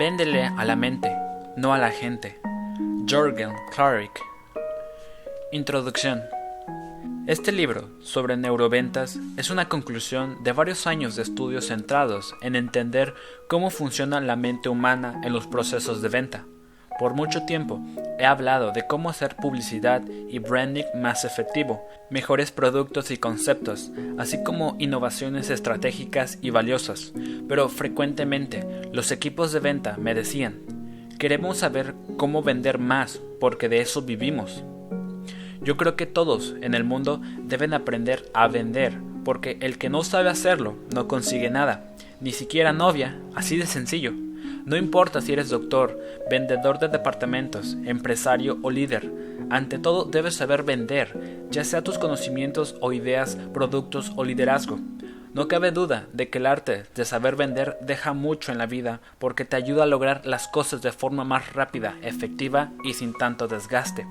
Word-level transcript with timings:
Véndele 0.00 0.46
a 0.46 0.64
la 0.64 0.76
mente, 0.76 1.14
no 1.58 1.74
a 1.74 1.78
la 1.78 1.90
gente. 1.90 2.40
Jorgen 3.06 3.52
Clark. 3.70 4.18
Introducción. 5.52 6.22
Este 7.26 7.52
libro 7.52 7.90
sobre 8.00 8.38
neuroventas 8.38 9.18
es 9.36 9.50
una 9.50 9.68
conclusión 9.68 10.42
de 10.42 10.52
varios 10.52 10.86
años 10.86 11.16
de 11.16 11.22
estudios 11.22 11.66
centrados 11.66 12.34
en 12.40 12.56
entender 12.56 13.12
cómo 13.46 13.68
funciona 13.68 14.22
la 14.22 14.36
mente 14.36 14.70
humana 14.70 15.20
en 15.22 15.34
los 15.34 15.46
procesos 15.46 16.00
de 16.00 16.08
venta. 16.08 16.46
Por 17.00 17.14
mucho 17.14 17.44
tiempo 17.46 17.80
he 18.18 18.26
hablado 18.26 18.72
de 18.72 18.86
cómo 18.86 19.08
hacer 19.08 19.34
publicidad 19.34 20.02
y 20.28 20.38
branding 20.38 20.84
más 20.94 21.24
efectivo, 21.24 21.82
mejores 22.10 22.50
productos 22.50 23.10
y 23.10 23.16
conceptos, 23.16 23.90
así 24.18 24.42
como 24.44 24.76
innovaciones 24.78 25.48
estratégicas 25.48 26.36
y 26.42 26.50
valiosas, 26.50 27.14
pero 27.48 27.70
frecuentemente 27.70 28.66
los 28.92 29.12
equipos 29.12 29.50
de 29.50 29.60
venta 29.60 29.96
me 29.96 30.14
decían, 30.14 30.58
queremos 31.18 31.56
saber 31.56 31.94
cómo 32.18 32.42
vender 32.42 32.78
más 32.78 33.22
porque 33.40 33.70
de 33.70 33.80
eso 33.80 34.02
vivimos. 34.02 34.62
Yo 35.62 35.78
creo 35.78 35.96
que 35.96 36.04
todos 36.04 36.54
en 36.60 36.74
el 36.74 36.84
mundo 36.84 37.22
deben 37.38 37.72
aprender 37.72 38.30
a 38.34 38.46
vender, 38.46 38.92
porque 39.24 39.56
el 39.62 39.78
que 39.78 39.88
no 39.88 40.04
sabe 40.04 40.28
hacerlo 40.28 40.76
no 40.94 41.08
consigue 41.08 41.48
nada, 41.48 41.94
ni 42.20 42.32
siquiera 42.32 42.74
novia, 42.74 43.18
así 43.34 43.56
de 43.56 43.64
sencillo. 43.64 44.12
No 44.70 44.76
importa 44.76 45.20
si 45.20 45.32
eres 45.32 45.48
doctor, 45.48 45.98
vendedor 46.30 46.78
de 46.78 46.86
departamentos, 46.86 47.76
empresario 47.86 48.56
o 48.62 48.70
líder, 48.70 49.10
ante 49.50 49.80
todo 49.80 50.04
debes 50.04 50.36
saber 50.36 50.62
vender, 50.62 51.40
ya 51.50 51.64
sea 51.64 51.82
tus 51.82 51.98
conocimientos 51.98 52.76
o 52.80 52.92
ideas, 52.92 53.36
productos 53.52 54.12
o 54.14 54.22
liderazgo. 54.22 54.78
No 55.34 55.48
cabe 55.48 55.72
duda 55.72 56.06
de 56.12 56.30
que 56.30 56.38
el 56.38 56.46
arte 56.46 56.84
de 56.94 57.04
saber 57.04 57.34
vender 57.34 57.78
deja 57.80 58.12
mucho 58.12 58.52
en 58.52 58.58
la 58.58 58.66
vida 58.66 59.00
porque 59.18 59.44
te 59.44 59.56
ayuda 59.56 59.82
a 59.82 59.86
lograr 59.86 60.24
las 60.24 60.46
cosas 60.46 60.82
de 60.82 60.92
forma 60.92 61.24
más 61.24 61.52
rápida, 61.52 61.96
efectiva 62.02 62.70
y 62.84 62.94
sin 62.94 63.12
tanto 63.12 63.48
desgaste. 63.48 64.06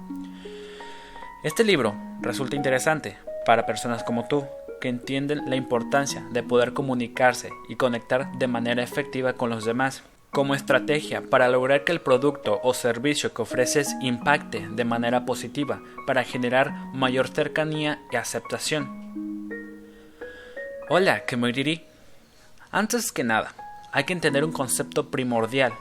Este 1.46 1.64
libro 1.64 1.96
resulta 2.20 2.58
interesante 2.58 3.16
para 3.46 3.66
personas 3.66 4.04
como 4.04 4.28
tú, 4.28 4.44
que 4.82 4.90
entienden 4.90 5.50
la 5.50 5.56
importancia 5.56 6.28
de 6.34 6.44
poder 6.44 6.74
comunicarse 6.74 7.50
y 7.70 7.78
conectar 7.78 8.30
de 8.38 8.48
manera 8.48 8.84
efectiva 8.84 9.32
con 9.32 9.50
los 9.50 9.64
demás 9.64 10.04
como 10.32 10.54
estrategia 10.54 11.24
para 11.30 11.50
lograr 11.50 11.84
que 11.84 11.92
el 11.92 12.02
producto 12.02 12.60
o 12.64 12.74
servicio 12.74 13.34
que 13.34 13.42
ofreces 13.42 13.96
impacte 14.02 14.68
de 14.70 14.86
manera 14.86 15.26
positiva 15.26 15.82
para 16.06 16.24
generar 16.24 16.72
mayor 16.94 17.28
cercanía 17.28 18.02
y 18.12 18.16
aceptación. 18.16 19.50
Hola, 20.90 21.24
Community. 21.28 21.84
Antes 22.72 23.12
que 23.12 23.24
nada, 23.24 23.54
hay 23.92 24.04
que 24.04 24.14
entender 24.14 24.44
un 24.44 24.52
concepto 24.52 25.10
primordial. 25.10 25.74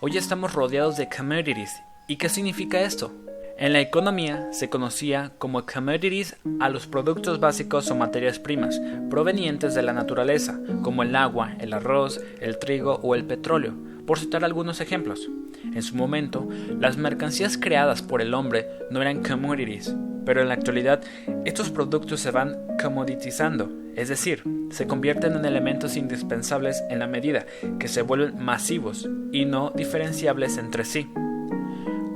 Hoy 0.00 0.16
estamos 0.16 0.52
rodeados 0.52 0.96
de 0.96 1.08
commodities. 1.08 1.72
¿Y 2.06 2.16
qué 2.16 2.28
significa 2.28 2.80
esto? 2.80 3.12
En 3.60 3.72
la 3.72 3.80
economía 3.80 4.52
se 4.52 4.70
conocía 4.70 5.32
como 5.38 5.66
commodities 5.66 6.36
a 6.60 6.68
los 6.68 6.86
productos 6.86 7.40
básicos 7.40 7.90
o 7.90 7.96
materias 7.96 8.38
primas 8.38 8.80
provenientes 9.10 9.74
de 9.74 9.82
la 9.82 9.92
naturaleza, 9.92 10.60
como 10.82 11.02
el 11.02 11.16
agua, 11.16 11.56
el 11.58 11.72
arroz, 11.72 12.20
el 12.40 12.60
trigo 12.60 13.00
o 13.02 13.16
el 13.16 13.24
petróleo, 13.24 13.74
por 14.06 14.20
citar 14.20 14.44
algunos 14.44 14.80
ejemplos. 14.80 15.28
En 15.74 15.82
su 15.82 15.96
momento, 15.96 16.48
las 16.78 16.98
mercancías 16.98 17.58
creadas 17.58 18.00
por 18.00 18.22
el 18.22 18.32
hombre 18.32 18.68
no 18.92 19.02
eran 19.02 19.24
commodities, 19.24 19.92
pero 20.24 20.40
en 20.40 20.46
la 20.46 20.54
actualidad 20.54 21.00
estos 21.44 21.70
productos 21.70 22.20
se 22.20 22.30
van 22.30 22.56
commoditizando, 22.80 23.72
es 23.96 24.08
decir, 24.08 24.44
se 24.70 24.86
convierten 24.86 25.32
en 25.32 25.44
elementos 25.44 25.96
indispensables 25.96 26.84
en 26.90 27.00
la 27.00 27.08
medida 27.08 27.44
que 27.80 27.88
se 27.88 28.02
vuelven 28.02 28.38
masivos 28.40 29.08
y 29.32 29.46
no 29.46 29.72
diferenciables 29.74 30.58
entre 30.58 30.84
sí. 30.84 31.08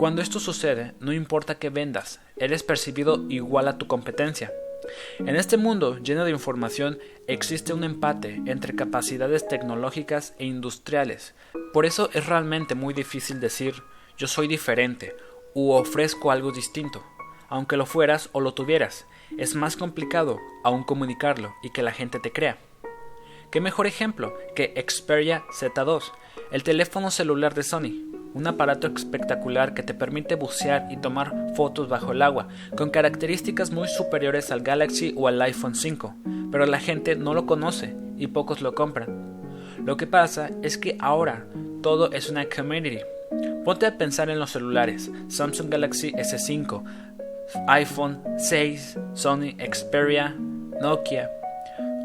Cuando 0.03 0.21
esto 0.21 0.41
sucede, 0.41 0.95
no 0.99 1.13
importa 1.13 1.61
qué 1.61 1.71
vendas, 1.71 2.19
eres 2.37 2.65
percibido 2.65 3.25
igual 3.29 3.69
a 3.69 3.79
tu 3.79 3.87
competencia. 3.87 4.53
En 5.21 5.37
este 5.37 5.57
mundo 5.57 5.99
lleno 5.99 6.25
de 6.25 6.33
información 6.33 6.99
existe 7.29 7.73
un 7.73 7.85
empate 7.85 8.43
entre 8.47 8.75
capacidades 8.75 9.47
tecnológicas 9.47 10.35
e 10.41 10.47
industriales. 10.47 11.37
Por 11.73 11.87
eso 11.87 12.11
es 12.15 12.27
realmente 12.27 12.75
muy 12.75 12.95
difícil 12.95 13.39
decir 13.39 13.77
yo 14.19 14.27
soy 14.27 14.49
diferente 14.49 15.15
u 15.55 15.71
ofrezco 15.71 16.33
algo 16.33 16.51
distinto. 16.51 17.05
Aunque 17.49 17.77
lo 17.77 17.87
fueras 17.87 18.29
o 18.33 18.41
lo 18.41 18.55
tuvieras, 18.55 19.07
es 19.39 19.55
más 19.55 19.77
complicado 19.77 20.41
aún 20.65 20.83
comunicarlo 20.83 21.55
y 21.63 21.71
que 21.71 21.85
la 21.85 21.93
gente 21.93 22.19
te 22.19 22.33
crea. 22.33 22.59
¿Qué 23.53 23.61
mejor 23.61 23.87
ejemplo 23.87 24.37
que 24.57 24.75
Xperia 24.85 25.45
Z2, 25.53 26.11
el 26.51 26.65
teléfono 26.65 27.13
celular 27.13 27.55
de 27.55 27.63
Sony? 27.63 28.12
Un 28.35 28.47
aparato 28.47 28.87
espectacular 28.87 29.75
que 29.75 29.83
te 29.83 29.95
permite 29.95 30.35
bucear 30.35 30.89
y 30.91 30.97
tomar 30.97 31.55
fotos 31.55 31.89
bajo 31.89 32.13
el 32.13 32.23
agua, 32.23 32.49
con 32.77 32.91
características 32.91 33.71
muy 33.71 33.89
superiores 33.89 34.51
al 34.51 34.63
Galaxy 34.63 35.15
o 35.17 35.29
al 35.29 35.41
iPhone 35.43 35.75
5, 35.75 36.15
pero 36.51 36.67
la 36.67 36.81
gente 36.81 37.17
no 37.17 37.35
lo 37.35 37.47
conoce 37.47 37.95
y 38.17 38.29
pocos 38.29 38.63
lo 38.63 38.75
compran. 38.75 39.43
Lo 39.85 39.97
que 39.97 40.07
pasa 40.07 40.51
es 40.63 40.79
que 40.79 40.97
ahora 41.01 41.47
todo 41.83 42.13
es 42.13 42.31
una 42.31 42.47
community. 42.47 43.01
Ponte 43.65 43.87
a 43.87 43.99
pensar 43.99 44.31
en 44.31 44.39
los 44.39 44.51
celulares, 44.51 45.11
Samsung 45.29 45.71
Galaxy 45.71 46.13
S5, 46.13 46.83
iPhone 47.69 48.21
6, 48.39 48.99
Sony 49.15 49.55
Xperia, 49.59 50.35
Nokia. 50.81 51.31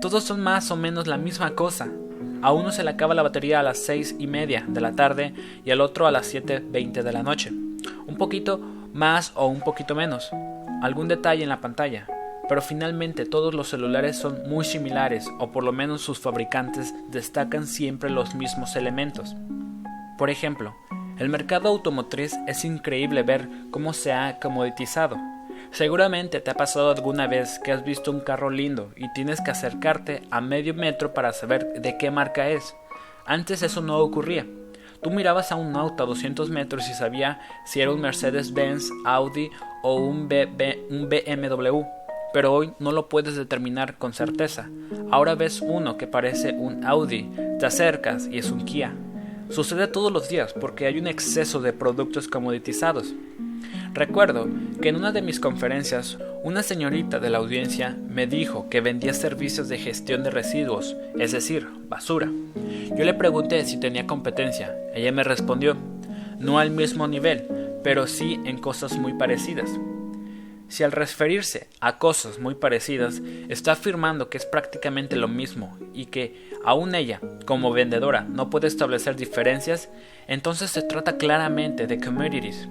Todos 0.02 0.24
son 0.24 0.40
más 0.40 0.72
o 0.72 0.76
menos 0.76 1.08
la 1.08 1.18
misma 1.18 1.56
cosa, 1.56 1.88
a 2.42 2.52
uno 2.52 2.72
se 2.72 2.84
le 2.84 2.92
acaba 2.92 3.14
la 3.14 3.24
batería 3.24 3.60
a 3.60 3.64
las 3.64 3.80
seis 3.80 4.16
y 4.20 4.28
media 4.28 4.64
de 4.68 4.82
la 4.82 4.94
tarde 4.94 5.34
y 5.66 5.72
al 5.72 5.82
otro 5.82 6.08
a 6.08 6.12
las 6.12 6.34
7.20 6.34 7.04
de 7.04 7.12
la 7.12 7.24
noche. 7.24 7.52
Un 7.52 8.18
poquito 8.18 8.60
más 8.94 9.32
o 9.36 9.48
un 9.48 9.62
poquito 9.62 9.96
menos. 9.96 10.30
Algún 10.82 11.08
detalle 11.08 11.44
en 11.44 11.50
la 11.50 11.62
pantalla. 11.62 12.08
Pero 12.50 12.62
finalmente 12.62 13.26
todos 13.26 13.54
los 13.54 13.70
celulares 13.70 14.18
son 14.18 14.48
muy 14.48 14.64
similares 14.64 15.28
o 15.40 15.52
por 15.52 15.64
lo 15.64 15.74
menos 15.74 16.02
sus 16.02 16.20
fabricantes 16.20 16.94
destacan 17.10 17.68
siempre 17.68 18.10
los 18.10 18.36
mismos 18.36 18.76
elementos. 18.76 19.36
Por 20.18 20.30
ejemplo, 20.30 20.76
el 21.20 21.30
mercado 21.30 21.68
automotriz 21.68 22.36
es 22.48 22.64
increíble 22.64 23.24
ver 23.24 23.50
cómo 23.72 23.92
se 23.92 24.14
ha 24.14 24.40
comoditizado 24.40 25.18
Seguramente 25.72 26.40
te 26.40 26.52
ha 26.52 26.56
pasado 26.56 26.92
alguna 26.92 27.28
vez 27.28 27.60
que 27.64 27.72
has 27.72 27.84
visto 27.84 28.12
un 28.12 28.22
carro 28.22 28.50
lindo 28.50 28.92
y 28.96 29.12
tienes 29.14 29.42
que 29.42 29.52
acercarte 29.52 30.24
a 30.32 30.42
medio 30.42 30.74
metro 30.74 31.14
para 31.14 31.34
saber 31.34 31.82
de 31.82 31.98
qué 31.98 32.10
marca 32.10 32.50
es. 32.50 32.76
Antes 33.26 33.62
eso 33.62 33.82
no 33.82 33.98
ocurría. 34.00 34.46
Tú 35.02 35.12
mirabas 35.12 35.52
a 35.52 35.56
un 35.56 35.76
auto 35.76 36.04
a 36.04 36.08
200 36.08 36.50
metros 36.50 36.90
y 36.90 36.94
sabía 36.94 37.40
si 37.66 37.82
era 37.82 37.92
un 37.92 38.02
Mercedes-Benz, 38.02 38.90
Audi 39.06 39.52
o 39.84 39.96
un, 39.96 40.28
un 40.90 41.10
BMW, 41.10 41.82
pero 42.34 42.54
hoy 42.54 42.74
no 42.80 42.92
lo 42.92 43.08
puedes 43.08 43.36
determinar 43.36 43.98
con 43.98 44.14
certeza. 44.14 44.70
Ahora 45.12 45.36
ves 45.36 45.62
uno 45.62 45.98
que 45.98 46.08
parece 46.08 46.54
un 46.54 46.86
Audi, 46.86 47.30
te 47.60 47.66
acercas 47.66 48.28
y 48.28 48.40
es 48.40 48.50
un 48.50 48.66
Kia. 48.66 48.96
Sucede 49.50 49.88
todos 49.88 50.12
los 50.12 50.28
días 50.30 50.54
porque 50.54 50.88
hay 50.88 50.98
un 50.98 51.08
exceso 51.08 51.62
de 51.62 51.74
productos 51.74 52.28
comoditizados. 52.28 53.14
Recuerdo 53.98 54.48
que 54.80 54.90
en 54.90 54.96
una 54.96 55.12
de 55.12 55.24
mis 55.24 55.40
conferencias 55.40 56.20
una 56.44 56.62
señorita 56.62 57.18
de 57.18 57.32
la 57.32 57.40
audiencia 57.40 57.98
me 58.08 58.28
dijo 58.28 58.70
que 58.70 58.80
vendía 58.80 59.12
servicios 59.16 59.70
de 59.70 59.80
gestión 59.80 60.24
de 60.24 60.30
residuos, 60.30 60.96
es 61.18 61.32
decir, 61.32 61.68
basura. 61.90 62.30
Yo 62.96 63.04
le 63.04 63.16
pregunté 63.16 63.66
si 63.66 63.80
tenía 63.80 64.06
competencia. 64.06 64.78
Ella 64.94 65.12
me 65.12 65.24
respondió, 65.24 65.76
no 66.38 66.60
al 66.60 66.70
mismo 66.70 67.08
nivel, 67.08 67.48
pero 67.84 68.06
sí 68.06 68.40
en 68.46 68.60
cosas 68.60 68.96
muy 69.00 69.14
parecidas. 69.14 69.72
Si 70.68 70.84
al 70.84 70.92
referirse 70.92 71.68
a 71.80 71.98
cosas 71.98 72.38
muy 72.38 72.54
parecidas 72.54 73.24
está 73.50 73.72
afirmando 73.72 74.30
que 74.30 74.38
es 74.38 74.46
prácticamente 74.46 75.16
lo 75.16 75.28
mismo 75.28 75.76
y 75.96 76.06
que 76.06 76.52
aún 76.64 76.94
ella, 76.94 77.20
como 77.48 77.72
vendedora, 77.72 78.22
no 78.22 78.52
puede 78.52 78.68
establecer 78.68 79.16
diferencias, 79.16 79.90
entonces 80.28 80.70
se 80.70 80.84
trata 80.84 81.18
claramente 81.18 81.88
de 81.88 82.00
commodities. 82.00 82.70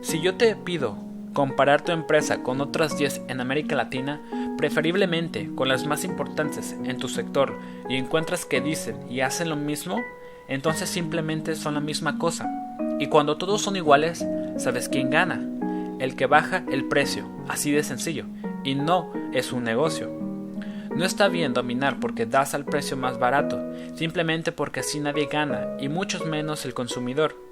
Si 0.00 0.20
yo 0.20 0.36
te 0.36 0.54
pido 0.54 0.96
comparar 1.32 1.82
tu 1.82 1.92
empresa 1.92 2.42
con 2.42 2.60
otras 2.60 2.96
10 2.96 3.22
en 3.28 3.40
América 3.40 3.76
Latina, 3.76 4.20
preferiblemente 4.56 5.50
con 5.54 5.68
las 5.68 5.86
más 5.86 6.04
importantes 6.04 6.76
en 6.84 6.98
tu 6.98 7.08
sector, 7.08 7.58
y 7.88 7.96
encuentras 7.96 8.44
que 8.44 8.60
dicen 8.60 8.96
y 9.10 9.20
hacen 9.20 9.48
lo 9.48 9.56
mismo, 9.56 10.00
entonces 10.48 10.88
simplemente 10.88 11.54
son 11.54 11.74
la 11.74 11.80
misma 11.80 12.18
cosa. 12.18 12.48
Y 12.98 13.08
cuando 13.08 13.36
todos 13.36 13.62
son 13.62 13.76
iguales, 13.76 14.26
¿sabes 14.56 14.88
quién 14.88 15.10
gana? 15.10 15.44
El 16.00 16.16
que 16.16 16.26
baja 16.26 16.64
el 16.70 16.86
precio, 16.86 17.28
así 17.48 17.70
de 17.70 17.82
sencillo, 17.82 18.24
y 18.64 18.74
no 18.74 19.12
es 19.32 19.52
un 19.52 19.64
negocio. 19.64 20.10
No 20.96 21.04
está 21.04 21.28
bien 21.28 21.54
dominar 21.54 22.00
porque 22.00 22.26
das 22.26 22.54
al 22.54 22.64
precio 22.64 22.96
más 22.96 23.18
barato, 23.18 23.60
simplemente 23.94 24.52
porque 24.52 24.80
así 24.80 25.00
nadie 25.00 25.28
gana, 25.30 25.76
y 25.80 25.88
mucho 25.88 26.24
menos 26.24 26.64
el 26.64 26.74
consumidor. 26.74 27.47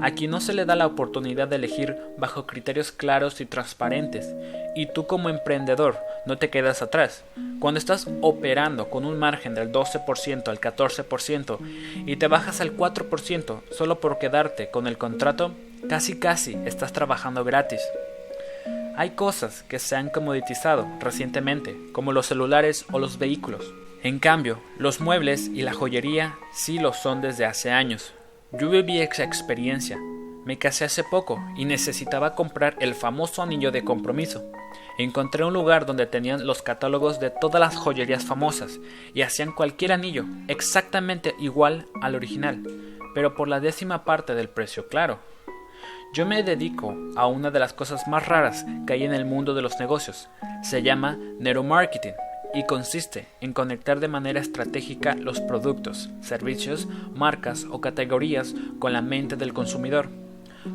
A 0.00 0.10
quien 0.12 0.30
no 0.30 0.40
se 0.40 0.54
le 0.54 0.64
da 0.64 0.76
la 0.76 0.86
oportunidad 0.86 1.48
de 1.48 1.56
elegir 1.56 1.96
bajo 2.18 2.46
criterios 2.46 2.92
claros 2.92 3.40
y 3.40 3.46
transparentes. 3.46 4.34
Y 4.74 4.86
tú 4.86 5.06
como 5.06 5.28
emprendedor 5.28 5.98
no 6.26 6.38
te 6.38 6.50
quedas 6.50 6.82
atrás. 6.82 7.24
Cuando 7.60 7.78
estás 7.78 8.06
operando 8.20 8.90
con 8.90 9.04
un 9.04 9.18
margen 9.18 9.54
del 9.54 9.72
12% 9.72 10.48
al 10.48 10.60
14% 10.60 11.58
y 12.06 12.16
te 12.16 12.28
bajas 12.28 12.60
al 12.60 12.76
4% 12.76 13.60
solo 13.70 14.00
por 14.00 14.18
quedarte 14.18 14.70
con 14.70 14.86
el 14.86 14.98
contrato, 14.98 15.52
casi 15.88 16.18
casi 16.18 16.56
estás 16.64 16.92
trabajando 16.92 17.44
gratis. 17.44 17.80
Hay 18.96 19.10
cosas 19.10 19.62
que 19.62 19.78
se 19.78 19.94
han 19.94 20.08
comoditizado 20.08 20.86
recientemente, 21.00 21.76
como 21.92 22.12
los 22.12 22.26
celulares 22.26 22.86
o 22.92 22.98
los 22.98 23.18
vehículos. 23.18 23.74
En 24.02 24.18
cambio, 24.18 24.58
los 24.78 25.00
muebles 25.00 25.48
y 25.48 25.62
la 25.62 25.74
joyería 25.74 26.38
sí 26.54 26.78
lo 26.78 26.92
son 26.92 27.20
desde 27.20 27.44
hace 27.44 27.70
años. 27.70 28.12
Yo 28.52 28.70
viví 28.70 29.00
esa 29.00 29.24
experiencia. 29.24 29.98
Me 30.44 30.56
casé 30.56 30.84
hace 30.84 31.02
poco 31.02 31.44
y 31.56 31.64
necesitaba 31.64 32.36
comprar 32.36 32.76
el 32.78 32.94
famoso 32.94 33.42
anillo 33.42 33.72
de 33.72 33.82
compromiso. 33.82 34.44
Encontré 34.98 35.44
un 35.44 35.52
lugar 35.52 35.84
donde 35.84 36.06
tenían 36.06 36.46
los 36.46 36.62
catálogos 36.62 37.18
de 37.18 37.30
todas 37.30 37.60
las 37.60 37.74
joyerías 37.74 38.24
famosas 38.24 38.78
y 39.14 39.22
hacían 39.22 39.50
cualquier 39.50 39.90
anillo 39.90 40.24
exactamente 40.46 41.34
igual 41.40 41.86
al 42.00 42.14
original, 42.14 42.62
pero 43.14 43.34
por 43.34 43.48
la 43.48 43.58
décima 43.58 44.04
parte 44.04 44.36
del 44.36 44.48
precio, 44.48 44.88
claro. 44.88 45.18
Yo 46.14 46.24
me 46.24 46.44
dedico 46.44 46.94
a 47.16 47.26
una 47.26 47.50
de 47.50 47.58
las 47.58 47.72
cosas 47.72 48.06
más 48.06 48.28
raras 48.28 48.64
que 48.86 48.92
hay 48.92 49.02
en 49.02 49.12
el 49.12 49.24
mundo 49.24 49.54
de 49.54 49.62
los 49.62 49.80
negocios. 49.80 50.28
Se 50.62 50.82
llama 50.82 51.18
neuromarketing 51.40 52.14
y 52.56 52.64
consiste 52.64 53.26
en 53.42 53.52
conectar 53.52 54.00
de 54.00 54.08
manera 54.08 54.40
estratégica 54.40 55.14
los 55.14 55.40
productos, 55.40 56.08
servicios, 56.22 56.88
marcas 57.14 57.66
o 57.70 57.82
categorías 57.82 58.54
con 58.78 58.94
la 58.94 59.02
mente 59.02 59.36
del 59.36 59.52
consumidor. 59.52 60.08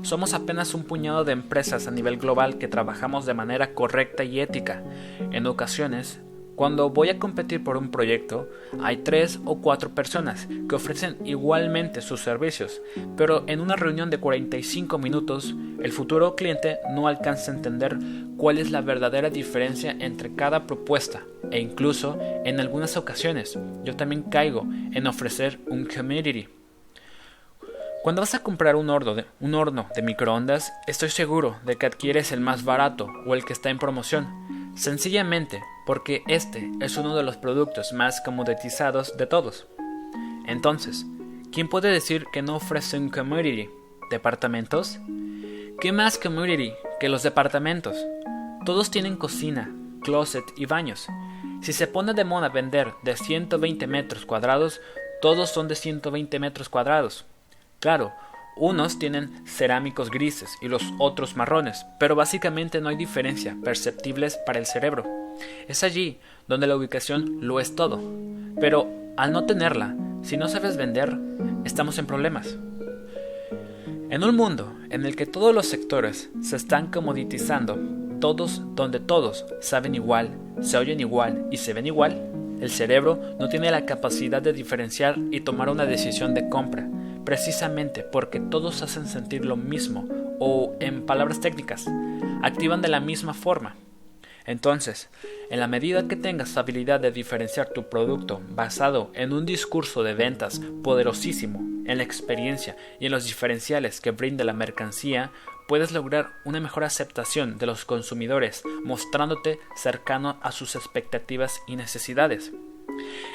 Somos 0.03 0.35
apenas 0.35 0.75
un 0.75 0.83
puñado 0.83 1.23
de 1.23 1.33
empresas 1.33 1.87
a 1.87 1.91
nivel 1.91 2.17
global 2.17 2.59
que 2.59 2.67
trabajamos 2.67 3.25
de 3.25 3.33
manera 3.33 3.73
correcta 3.73 4.23
y 4.23 4.39
ética. 4.39 4.83
En 5.31 5.47
ocasiones, 5.47 6.21
cuando 6.55 6.89
voy 6.89 7.09
a 7.09 7.19
competir 7.19 7.63
por 7.63 7.77
un 7.77 7.91
proyecto, 7.91 8.49
hay 8.81 8.97
tres 8.97 9.39
o 9.45 9.61
cuatro 9.61 9.95
personas 9.95 10.47
que 10.67 10.75
ofrecen 10.75 11.17
igualmente 11.25 12.01
sus 12.01 12.21
servicios, 12.21 12.81
pero 13.17 13.43
en 13.47 13.61
una 13.61 13.75
reunión 13.75 14.09
de 14.09 14.19
45 14.19 14.97
minutos, 14.97 15.55
el 15.81 15.91
futuro 15.91 16.35
cliente 16.35 16.79
no 16.93 17.07
alcanza 17.07 17.51
a 17.51 17.55
entender 17.55 17.97
cuál 18.37 18.57
es 18.57 18.71
la 18.71 18.81
verdadera 18.81 19.29
diferencia 19.29 19.95
entre 19.99 20.35
cada 20.35 20.67
propuesta, 20.67 21.23
e 21.49 21.59
incluso, 21.59 22.17
en 22.45 22.59
algunas 22.59 22.97
ocasiones, 22.97 23.57
yo 23.83 23.95
también 23.95 24.23
caigo 24.23 24.65
en 24.93 25.07
ofrecer 25.07 25.59
un 25.67 25.85
community. 25.85 26.47
Cuando 28.03 28.21
vas 28.21 28.33
a 28.33 28.43
comprar 28.43 28.75
un 28.75 28.89
horno, 28.89 29.13
de, 29.13 29.25
un 29.39 29.53
horno 29.53 29.87
de 29.95 30.01
microondas, 30.01 30.73
estoy 30.87 31.09
seguro 31.09 31.57
de 31.65 31.75
que 31.75 31.85
adquieres 31.85 32.31
el 32.31 32.39
más 32.39 32.63
barato 32.63 33.07
o 33.27 33.35
el 33.35 33.45
que 33.45 33.53
está 33.53 33.69
en 33.69 33.77
promoción 33.77 34.27
Sencillamente 34.75 35.61
porque 35.85 36.23
este 36.27 36.71
es 36.79 36.95
uno 36.97 37.15
de 37.15 37.23
los 37.23 37.37
productos 37.37 37.91
más 37.93 38.21
comoditizados 38.21 39.17
de 39.17 39.27
todos. 39.27 39.67
Entonces, 40.47 41.05
¿quién 41.51 41.67
puede 41.67 41.89
decir 41.89 42.25
que 42.31 42.41
no 42.41 42.55
ofrece 42.55 42.97
un 42.97 43.09
community? 43.09 43.69
¿Departamentos? 44.09 44.99
¿Qué 45.79 45.91
más 45.91 46.17
community 46.17 46.73
que 46.99 47.09
los 47.09 47.21
departamentos? 47.21 47.97
Todos 48.65 48.91
tienen 48.91 49.17
cocina, 49.17 49.75
closet 50.01 50.45
y 50.55 50.65
baños. 50.65 51.07
Si 51.61 51.73
se 51.73 51.87
pone 51.87 52.13
de 52.13 52.23
moda 52.23 52.49
vender 52.49 52.93
de 53.03 53.17
120 53.17 53.87
metros 53.87 54.25
cuadrados, 54.25 54.79
todos 55.21 55.49
son 55.49 55.67
de 55.67 55.75
120 55.75 56.39
metros 56.39 56.69
cuadrados. 56.69 57.25
Claro, 57.81 58.13
unos 58.55 58.99
tienen 58.99 59.43
cerámicos 59.47 60.11
grises 60.11 60.55
y 60.61 60.67
los 60.67 60.83
otros 60.99 61.35
marrones, 61.35 61.83
pero 61.99 62.15
básicamente 62.15 62.79
no 62.79 62.89
hay 62.89 62.95
diferencia 62.95 63.57
perceptibles 63.63 64.37
para 64.45 64.59
el 64.59 64.67
cerebro. 64.67 65.03
Es 65.67 65.83
allí 65.83 66.19
donde 66.47 66.67
la 66.67 66.75
ubicación 66.75 67.39
lo 67.41 67.59
es 67.59 67.75
todo. 67.75 67.99
Pero 68.59 68.87
al 69.17 69.31
no 69.31 69.45
tenerla, 69.45 69.95
si 70.21 70.37
no 70.37 70.47
sabes 70.47 70.77
vender, 70.77 71.17
estamos 71.65 71.97
en 71.97 72.05
problemas. 72.05 72.55
En 74.11 74.23
un 74.23 74.35
mundo 74.35 74.75
en 74.91 75.03
el 75.03 75.15
que 75.15 75.25
todos 75.25 75.55
los 75.55 75.65
sectores 75.65 76.29
se 76.43 76.57
están 76.57 76.91
comoditizando, 76.91 77.79
todos 78.19 78.61
donde 78.75 78.99
todos 78.99 79.43
saben 79.59 79.95
igual, 79.95 80.37
se 80.61 80.77
oyen 80.77 80.99
igual 80.99 81.47
y 81.49 81.57
se 81.57 81.73
ven 81.73 81.87
igual, 81.87 82.29
el 82.59 82.69
cerebro 82.69 83.19
no 83.39 83.49
tiene 83.49 83.71
la 83.71 83.87
capacidad 83.87 84.39
de 84.39 84.53
diferenciar 84.53 85.17
y 85.31 85.41
tomar 85.41 85.67
una 85.67 85.87
decisión 85.87 86.35
de 86.35 86.47
compra 86.47 86.87
precisamente 87.25 88.03
porque 88.03 88.39
todos 88.39 88.81
hacen 88.81 89.07
sentir 89.07 89.45
lo 89.45 89.55
mismo 89.55 90.07
o, 90.39 90.75
en 90.79 91.05
palabras 91.05 91.39
técnicas, 91.39 91.85
activan 92.41 92.81
de 92.81 92.89
la 92.89 92.99
misma 92.99 93.33
forma. 93.33 93.75
Entonces, 94.45 95.09
en 95.49 95.59
la 95.59 95.67
medida 95.67 96.07
que 96.07 96.15
tengas 96.15 96.57
habilidad 96.57 96.99
de 96.99 97.11
diferenciar 97.11 97.69
tu 97.69 97.89
producto 97.89 98.41
basado 98.49 99.11
en 99.13 99.33
un 99.33 99.45
discurso 99.45 100.03
de 100.03 100.15
ventas 100.15 100.61
poderosísimo, 100.83 101.59
en 101.85 101.97
la 101.97 102.03
experiencia 102.03 102.75
y 102.99 103.05
en 103.05 103.11
los 103.11 103.25
diferenciales 103.25 104.01
que 104.01 104.11
brinda 104.11 104.43
la 104.43 104.53
mercancía, 104.53 105.31
puedes 105.67 105.91
lograr 105.91 106.33
una 106.43 106.59
mejor 106.59 106.83
aceptación 106.83 107.57
de 107.57 107.65
los 107.65 107.85
consumidores, 107.85 108.63
mostrándote 108.83 109.59
cercano 109.75 110.37
a 110.41 110.51
sus 110.51 110.75
expectativas 110.75 111.61
y 111.67 111.75
necesidades. 111.75 112.51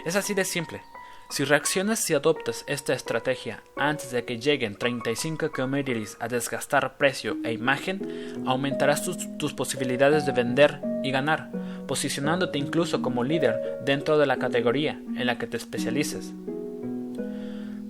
Es 0.05 0.17
así 0.17 0.35
de 0.35 0.45
simple, 0.45 0.83
si 1.29 1.45
reaccionas 1.45 2.09
y 2.09 2.15
adoptas 2.15 2.65
esta 2.69 2.93
estrategia 2.95 3.63
antes 3.77 4.13
de 4.13 4.25
que 4.25 4.39
lleguen 4.39 4.77
35 4.77 5.51
commodities 5.51 6.17
a 6.21 6.29
desgastar 6.29 6.97
precio 6.99 7.37
e 7.43 7.53
imagen, 7.53 8.45
aumentarás 8.47 9.03
tus, 9.05 9.53
posibilidades 9.53 10.25
de 10.25 10.33
vender 10.33 10.81
y 11.03 11.11
ganar, 11.11 11.51
posicionándote 11.89 12.59
incluso 12.59 13.03
como 13.03 13.25
líder 13.25 13.81
dentro 13.85 14.19
de 14.19 14.27
la 14.27 14.37
categoría 14.37 14.93
en 14.93 15.27
la 15.27 15.37
que 15.37 15.49
te 15.49 15.57
especialices. 15.57 16.33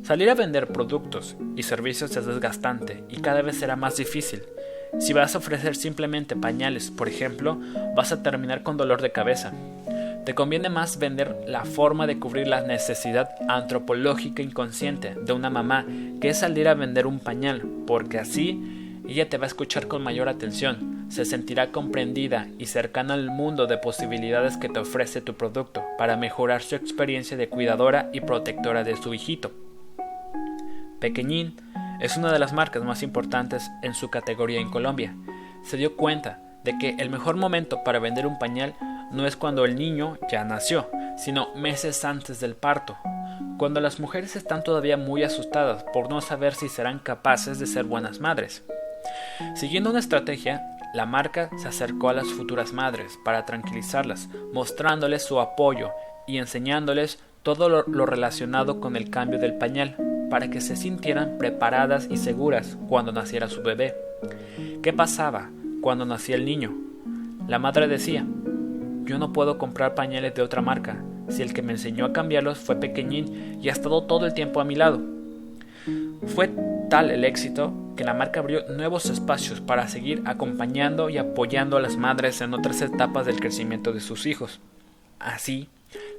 Salir 0.03 0.31
a 0.31 0.35
vender 0.35 0.69
productos 0.69 1.37
y 1.57 1.63
servicios 1.65 2.17
es 2.17 2.25
desgastante 2.25 3.05
y 3.11 3.21
cada 3.21 3.43
vez 3.43 3.59
será 3.59 3.77
más 3.77 3.97
difícil. 3.97 4.45
Si 4.99 5.13
vas 5.13 5.35
a 5.35 5.39
ofrecer 5.39 5.77
simplemente 5.77 6.37
pañales, 6.37 6.91
por 6.91 7.09
ejemplo, 7.09 7.61
vas 7.95 8.13
a 8.13 8.23
terminar 8.23 8.63
con 8.63 8.79
dolor 8.79 9.03
de 9.03 9.13
cabeza. 9.13 9.53
Te 10.27 10.35
conviene 10.35 10.69
más 10.71 10.99
vender 10.99 11.45
la 11.47 11.65
forma 11.65 12.09
de 12.09 12.19
cubrir 12.19 12.49
la 12.49 12.61
necesidad 12.61 13.37
antropológica 13.49 14.43
inconsciente 14.43 15.15
de 15.15 15.33
una 15.33 15.51
mamá 15.51 15.87
que 16.21 16.31
es 16.31 16.41
salir 16.41 16.67
a 16.67 16.75
vender 16.75 17.07
un 17.07 17.21
pañal, 17.21 17.63
porque 17.87 18.19
así 18.19 19.01
ella 19.07 19.29
te 19.29 19.39
va 19.39 19.45
a 19.45 19.47
escuchar 19.47 19.87
con 19.87 20.03
mayor 20.03 20.29
atención, 20.29 21.07
se 21.11 21.25
sentirá 21.25 21.71
comprendida 21.71 22.49
y 22.59 22.67
cercana 22.67 23.15
al 23.15 23.31
mundo 23.31 23.69
de 23.69 23.79
posibilidades 23.79 24.57
que 24.57 24.69
te 24.69 24.81
ofrece 24.81 25.21
tu 25.21 25.35
producto 25.35 25.85
para 25.97 26.17
mejorar 26.17 26.61
su 26.61 26.75
experiencia 26.75 27.37
de 27.37 27.49
cuidadora 27.49 28.11
y 28.13 28.21
protectora 28.21 28.83
de 28.83 28.97
su 28.97 29.15
hijito. 29.15 29.53
Pequeñín 30.99 31.55
es 32.01 32.17
una 32.17 32.33
de 32.33 32.41
las 32.41 32.53
marcas 32.53 32.83
más 32.83 33.05
importantes 33.05 33.71
en 33.85 33.95
su 33.95 34.11
categoría 34.11 34.59
en 34.59 34.71
Colombia. 34.71 35.15
Se 35.63 35.77
dio 35.77 35.95
cuenta 35.95 36.43
de 36.65 36.77
que 36.79 36.97
el 36.99 37.11
mejor 37.11 37.37
momento 37.37 37.85
para 37.85 38.01
vender 38.01 38.27
un 38.27 38.41
pañal 38.41 38.75
no 39.13 39.27
es 39.27 39.37
cuando 39.37 39.65
el 39.65 39.77
niño 39.77 40.19
ya 40.31 40.45
nació, 40.45 40.91
sino 41.17 41.55
meses 41.55 42.05
antes 42.05 42.41
del 42.41 42.55
parto, 42.55 42.97
cuando 43.59 43.81
las 43.81 44.01
mujeres 44.01 44.37
están 44.37 44.63
todavía 44.63 44.97
muy 44.97 45.23
asustadas 45.23 45.85
por 45.93 46.11
no 46.11 46.21
saber 46.21 46.55
si 46.55 46.69
serán 46.69 46.99
capaces 46.99 47.59
de 47.59 47.67
ser 47.67 47.85
buenas 47.85 48.21
madres. 48.21 48.63
Siguiendo 49.55 49.91
una 49.91 50.01
estrategia, 50.01 50.63
la 50.95 51.07
marca 51.07 51.51
se 51.59 51.69
acercó 51.69 52.09
a 52.09 52.15
las 52.15 52.27
futuras 52.29 52.73
madres 52.73 53.19
para 53.25 53.45
tranquilizarlas, 53.45 54.29
mostrándoles 54.53 55.25
su 55.25 55.41
apoyo 55.41 55.91
y 56.27 56.39
enseñándoles 56.39 57.19
todo 57.43 57.69
lo, 57.69 58.07
relacionado 58.07 58.81
con 58.81 58.97
el 58.97 59.11
cambio 59.11 59.39
del 59.39 59.55
pañal, 59.55 59.97
para 60.31 60.49
que 60.49 60.61
se 60.61 60.75
sintieran 60.75 61.39
preparadas 61.39 62.09
y 62.11 62.17
seguras 62.17 62.77
cuando 62.89 63.13
naciera 63.13 63.49
su 63.49 63.63
bebé. 63.63 63.95
¿Qué 64.83 64.93
pasaba 64.93 65.51
cuando 65.81 66.05
nacía 66.05 66.35
el 66.35 66.45
niño? 66.45 66.75
La 67.47 67.61
madre 67.61 67.87
decía, 67.87 68.27
yo 69.07 69.19
no 69.19 69.33
puedo 69.33 69.57
comprar 69.57 69.95
pañales 69.95 70.35
de 70.35 70.43
otra 70.43 70.61
marca, 70.61 71.03
si 71.29 71.43
el 71.43 71.55
que 71.55 71.63
me 71.63 71.73
enseñó 71.73 72.05
a 72.05 72.13
cambiarlos 72.13 72.59
fue 72.59 72.77
pequeñín 72.77 73.59
y 73.63 73.69
ha 73.69 73.73
estado 73.73 74.03
todo 74.03 74.27
el 74.27 74.35
tiempo 74.35 74.61
a 74.61 74.65
mi 74.65 74.75
lado. 74.75 75.01
Fue 76.27 76.51
tal 76.91 77.11
el 77.11 77.25
éxito 77.25 77.73
que 77.97 78.05
la 78.05 78.15
marca 78.15 78.41
abrió 78.41 78.69
nuevos 78.69 79.07
espacios 79.07 79.61
para 79.61 79.89
seguir 79.89 80.23
acompañando 80.27 81.09
y 81.09 81.19
apoyando 81.19 81.77
a 81.77 81.81
las 81.81 81.97
madres 81.97 82.41
en 82.41 82.53
otras 82.53 82.83
etapas 82.83 83.27
del 83.27 83.41
crecimiento 83.41 83.93
de 83.93 84.01
sus 84.01 84.27
hijos. 84.27 84.61
Así, 85.19 85.69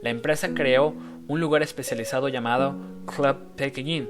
la 0.01 0.09
empresa 0.09 0.49
creó 0.53 0.95
un 1.27 1.39
lugar 1.39 1.61
especializado 1.61 2.29
llamado 2.29 2.75
Club 3.05 3.37
Pequeñín, 3.55 4.09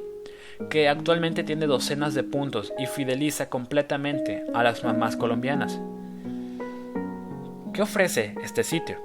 que 0.69 0.87
actualmente 0.87 1.43
tiene 1.43 1.67
docenas 1.67 2.13
de 2.13 2.23
puntos 2.23 2.73
y 2.79 2.85
fideliza 2.85 3.49
completamente 3.49 4.45
a 4.53 4.63
las 4.63 4.83
mamás 4.83 5.17
colombianas. 5.17 5.79
¿Qué 7.77 7.83
ofrece 7.83 8.33
este 8.43 8.63
sitio? 8.63 8.97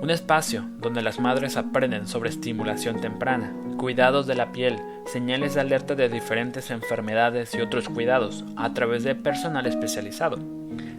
Un 0.00 0.08
espacio 0.08 0.64
donde 0.78 1.02
las 1.02 1.20
madres 1.20 1.58
aprenden 1.58 2.06
sobre 2.06 2.30
estimulación 2.30 3.02
temprana, 3.02 3.54
cuidados 3.76 4.26
de 4.26 4.34
la 4.34 4.50
piel, 4.50 4.78
señales 5.04 5.52
de 5.52 5.60
alerta 5.60 5.94
de 5.94 6.08
diferentes 6.08 6.70
enfermedades 6.70 7.54
y 7.54 7.60
otros 7.60 7.90
cuidados 7.90 8.46
a 8.56 8.72
través 8.72 9.04
de 9.04 9.14
personal 9.14 9.66
especializado. 9.66 10.38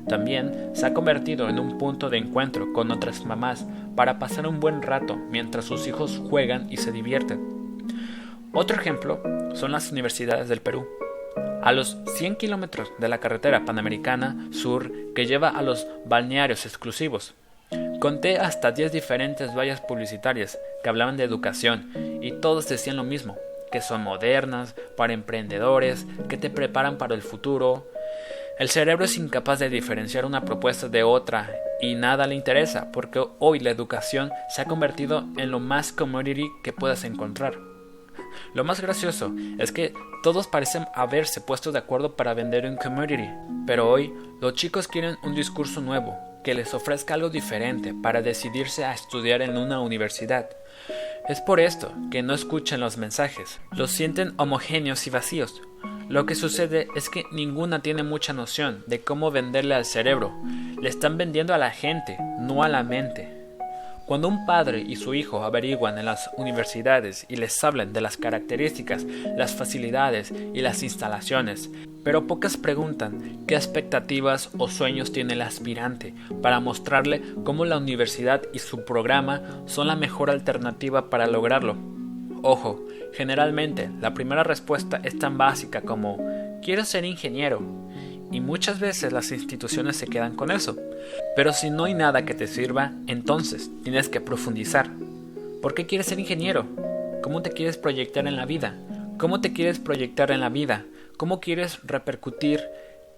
También 0.07 0.69
se 0.73 0.85
ha 0.85 0.93
convertido 0.93 1.49
en 1.49 1.57
un 1.57 1.79
punto 1.79 2.11
de 2.11 2.19
encuentro 2.19 2.71
con 2.73 2.91
otras 2.91 3.25
mamás 3.25 3.65
para 3.95 4.19
pasar 4.19 4.45
un 4.45 4.59
buen 4.59 4.83
rato 4.83 5.15
mientras 5.31 5.65
sus 5.65 5.87
hijos 5.87 6.21
juegan 6.29 6.71
y 6.71 6.77
se 6.77 6.91
divierten. 6.91 7.87
Otro 8.53 8.77
ejemplo 8.77 9.19
son 9.55 9.71
las 9.71 9.91
universidades 9.91 10.47
del 10.47 10.61
Perú. 10.61 10.85
A 11.61 11.71
los 11.73 11.97
100 12.17 12.35
kilómetros 12.37 12.91
de 12.97 13.09
la 13.09 13.19
carretera 13.19 13.65
panamericana 13.65 14.49
sur 14.51 14.91
que 15.13 15.25
lleva 15.25 15.49
a 15.49 15.61
los 15.61 15.87
balnearios 16.05 16.65
exclusivos, 16.65 17.33
conté 17.99 18.37
hasta 18.37 18.71
10 18.71 18.91
diferentes 18.91 19.55
vallas 19.55 19.81
publicitarias 19.81 20.59
que 20.83 20.89
hablaban 20.89 21.17
de 21.17 21.23
educación 21.23 21.91
y 22.21 22.31
todos 22.33 22.69
decían 22.69 22.97
lo 22.97 23.03
mismo, 23.03 23.37
que 23.71 23.81
son 23.81 24.01
modernas, 24.01 24.75
para 24.95 25.13
emprendedores, 25.13 26.05
que 26.29 26.37
te 26.37 26.49
preparan 26.49 26.97
para 26.97 27.15
el 27.15 27.21
futuro, 27.21 27.85
el 28.59 28.69
cerebro 28.69 29.05
es 29.05 29.17
incapaz 29.17 29.59
de 29.59 29.69
diferenciar 29.69 30.25
una 30.25 30.43
propuesta 30.43 30.89
de 30.89 31.03
otra 31.03 31.47
y 31.79 31.93
nada 31.93 32.25
le 32.25 32.33
interesa 32.33 32.91
porque 32.91 33.23
hoy 33.37 33.59
la 33.59 33.69
educación 33.69 34.31
se 34.49 34.63
ha 34.63 34.65
convertido 34.65 35.25
en 35.37 35.51
lo 35.51 35.59
más 35.59 35.91
commodity 35.91 36.49
que 36.63 36.73
puedas 36.73 37.03
encontrar. 37.03 37.66
Lo 38.53 38.63
más 38.63 38.81
gracioso 38.81 39.33
es 39.57 39.71
que 39.71 39.93
todos 40.23 40.47
parecen 40.47 40.85
haberse 40.93 41.41
puesto 41.41 41.71
de 41.71 41.79
acuerdo 41.79 42.15
para 42.15 42.33
vender 42.33 42.65
un 42.65 42.77
commodity, 42.77 43.29
pero 43.65 43.89
hoy 43.89 44.13
los 44.41 44.53
chicos 44.53 44.87
quieren 44.87 45.17
un 45.23 45.35
discurso 45.35 45.81
nuevo, 45.81 46.17
que 46.43 46.53
les 46.53 46.73
ofrezca 46.73 47.13
algo 47.13 47.29
diferente 47.29 47.93
para 47.93 48.21
decidirse 48.21 48.85
a 48.85 48.93
estudiar 48.93 49.41
en 49.41 49.57
una 49.57 49.79
universidad. 49.79 50.49
Es 51.27 51.41
por 51.41 51.59
esto 51.59 51.91
que 52.09 52.23
no 52.23 52.33
escuchan 52.33 52.79
los 52.79 52.97
mensajes, 52.97 53.59
los 53.71 53.91
sienten 53.91 54.33
homogéneos 54.37 55.07
y 55.07 55.09
vacíos, 55.09 55.61
lo 56.09 56.25
que 56.25 56.35
sucede 56.35 56.87
es 56.95 57.09
que 57.09 57.25
ninguna 57.31 57.81
tiene 57.81 58.01
mucha 58.01 58.31
noción 58.31 58.83
de 58.87 59.01
cómo 59.01 59.29
venderle 59.29 59.75
al 59.75 59.83
cerebro. 59.83 60.31
Le 60.81 60.87
están 60.87 61.17
vendiendo 61.17 61.53
a 61.53 61.57
la 61.57 61.71
gente, 61.71 62.17
no 62.39 62.63
a 62.63 62.69
la 62.69 62.83
mente. 62.83 63.36
Cuando 64.07 64.29
un 64.29 64.45
padre 64.45 64.85
y 64.87 64.95
su 64.95 65.13
hijo 65.13 65.43
averiguan 65.43 65.97
en 65.97 66.05
las 66.05 66.29
universidades 66.37 67.25
y 67.27 67.35
les 67.35 67.61
hablan 67.61 67.91
de 67.91 67.99
las 67.99 68.15
características, 68.15 69.05
las 69.35 69.53
facilidades 69.53 70.33
y 70.53 70.61
las 70.61 70.81
instalaciones, 70.81 71.69
pero 72.05 72.25
pocas 72.25 72.55
preguntan 72.55 73.45
qué 73.47 73.55
expectativas 73.55 74.49
o 74.57 74.69
sueños 74.69 75.11
tiene 75.11 75.33
el 75.33 75.41
aspirante 75.41 76.13
para 76.41 76.61
mostrarle 76.61 77.21
cómo 77.43 77.65
la 77.65 77.77
universidad 77.77 78.43
y 78.53 78.59
su 78.59 78.85
programa 78.85 79.41
son 79.65 79.87
la 79.87 79.97
mejor 79.97 80.29
alternativa 80.29 81.09
para 81.09 81.27
lograrlo. 81.27 81.75
Ojo, 82.43 82.87
generalmente 83.11 83.89
la 83.99 84.13
primera 84.13 84.43
respuesta 84.45 85.01
es 85.03 85.19
tan 85.19 85.37
básica 85.37 85.81
como 85.81 86.17
quiero 86.61 86.85
ser 86.85 87.03
ingeniero 87.03 87.61
y 88.31 88.41
muchas 88.41 88.79
veces 88.79 89.13
las 89.13 89.31
instituciones 89.31 89.95
se 89.97 90.07
quedan 90.07 90.35
con 90.35 90.51
eso. 90.51 90.75
Pero 91.35 91.53
si 91.53 91.69
no 91.69 91.85
hay 91.85 91.93
nada 91.93 92.25
que 92.25 92.33
te 92.33 92.47
sirva, 92.47 92.93
entonces 93.07 93.69
tienes 93.83 94.09
que 94.09 94.21
profundizar. 94.21 94.89
¿Por 95.61 95.73
qué 95.73 95.85
quieres 95.85 96.07
ser 96.07 96.19
ingeniero? 96.19 96.65
¿Cómo 97.21 97.41
te 97.41 97.51
quieres 97.51 97.77
proyectar 97.77 98.27
en 98.27 98.35
la 98.35 98.45
vida? 98.45 98.75
¿Cómo 99.17 99.41
te 99.41 99.53
quieres 99.53 99.79
proyectar 99.79 100.31
en 100.31 100.41
la 100.41 100.49
vida? 100.49 100.85
¿Cómo 101.17 101.39
quieres 101.39 101.79
repercutir? 101.83 102.61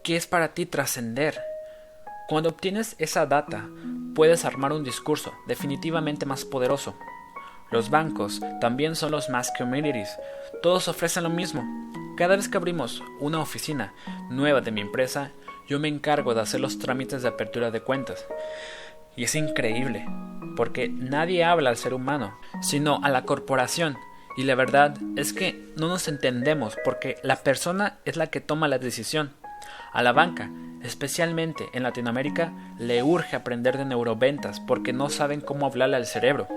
¿Qué 0.03 0.15
es 0.15 0.27
para 0.27 0.53
ti 0.53 0.65
trascender? 0.65 1.39
Cuando 2.29 2.49
obtienes 2.49 2.95
esa 2.99 3.25
data, 3.25 3.67
puedes 4.15 4.45
armar 4.45 4.71
un 4.71 4.83
discurso 4.83 5.33
definitivamente 5.47 6.25
más 6.25 6.45
poderoso. 6.45 6.95
Los 7.71 7.89
bancos 7.89 8.41
también 8.59 8.95
son 8.95 9.11
los 9.11 9.29
mass 9.29 9.51
communities. 9.57 10.09
Todos 10.61 10.88
ofrecen 10.88 11.23
lo 11.23 11.29
mismo. 11.29 11.63
Cada 12.17 12.35
vez 12.35 12.49
que 12.49 12.57
abrimos 12.57 13.03
una 13.19 13.39
oficina 13.39 13.93
nueva 14.29 14.61
de 14.61 14.71
mi 14.71 14.81
empresa, 14.81 15.31
yo 15.67 15.79
me 15.79 15.88
encargo 15.88 16.33
de 16.33 16.41
hacer 16.41 16.59
los 16.59 16.79
trámites 16.79 17.21
de 17.21 17.29
apertura 17.29 17.71
de 17.71 17.81
cuentas. 17.81 18.25
Y 19.15 19.23
es 19.23 19.35
increíble, 19.35 20.05
porque 20.55 20.89
nadie 20.89 21.43
habla 21.43 21.69
al 21.69 21.77
ser 21.77 21.93
humano, 21.93 22.38
sino 22.61 22.99
a 23.03 23.09
la 23.09 23.23
corporación. 23.23 23.97
Y 24.35 24.43
la 24.43 24.55
verdad 24.55 24.97
es 25.15 25.31
que 25.33 25.73
no 25.77 25.88
nos 25.88 26.07
entendemos 26.07 26.75
porque 26.83 27.17
la 27.23 27.38
persona 27.38 27.99
es 28.05 28.17
la 28.17 28.27
que 28.27 28.41
toma 28.41 28.67
la 28.67 28.79
decisión. 28.79 29.31
A 29.93 30.01
la 30.01 30.11
banca, 30.11 30.49
especialmente 30.81 31.69
en 31.73 31.83
Latinoamérica, 31.83 32.51
le 32.77 33.03
urge 33.03 33.35
aprender 33.35 33.77
de 33.77 33.85
neuroventas 33.85 34.59
porque 34.59 34.93
no 34.93 35.09
saben 35.09 35.41
cómo 35.41 35.65
hablarle 35.65 35.97
al 35.97 36.05
cerebro. 36.05 36.47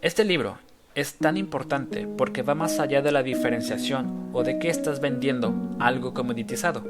Este 0.00 0.22
libro 0.22 0.58
es 0.94 1.14
tan 1.14 1.36
importante 1.36 2.06
porque 2.06 2.42
va 2.42 2.54
más 2.54 2.78
allá 2.78 3.02
de 3.02 3.10
la 3.10 3.24
diferenciación 3.24 4.30
o 4.32 4.44
de 4.44 4.60
qué 4.60 4.68
estás 4.68 5.00
vendiendo 5.00 5.52
algo 5.80 6.14
comoditizado. 6.14 6.84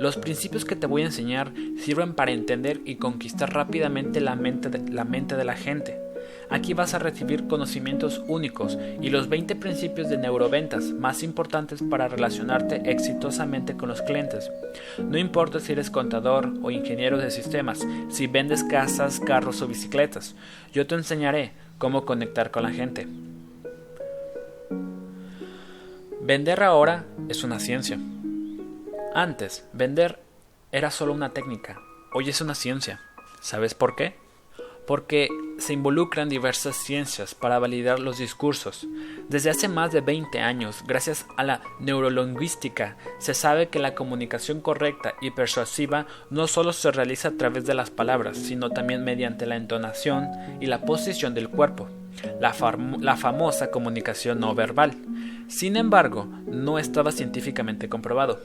Los 0.00 0.16
principios 0.16 0.64
que 0.64 0.74
te 0.74 0.88
voy 0.88 1.02
a 1.02 1.06
enseñar 1.06 1.52
sirven 1.78 2.14
para 2.14 2.32
entender 2.32 2.80
y 2.84 2.96
conquistar 2.96 3.54
rápidamente 3.54 4.20
la 4.20 4.34
mente 4.34 4.70
de 4.70 5.44
la, 5.44 5.54
gente. 5.54 6.00
Aquí 6.50 6.74
vas 6.74 6.94
a 6.94 6.98
recibir 6.98 7.46
conocimientos 7.46 8.24
únicos 8.26 8.76
y 9.00 9.10
los 9.10 9.28
20 9.28 9.54
principios 9.54 10.08
de 10.08 10.18
neuroventas 10.18 10.86
más 10.86 11.22
importantes 11.22 11.80
para 11.88 12.08
relacionarte 12.08 12.90
exitosamente 12.90 13.76
con 13.76 13.88
los 13.88 14.02
clientes. 14.02 14.50
No 14.98 15.16
importa 15.16 15.60
si 15.60 15.72
eres 15.72 15.90
contador 15.90 16.52
o 16.62 16.72
ingeniero 16.72 17.18
de 17.18 17.30
sistemas, 17.30 17.86
si 18.08 18.26
vendes 18.26 18.64
casas, 18.64 19.20
carros 19.20 19.62
o 19.62 19.68
bicicletas, 19.68 20.34
yo 20.72 20.88
te 20.88 20.96
enseñaré 20.96 21.52
cómo 21.78 22.04
conectar 22.04 22.50
con 22.50 22.64
la 22.64 22.70
gente. 22.70 23.06
Vender 26.20 26.62
ahora 26.62 27.06
es 27.28 27.44
una 27.44 27.58
ciencia. 27.58 27.98
Antes, 29.14 29.66
vender 29.72 30.20
era 30.72 30.90
solo 30.90 31.12
una 31.12 31.32
técnica, 31.32 31.80
hoy 32.12 32.28
es 32.28 32.40
una 32.40 32.54
ciencia. 32.54 33.00
¿Sabes 33.40 33.74
por 33.74 33.96
qué? 33.96 34.16
Porque 34.88 35.28
se 35.58 35.72
involucran 35.72 36.28
diversas 36.28 36.76
ciencias 36.76 37.34
para 37.34 37.58
validar 37.58 37.98
los 37.98 38.18
discursos. 38.18 38.86
Desde 39.28 39.50
hace 39.50 39.68
más 39.68 39.92
de 39.92 40.00
20 40.00 40.40
años, 40.40 40.82
gracias 40.86 41.26
a 41.36 41.44
la 41.44 41.60
neurolingüística, 41.78 42.96
se 43.18 43.34
sabe 43.34 43.68
que 43.68 43.78
la 43.78 43.94
comunicación 43.94 44.60
correcta 44.60 45.14
y 45.20 45.30
persuasiva 45.30 46.06
no 46.30 46.46
solo 46.46 46.72
se 46.72 46.90
realiza 46.90 47.28
a 47.28 47.36
través 47.36 47.66
de 47.66 47.74
las 47.74 47.90
palabras, 47.90 48.38
sino 48.38 48.70
también 48.70 49.04
mediante 49.04 49.46
la 49.46 49.56
entonación 49.56 50.28
y 50.60 50.66
la 50.66 50.80
posición 50.82 51.34
del 51.34 51.50
cuerpo, 51.50 51.88
la, 52.40 52.54
la 53.00 53.16
famosa 53.16 53.70
comunicación 53.70 54.40
no 54.40 54.54
verbal. 54.54 54.94
Sin 55.48 55.76
embargo, 55.76 56.28
no 56.46 56.78
estaba 56.78 57.12
científicamente 57.12 57.88
comprobado. 57.88 58.40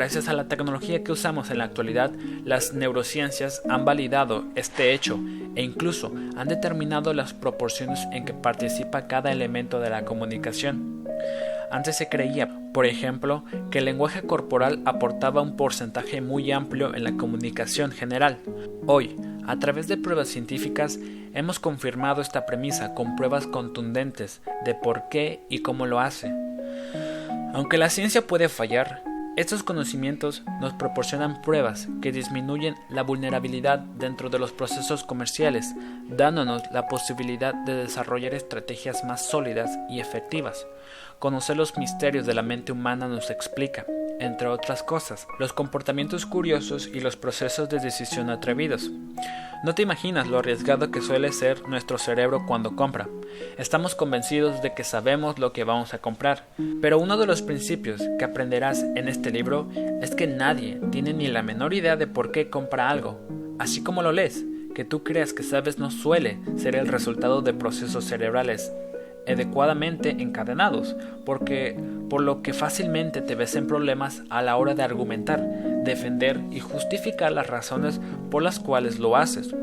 Gracias 0.00 0.30
a 0.30 0.32
la 0.32 0.48
tecnología 0.48 1.04
que 1.04 1.12
usamos 1.12 1.50
en 1.50 1.58
la 1.58 1.64
actualidad, 1.64 2.10
las 2.46 2.72
neurociencias 2.72 3.60
han 3.68 3.84
validado 3.84 4.46
este 4.54 4.94
hecho 4.94 5.20
e 5.54 5.62
incluso 5.62 6.10
han 6.38 6.48
determinado 6.48 7.12
las 7.12 7.34
proporciones 7.34 8.08
en 8.10 8.24
que 8.24 8.32
participa 8.32 9.06
cada 9.08 9.30
elemento 9.30 9.78
de 9.78 9.90
la 9.90 10.06
comunicación. 10.06 11.06
Antes 11.70 11.98
se 11.98 12.08
creía, 12.08 12.48
por 12.72 12.86
ejemplo, 12.86 13.44
que 13.70 13.80
el 13.80 13.84
lenguaje 13.84 14.22
corporal 14.22 14.80
aportaba 14.86 15.42
un 15.42 15.58
porcentaje 15.58 16.22
muy 16.22 16.50
amplio 16.50 16.94
en 16.94 17.04
la 17.04 17.18
comunicación 17.18 17.92
general. 17.92 18.38
Hoy, 18.86 19.16
a 19.46 19.58
través 19.58 19.86
de 19.86 19.98
pruebas 19.98 20.28
científicas, 20.28 20.98
hemos 21.34 21.60
confirmado 21.60 22.22
esta 22.22 22.46
premisa 22.46 22.94
con 22.94 23.16
pruebas 23.16 23.46
contundentes 23.46 24.40
de 24.64 24.74
por 24.74 25.10
qué 25.10 25.42
y 25.50 25.58
cómo 25.58 25.84
lo 25.84 26.00
hace. 26.00 26.32
Aunque 27.52 27.76
la 27.76 27.90
ciencia 27.90 28.26
puede 28.26 28.48
fallar, 28.48 29.09
estos 29.40 29.62
conocimientos 29.62 30.42
nos 30.60 30.74
proporcionan 30.74 31.40
pruebas 31.40 31.88
que 32.02 32.12
disminuyen 32.12 32.74
la 32.90 33.02
vulnerabilidad 33.02 33.78
dentro 33.78 34.28
de 34.28 34.38
los 34.38 34.52
procesos 34.52 35.02
comerciales, 35.02 35.74
dándonos 36.08 36.62
la 36.72 36.88
posibilidad 36.88 37.54
de 37.54 37.74
desarrollar 37.74 38.34
estrategias 38.34 39.02
más 39.02 39.26
sólidas 39.26 39.70
y 39.88 40.00
efectivas. 40.00 40.66
Conocer 41.18 41.56
los 41.56 41.78
misterios 41.78 42.26
de 42.26 42.34
la 42.34 42.42
mente 42.42 42.72
humana 42.72 43.08
nos 43.08 43.30
explica, 43.30 43.86
entre 44.20 44.48
otras 44.48 44.82
cosas, 44.82 45.26
los 45.38 45.52
comportamientos 45.52 46.26
curiosos 46.26 46.88
y 46.92 47.00
los 47.00 47.16
procesos 47.16 47.68
de 47.68 47.80
decisión 47.80 48.30
atrevidos. 48.30 48.90
No 49.64 49.74
te 49.74 49.82
imaginas 49.82 50.28
lo 50.28 50.38
arriesgado 50.38 50.90
que 50.90 51.00
suele 51.02 51.32
ser 51.32 51.68
nuestro 51.68 51.98
cerebro 51.98 52.46
cuando 52.46 52.76
compra. 52.76 53.08
Estamos 53.58 53.94
convencidos 53.94 54.62
de 54.62 54.74
que 54.74 54.84
sabemos 54.84 55.38
lo 55.38 55.52
que 55.52 55.64
vamos 55.64 55.92
a 55.92 55.98
comprar, 55.98 56.46
pero 56.80 56.98
uno 56.98 57.16
de 57.16 57.26
los 57.26 57.42
principios 57.42 58.00
que 58.18 58.24
aprenderás 58.24 58.82
en 58.94 59.08
este 59.08 59.30
libro 59.30 59.68
es 60.00 60.14
que 60.14 60.26
nadie 60.26 60.80
tiene 60.90 61.12
ni 61.12 61.26
la 61.28 61.42
menor 61.42 61.74
idea 61.74 61.96
de 61.96 62.06
por 62.06 62.32
qué 62.32 62.48
compra 62.48 62.88
algo. 62.88 63.20
Así 63.58 63.82
como 63.82 64.02
lo 64.02 64.12
lees, 64.12 64.44
que 64.74 64.84
tú 64.84 65.02
creas 65.02 65.32
que 65.32 65.42
sabes 65.42 65.78
no 65.78 65.90
suele 65.90 66.38
ser 66.56 66.76
el 66.76 66.88
resultado 66.88 67.42
de 67.42 67.52
procesos 67.52 68.04
cerebrales 68.04 68.72
adecuadamente 69.26 70.10
encadenados, 70.10 70.96
porque 71.24 71.76
por 72.08 72.22
lo 72.22 72.42
que 72.42 72.52
fácilmente 72.52 73.20
te 73.20 73.34
ves 73.34 73.54
en 73.54 73.66
problemas 73.66 74.22
a 74.30 74.42
la 74.42 74.56
hora 74.56 74.74
de 74.74 74.82
argumentar, 74.82 75.40
defender 75.84 76.40
y 76.50 76.60
justificar 76.60 77.32
las 77.32 77.46
razones 77.46 78.00
por 78.30 78.42
las 78.42 78.58
cuales 78.58 78.98
lo 78.98 79.16
haces. 79.16 79.54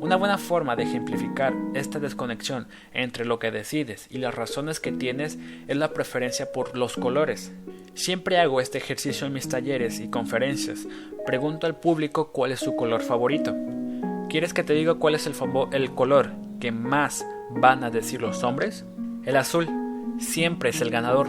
Una 0.00 0.16
buena 0.16 0.38
forma 0.38 0.76
de 0.76 0.84
ejemplificar 0.84 1.52
esta 1.74 1.98
desconexión 1.98 2.68
entre 2.94 3.24
lo 3.24 3.38
que 3.38 3.50
decides 3.50 4.06
y 4.10 4.18
las 4.18 4.34
razones 4.34 4.78
que 4.78 4.92
tienes 4.92 5.38
es 5.66 5.76
la 5.76 5.92
preferencia 5.92 6.52
por 6.52 6.76
los 6.76 6.96
colores. 6.96 7.52
Siempre 7.94 8.38
hago 8.38 8.60
este 8.60 8.78
ejercicio 8.78 9.26
en 9.26 9.32
mis 9.32 9.48
talleres 9.48 9.98
y 9.98 10.08
conferencias. 10.08 10.86
Pregunto 11.26 11.66
al 11.66 11.80
público 11.80 12.30
cuál 12.30 12.52
es 12.52 12.60
su 12.60 12.76
color 12.76 13.02
favorito. 13.02 13.56
¿Quieres 14.30 14.54
que 14.54 14.62
te 14.62 14.72
diga 14.72 14.94
cuál 14.94 15.16
es 15.16 15.26
el, 15.26 15.34
el 15.72 15.90
color 15.94 16.30
que 16.60 16.70
más 16.70 17.26
van 17.50 17.84
a 17.84 17.90
decir 17.90 18.22
los 18.22 18.42
hombres? 18.44 18.84
El 19.24 19.36
azul 19.36 19.68
siempre 20.18 20.70
es 20.70 20.80
el 20.80 20.90
ganador. 20.90 21.28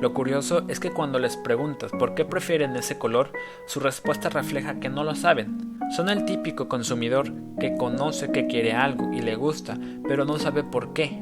Lo 0.00 0.14
curioso 0.14 0.64
es 0.68 0.80
que 0.80 0.90
cuando 0.90 1.18
les 1.18 1.36
preguntas 1.36 1.92
por 1.92 2.14
qué 2.14 2.24
prefieren 2.24 2.74
ese 2.76 2.98
color, 2.98 3.32
su 3.66 3.80
respuesta 3.80 4.28
refleja 4.30 4.80
que 4.80 4.88
no 4.88 5.04
lo 5.04 5.14
saben. 5.14 5.78
Son 5.94 6.08
el 6.08 6.24
típico 6.24 6.68
consumidor 6.68 7.32
que 7.58 7.76
conoce 7.76 8.32
que 8.32 8.46
quiere 8.46 8.72
algo 8.72 9.12
y 9.12 9.20
le 9.20 9.36
gusta, 9.36 9.78
pero 10.06 10.24
no 10.24 10.38
sabe 10.38 10.64
por 10.64 10.92
qué. 10.92 11.20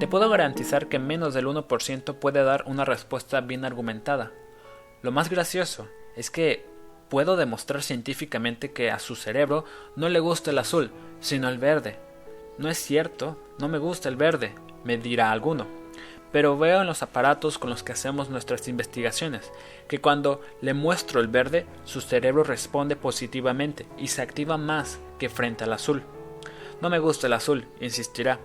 Te 0.00 0.08
puedo 0.08 0.28
garantizar 0.28 0.88
que 0.88 0.98
menos 0.98 1.34
del 1.34 1.46
1% 1.46 2.18
puede 2.18 2.42
dar 2.42 2.64
una 2.66 2.84
respuesta 2.84 3.40
bien 3.40 3.64
argumentada. 3.64 4.32
Lo 5.02 5.12
más 5.12 5.30
gracioso 5.30 5.88
es 6.16 6.30
que 6.30 6.66
puedo 7.08 7.36
demostrar 7.36 7.82
científicamente 7.82 8.72
que 8.72 8.90
a 8.90 8.98
su 8.98 9.14
cerebro 9.14 9.64
no 9.94 10.08
le 10.08 10.20
gusta 10.20 10.50
el 10.50 10.58
azul, 10.58 10.90
sino 11.20 11.48
el 11.48 11.58
verde. 11.58 12.03
No 12.58 12.68
es 12.68 12.78
cierto, 12.78 13.36
no 13.58 13.68
me 13.68 13.78
gusta 13.78 14.08
el 14.08 14.16
verde, 14.16 14.54
me 14.84 14.96
dirá 14.98 15.30
alguno 15.30 15.66
pero 16.34 16.58
veo 16.58 16.80
en 16.80 16.88
los 16.88 17.00
aparatos 17.04 17.58
con 17.58 17.70
los 17.70 17.84
que 17.84 17.92
hacemos 17.92 18.28
nuestras 18.28 18.66
investigaciones 18.66 19.52
que 19.86 20.00
cuando 20.00 20.40
le 20.60 20.74
muestro 20.74 21.20
el 21.20 21.28
verde, 21.28 21.64
su 21.84 22.00
cerebro 22.00 22.42
responde 22.42 22.96
positivamente 22.96 23.86
y 23.96 24.08
se 24.08 24.20
activa 24.20 24.58
más 24.58 24.98
que 25.20 25.28
frente 25.28 25.62
al 25.62 25.72
azul. 25.72 26.02
No 26.80 26.90
me 26.90 26.98
gusta 26.98 27.28
el 27.28 27.34
azul, 27.34 27.68
insistirá. 27.80 28.40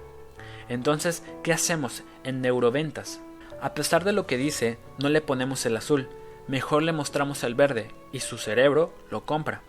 Entonces, 0.67 1.23
¿qué 1.41 1.51
hacemos 1.51 2.03
en 2.23 2.41
neuroventas? 2.41 3.21
A 3.59 3.73
pesar 3.73 4.03
de 4.03 4.13
lo 4.13 4.27
que 4.27 4.37
dice, 4.37 4.77
no 4.99 5.09
le 5.09 5.21
ponemos 5.21 5.65
el 5.65 5.75
azul, 5.75 6.09
mejor 6.47 6.83
le 6.83 6.91
mostramos 6.91 7.43
el 7.43 7.55
verde 7.55 7.89
y 8.11 8.19
su 8.19 8.37
cerebro 8.37 8.93
lo 9.09 9.25
compra. 9.25 9.63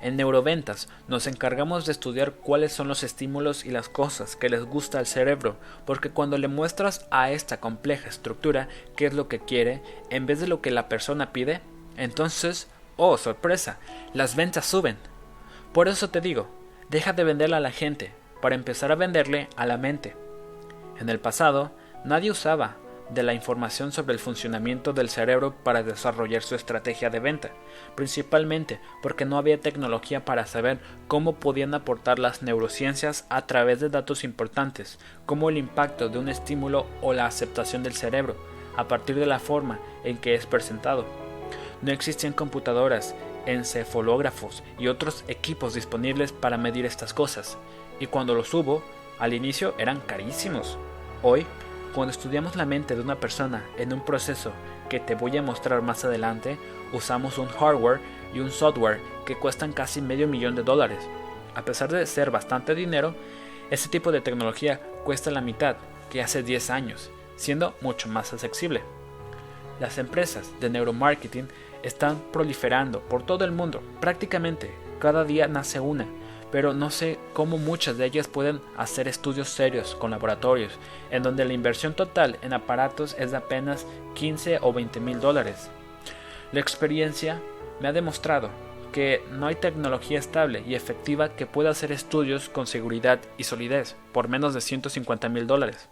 En 0.00 0.16
neuroventas 0.16 0.88
nos 1.08 1.26
encargamos 1.26 1.84
de 1.84 1.92
estudiar 1.92 2.32
cuáles 2.32 2.72
son 2.72 2.88
los 2.88 3.02
estímulos 3.02 3.66
y 3.66 3.70
las 3.70 3.90
cosas 3.90 4.34
que 4.34 4.48
les 4.48 4.64
gusta 4.64 4.98
al 4.98 5.06
cerebro, 5.06 5.56
porque 5.84 6.10
cuando 6.10 6.38
le 6.38 6.48
muestras 6.48 7.06
a 7.10 7.30
esta 7.30 7.60
compleja 7.60 8.08
estructura 8.08 8.68
qué 8.96 9.06
es 9.06 9.14
lo 9.14 9.28
que 9.28 9.40
quiere, 9.40 9.82
en 10.08 10.24
vez 10.24 10.40
de 10.40 10.48
lo 10.48 10.62
que 10.62 10.70
la 10.70 10.88
persona 10.88 11.32
pide, 11.32 11.60
entonces, 11.98 12.68
oh 12.96 13.18
sorpresa, 13.18 13.78
las 14.14 14.36
ventas 14.36 14.64
suben. 14.64 14.96
Por 15.74 15.86
eso 15.86 16.08
te 16.08 16.22
digo, 16.22 16.48
deja 16.88 17.12
de 17.12 17.24
venderle 17.24 17.56
a 17.56 17.60
la 17.60 17.70
gente 17.70 18.12
para 18.40 18.54
empezar 18.54 18.90
a 18.92 18.96
venderle 18.96 19.48
a 19.54 19.66
la 19.66 19.76
mente. 19.76 20.16
En 20.98 21.10
el 21.10 21.20
pasado, 21.20 21.72
nadie 22.04 22.30
usaba 22.30 22.76
de 23.12 23.22
la 23.22 23.34
información 23.34 23.92
sobre 23.92 24.14
el 24.14 24.20
funcionamiento 24.20 24.92
del 24.92 25.08
cerebro 25.08 25.54
para 25.64 25.82
desarrollar 25.82 26.42
su 26.42 26.54
estrategia 26.54 27.10
de 27.10 27.20
venta, 27.20 27.50
principalmente 27.94 28.80
porque 29.02 29.24
no 29.24 29.36
había 29.36 29.60
tecnología 29.60 30.24
para 30.24 30.46
saber 30.46 30.78
cómo 31.08 31.36
podían 31.36 31.74
aportar 31.74 32.18
las 32.18 32.42
neurociencias 32.42 33.26
a 33.28 33.46
través 33.46 33.80
de 33.80 33.88
datos 33.88 34.24
importantes, 34.24 34.98
como 35.26 35.50
el 35.50 35.58
impacto 35.58 36.08
de 36.08 36.18
un 36.18 36.28
estímulo 36.28 36.86
o 37.02 37.12
la 37.12 37.26
aceptación 37.26 37.82
del 37.82 37.94
cerebro, 37.94 38.36
a 38.76 38.86
partir 38.86 39.16
de 39.16 39.26
la 39.26 39.40
forma 39.40 39.80
en 40.04 40.16
que 40.16 40.34
es 40.34 40.46
presentado. 40.46 41.04
No 41.82 41.92
existían 41.92 42.32
computadoras, 42.32 43.14
encefalógrafos 43.46 44.62
y 44.78 44.88
otros 44.88 45.24
equipos 45.28 45.74
disponibles 45.74 46.32
para 46.32 46.58
medir 46.58 46.86
estas 46.86 47.14
cosas, 47.14 47.58
y 47.98 48.06
cuando 48.06 48.34
los 48.34 48.52
hubo, 48.54 48.82
al 49.18 49.34
inicio 49.34 49.74
eran 49.78 50.00
carísimos. 50.00 50.78
Hoy 51.22 51.46
cuando 51.94 52.12
estudiamos 52.12 52.56
la 52.56 52.66
mente 52.66 52.94
de 52.94 53.00
una 53.00 53.16
persona 53.16 53.64
en 53.76 53.92
un 53.92 54.04
proceso 54.04 54.52
que 54.88 55.00
te 55.00 55.14
voy 55.14 55.36
a 55.36 55.42
mostrar 55.42 55.82
más 55.82 56.04
adelante, 56.04 56.58
usamos 56.92 57.38
un 57.38 57.48
hardware 57.48 58.00
y 58.32 58.40
un 58.40 58.50
software 58.50 59.00
que 59.24 59.36
cuestan 59.36 59.72
casi 59.72 60.00
medio 60.00 60.28
millón 60.28 60.54
de 60.54 60.62
dólares. 60.62 60.98
A 61.54 61.64
pesar 61.64 61.90
de 61.90 62.06
ser 62.06 62.30
bastante 62.30 62.74
dinero, 62.74 63.14
este 63.70 63.88
tipo 63.88 64.12
de 64.12 64.20
tecnología 64.20 64.80
cuesta 65.04 65.30
la 65.30 65.40
mitad 65.40 65.76
que 66.10 66.22
hace 66.22 66.42
10 66.42 66.70
años, 66.70 67.10
siendo 67.36 67.74
mucho 67.80 68.08
más 68.08 68.32
accesible. 68.32 68.82
Las 69.80 69.98
empresas 69.98 70.50
de 70.60 70.70
neuromarketing 70.70 71.48
están 71.82 72.20
proliferando 72.32 73.00
por 73.00 73.22
todo 73.22 73.44
el 73.44 73.52
mundo, 73.52 73.82
prácticamente 74.00 74.70
cada 74.98 75.24
día 75.24 75.48
nace 75.48 75.80
una 75.80 76.06
pero 76.50 76.72
no 76.74 76.90
sé 76.90 77.18
cómo 77.32 77.58
muchas 77.58 77.96
de 77.96 78.06
ellas 78.06 78.28
pueden 78.28 78.60
hacer 78.76 79.08
estudios 79.08 79.48
serios 79.48 79.94
con 79.94 80.10
laboratorios, 80.10 80.72
en 81.10 81.22
donde 81.22 81.44
la 81.44 81.52
inversión 81.52 81.94
total 81.94 82.38
en 82.42 82.52
aparatos 82.52 83.14
es 83.18 83.30
de 83.30 83.36
apenas 83.36 83.86
15 84.14 84.58
o 84.62 84.72
20 84.72 85.00
mil 85.00 85.20
dólares. 85.20 85.70
La 86.52 86.60
experiencia 86.60 87.40
me 87.80 87.88
ha 87.88 87.92
demostrado 87.92 88.50
que 88.92 89.22
no 89.30 89.46
hay 89.46 89.54
tecnología 89.54 90.18
estable 90.18 90.64
y 90.66 90.74
efectiva 90.74 91.36
que 91.36 91.46
pueda 91.46 91.70
hacer 91.70 91.92
estudios 91.92 92.48
con 92.48 92.66
seguridad 92.66 93.20
y 93.38 93.44
solidez 93.44 93.94
por 94.12 94.28
menos 94.28 94.52
de 94.52 94.60
150 94.60 95.28
mil 95.28 95.46
dólares. 95.46 95.88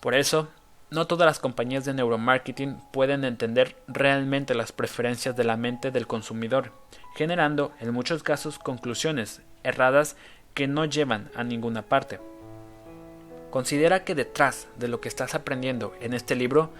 Por 0.00 0.14
eso, 0.14 0.48
no 0.90 1.06
todas 1.06 1.26
las 1.26 1.40
compañías 1.40 1.84
de 1.84 1.94
neuromarketing 1.94 2.76
pueden 2.92 3.24
entender 3.24 3.76
realmente 3.88 4.54
las 4.54 4.72
preferencias 4.72 5.34
de 5.34 5.44
la 5.44 5.56
mente 5.56 5.90
del 5.90 6.06
consumidor, 6.06 6.72
generando 7.16 7.72
en 7.80 7.92
muchos 7.92 8.22
casos 8.22 8.58
conclusiones 8.58 9.42
erradas 9.64 10.16
que 10.54 10.66
no 10.66 10.84
llevan 10.84 11.30
a 11.34 11.44
ninguna 11.44 11.82
parte. 11.82 12.20
Considera 13.50 14.04
que 14.04 14.14
detrás 14.14 14.68
de 14.78 14.88
lo 14.88 15.00
que 15.00 15.08
estás 15.08 15.34
aprendiendo 15.34 15.94
en 16.00 16.14
este 16.14 16.34
libro 16.34 16.70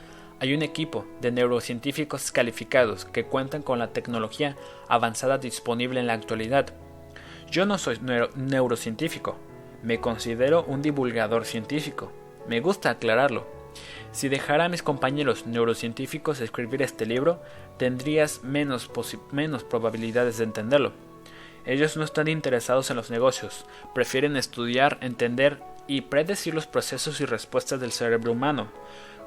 hay 0.41 0.55
un 0.55 0.63
equipo 0.63 1.07
de 1.21 1.31
neurocientíficos 1.31 2.33
calificados 2.33 3.05
que 3.05 3.25
cuentan 3.25 3.63
con 3.63 3.79
la 3.79 3.93
tecnología 3.93 4.57
avanzada 4.89 5.39
disponible 5.39 6.01
en 6.01 6.07
la 6.07 6.15
actualidad. 6.15 6.73
Yo 7.51 7.67
no 7.67 7.79
soy 7.79 8.01
neurocientífico, 8.35 9.37
me 9.83 10.01
considero 10.01 10.65
un 10.65 10.81
divulgador 10.81 11.45
científico. 11.45 12.13
Me 12.49 12.61
gusta 12.61 12.91
aclararlo. 12.91 13.47
Si 14.13 14.29
dejara 14.29 14.67
a 14.67 14.69
mis 14.69 14.83
compañeros 14.83 15.47
neurocientíficos 15.47 16.41
escribir 16.41 16.83
este 16.83 17.07
libro, 17.07 17.41
tendrías 17.79 18.43
menos, 18.45 18.91
menos 19.33 19.65
probabilidades 19.65 20.39
de 20.39 20.45
entenderlo. 20.45 20.93
Ellos 21.65 21.97
no 21.97 22.05
están 22.05 22.29
interesados 22.29 22.91
en 22.91 22.97
los 22.97 23.11
negocios, 23.11 23.67
prefieren 23.95 24.37
estudiar, 24.37 24.99
entender 25.01 25.63
y 25.87 26.03
predecir 26.03 26.55
los 26.55 26.67
procesos 26.67 27.21
y 27.21 27.25
respuestas 27.25 27.81
del 27.81 27.93
cerebro 27.93 28.33
humano. 28.33 28.69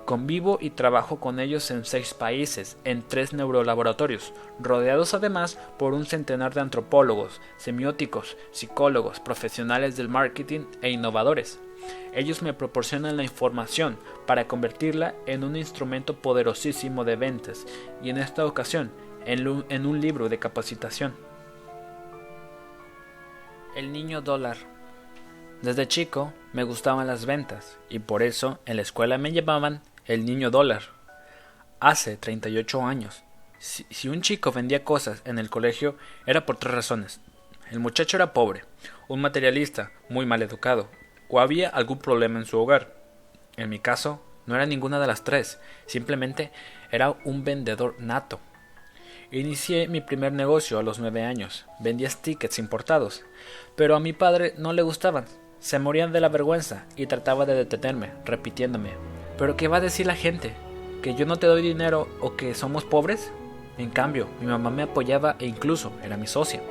Convivo 0.05 0.59
y 0.61 0.69
trabajo 0.69 1.19
con 1.19 1.39
ellos 1.39 1.71
en 1.71 1.83
seis 1.83 2.13
países, 2.13 2.77
en 2.83 3.01
tres 3.01 3.33
neurolaboratorios, 3.33 4.33
rodeados 4.59 5.15
además 5.15 5.57
por 5.79 5.93
un 5.93 6.05
centenar 6.05 6.53
de 6.53 6.61
antropólogos, 6.61 7.41
semióticos, 7.57 8.37
psicólogos, 8.51 9.19
profesionales 9.19 9.97
del 9.97 10.09
marketing 10.09 10.65
e 10.83 10.91
innovadores. 10.91 11.59
Ellos 12.13 12.43
me 12.43 12.53
proporcionan 12.53 13.17
la 13.17 13.23
información 13.23 13.97
para 14.27 14.47
convertirla 14.47 15.15
en 15.25 15.43
un 15.43 15.55
instrumento 15.55 16.15
poderosísimo 16.15 17.03
de 17.03 17.15
ventas 17.15 17.65
y 18.03 18.09
en 18.09 18.17
esta 18.17 18.45
ocasión 18.45 18.91
en 19.25 19.85
un 19.87 20.01
libro 20.01 20.29
de 20.29 20.37
capacitación. 20.37 21.13
El 23.75 23.91
niño 23.91 24.21
dólar. 24.21 24.55
Desde 25.61 25.85
chico 25.85 26.31
me 26.53 26.63
gustaban 26.63 27.07
las 27.07 27.25
ventas 27.25 27.77
y 27.89 27.99
por 27.99 28.23
eso 28.23 28.59
en 28.65 28.77
la 28.77 28.83
escuela 28.83 29.17
me 29.17 29.33
llamaban 29.33 29.81
el 30.05 30.25
niño 30.25 30.49
dólar. 30.49 30.83
Hace 31.81 32.15
38 32.15 32.81
años. 32.85 33.25
Si, 33.59 33.85
si, 33.89 34.07
un 34.07 34.21
chico 34.21 34.53
vendía 34.53 34.85
cosas 34.85 35.21
en 35.25 35.39
el 35.39 35.49
colegio 35.49 35.97
era 36.25 36.45
por 36.45 36.55
tres 36.55 36.73
razones. 36.73 37.19
El 37.69 37.81
muchacho 37.81 38.15
era 38.15 38.31
pobre, 38.31 38.63
un 39.09 39.19
materialista, 39.19 39.91
muy 40.07 40.25
mal 40.25 40.41
educado, 40.41 40.87
o 41.27 41.41
había 41.41 41.67
algún 41.67 41.99
problema 41.99 42.39
en 42.39 42.45
su 42.45 42.57
hogar. 42.57 42.95
En 43.57 43.67
mi 43.67 43.79
caso, 43.79 44.23
no 44.45 44.55
era 44.55 44.65
ninguna 44.65 45.01
de 45.01 45.07
las 45.07 45.25
tres, 45.25 45.59
simplemente 45.85 46.53
era 46.91 47.11
un 47.25 47.43
vendedor 47.43 47.97
nato. 47.99 48.39
Inicié 49.35 49.89
mi 49.89 49.99
primer 49.99 50.31
negocio 50.31 50.79
a 50.79 50.81
los 50.81 50.99
nueve 50.99 51.25
años. 51.25 51.65
Vendía 51.79 52.07
tickets 52.07 52.57
importados. 52.57 53.25
Pero 53.75 53.97
a 53.97 53.99
mi 53.99 54.13
padre 54.13 54.53
no 54.57 54.71
le 54.71 54.81
gustaban. 54.81 55.25
Se 55.59 55.77
morían 55.77 56.13
de 56.13 56.21
la 56.21 56.29
vergüenza 56.29 56.85
y 56.95 57.05
trataba 57.07 57.45
de 57.45 57.53
detenerme, 57.53 58.13
repitiéndome. 58.23 58.91
¿Pero 59.37 59.57
qué 59.57 59.67
va 59.67 59.77
a 59.77 59.81
decir 59.81 60.07
la 60.07 60.15
gente? 60.15 60.53
¿Que 61.01 61.15
yo 61.15 61.25
no 61.25 61.35
te 61.35 61.47
doy 61.47 61.61
dinero 61.61 62.07
o 62.21 62.37
que 62.37 62.55
somos 62.55 62.85
pobres? 62.85 63.29
En 63.77 63.89
cambio, 63.89 64.29
mi 64.39 64.47
mamá 64.47 64.69
me 64.69 64.83
apoyaba 64.83 65.35
e 65.39 65.47
incluso 65.47 65.91
era 66.01 66.15
mi 66.15 66.27
socia. 66.27 66.61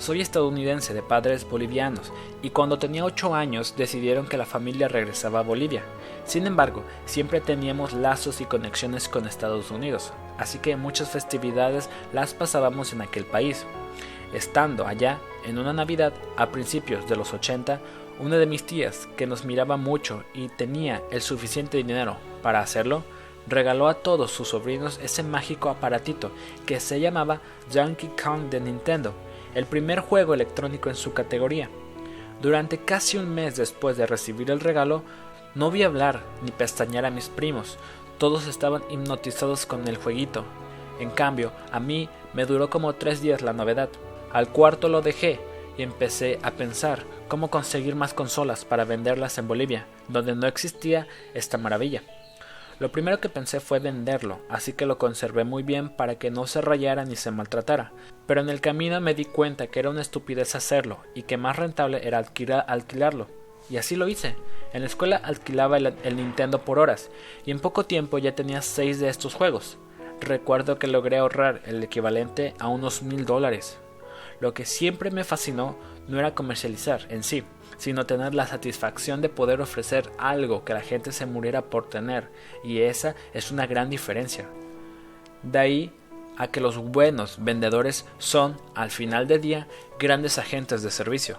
Soy 0.00 0.20
estadounidense 0.20 0.92
de 0.92 1.02
padres 1.02 1.48
bolivianos 1.48 2.12
y 2.42 2.50
cuando 2.50 2.80
tenía 2.80 3.04
8 3.04 3.32
años 3.32 3.76
decidieron 3.76 4.26
que 4.26 4.38
la 4.38 4.44
familia 4.44 4.88
regresaba 4.88 5.38
a 5.38 5.44
Bolivia. 5.44 5.84
Sin 6.24 6.48
embargo, 6.48 6.82
siempre 7.04 7.40
teníamos 7.40 7.92
lazos 7.92 8.40
y 8.40 8.44
conexiones 8.44 9.08
con 9.08 9.28
Estados 9.28 9.70
Unidos, 9.70 10.12
así 10.38 10.58
que 10.58 10.76
muchas 10.76 11.10
festividades 11.10 11.88
las 12.12 12.34
pasábamos 12.34 12.92
en 12.92 13.02
aquel 13.02 13.24
país. 13.24 13.66
Estando 14.32 14.86
allá, 14.86 15.18
en 15.44 15.58
una 15.58 15.72
Navidad 15.72 16.12
a 16.36 16.50
principios 16.50 17.08
de 17.08 17.16
los 17.16 17.32
80, 17.32 17.80
una 18.18 18.36
de 18.36 18.46
mis 18.46 18.64
tías, 18.64 19.08
que 19.16 19.26
nos 19.26 19.44
miraba 19.44 19.76
mucho 19.76 20.24
y 20.34 20.48
tenía 20.48 21.02
el 21.10 21.20
suficiente 21.20 21.76
dinero 21.76 22.16
para 22.42 22.60
hacerlo, 22.60 23.04
regaló 23.46 23.88
a 23.88 23.94
todos 23.94 24.30
sus 24.30 24.48
sobrinos 24.48 24.98
ese 25.02 25.22
mágico 25.22 25.68
aparatito 25.68 26.30
que 26.64 26.80
se 26.80 27.00
llamaba 27.00 27.40
Donkey 27.72 28.10
Kong 28.20 28.48
de 28.50 28.60
Nintendo, 28.60 29.14
el 29.54 29.66
primer 29.66 30.00
juego 30.00 30.34
electrónico 30.34 30.88
en 30.88 30.96
su 30.96 31.12
categoría. 31.12 31.70
Durante 32.42 32.78
casi 32.78 33.16
un 33.16 33.34
mes 33.34 33.56
después 33.56 33.96
de 33.96 34.06
recibir 34.06 34.50
el 34.50 34.60
regalo, 34.60 35.02
no 35.54 35.70
vi 35.70 35.84
hablar 35.84 36.22
ni 36.42 36.50
pestañear 36.50 37.06
a 37.06 37.10
mis 37.10 37.28
primos, 37.28 37.78
todos 38.18 38.46
estaban 38.46 38.82
hipnotizados 38.90 39.66
con 39.66 39.86
el 39.88 39.96
jueguito. 39.96 40.44
En 41.00 41.10
cambio, 41.10 41.52
a 41.72 41.80
mí 41.80 42.08
me 42.32 42.46
duró 42.46 42.70
como 42.70 42.94
tres 42.94 43.20
días 43.20 43.42
la 43.42 43.52
novedad. 43.52 43.88
Al 44.32 44.48
cuarto 44.48 44.88
lo 44.88 45.02
dejé 45.02 45.40
y 45.76 45.82
empecé 45.82 46.38
a 46.42 46.52
pensar 46.52 47.04
cómo 47.28 47.50
conseguir 47.50 47.94
más 47.94 48.14
consolas 48.14 48.64
para 48.64 48.84
venderlas 48.84 49.38
en 49.38 49.48
Bolivia, 49.48 49.86
donde 50.08 50.34
no 50.34 50.46
existía 50.46 51.06
esta 51.34 51.58
maravilla. 51.58 52.02
Lo 52.78 52.92
primero 52.92 53.20
que 53.20 53.30
pensé 53.30 53.60
fue 53.60 53.78
venderlo, 53.78 54.40
así 54.50 54.74
que 54.74 54.84
lo 54.84 54.98
conservé 54.98 55.44
muy 55.44 55.62
bien 55.62 55.88
para 55.88 56.16
que 56.16 56.30
no 56.30 56.46
se 56.46 56.60
rayara 56.60 57.06
ni 57.06 57.16
se 57.16 57.30
maltratara, 57.30 57.92
pero 58.26 58.42
en 58.42 58.50
el 58.50 58.60
camino 58.60 59.00
me 59.00 59.14
di 59.14 59.24
cuenta 59.24 59.68
que 59.68 59.80
era 59.80 59.88
una 59.88 60.02
estupidez 60.02 60.54
hacerlo 60.54 60.98
y 61.14 61.22
que 61.22 61.38
más 61.38 61.56
rentable 61.56 62.06
era 62.06 62.18
alquilarlo. 62.18 63.28
Y 63.68 63.78
así 63.78 63.96
lo 63.96 64.08
hice. 64.08 64.36
En 64.72 64.82
la 64.82 64.86
escuela 64.86 65.16
alquilaba 65.16 65.78
el, 65.78 66.16
Nintendo 66.16 66.62
por 66.62 66.78
horas, 66.78 67.10
y 67.44 67.50
en 67.50 67.60
poco 67.60 67.84
tiempo 67.84 68.18
ya 68.18 68.34
tenía 68.34 68.62
seis 68.62 69.00
de 69.00 69.08
estos 69.08 69.34
juegos. 69.34 69.78
Recuerdo 70.20 70.78
que 70.78 70.86
logré 70.86 71.18
ahorrar 71.18 71.62
el 71.66 71.82
equivalente 71.82 72.54
a 72.58 72.68
unos 72.68 73.02
mil 73.02 73.24
dólares. 73.24 73.78
Lo 74.40 74.54
que 74.54 74.64
siempre 74.64 75.10
me 75.10 75.24
fascinó 75.24 75.76
no 76.08 76.18
era 76.18 76.34
comercializar 76.34 77.06
en 77.10 77.22
sí, 77.22 77.42
sino 77.78 78.06
tener 78.06 78.34
la 78.34 78.46
satisfacción 78.46 79.20
de 79.20 79.28
poder 79.28 79.60
ofrecer 79.60 80.10
algo 80.18 80.64
que 80.64 80.74
la 80.74 80.80
gente 80.80 81.12
se 81.12 81.26
muriera 81.26 81.62
por 81.62 81.88
tener, 81.88 82.28
y 82.62 82.80
esa 82.80 83.14
es 83.34 83.50
una 83.50 83.66
gran 83.66 83.90
diferencia. 83.90 84.46
De 85.42 85.58
ahí 85.58 85.92
a 86.36 86.48
que 86.48 86.60
los 86.60 86.76
buenos 86.76 87.38
vendedores 87.40 88.04
son, 88.18 88.56
al 88.74 88.90
final 88.90 89.26
del 89.26 89.40
día, 89.40 89.68
grandes 89.98 90.38
agentes 90.38 90.82
de 90.82 90.90
servicio. 90.90 91.38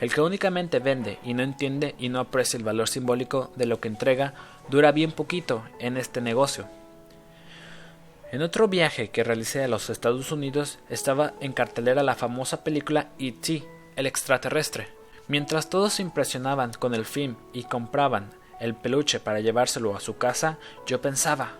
El 0.00 0.12
que 0.12 0.20
únicamente 0.20 0.80
vende 0.80 1.18
y 1.24 1.34
no 1.34 1.42
entiende 1.42 1.94
y 1.98 2.08
no 2.08 2.20
aprecia 2.20 2.56
el 2.56 2.64
valor 2.64 2.88
simbólico 2.88 3.52
de 3.56 3.66
lo 3.66 3.80
que 3.80 3.88
entrega 3.88 4.34
dura 4.68 4.92
bien 4.92 5.12
poquito 5.12 5.62
en 5.78 5.96
este 5.96 6.20
negocio. 6.20 6.66
En 8.32 8.42
otro 8.42 8.66
viaje 8.66 9.10
que 9.10 9.22
realicé 9.22 9.62
a 9.62 9.68
los 9.68 9.90
Estados 9.90 10.32
Unidos 10.32 10.80
estaba 10.90 11.34
en 11.40 11.52
cartelera 11.52 12.02
la 12.02 12.16
famosa 12.16 12.64
película 12.64 13.10
E.T., 13.18 13.62
el 13.94 14.06
extraterrestre. 14.06 14.88
Mientras 15.28 15.70
todos 15.70 15.94
se 15.94 16.02
impresionaban 16.02 16.72
con 16.72 16.94
el 16.94 17.04
film 17.04 17.36
y 17.52 17.62
compraban 17.62 18.30
el 18.58 18.74
peluche 18.74 19.20
para 19.20 19.38
llevárselo 19.38 19.94
a 19.94 20.00
su 20.00 20.16
casa, 20.18 20.58
yo 20.84 21.00
pensaba, 21.00 21.52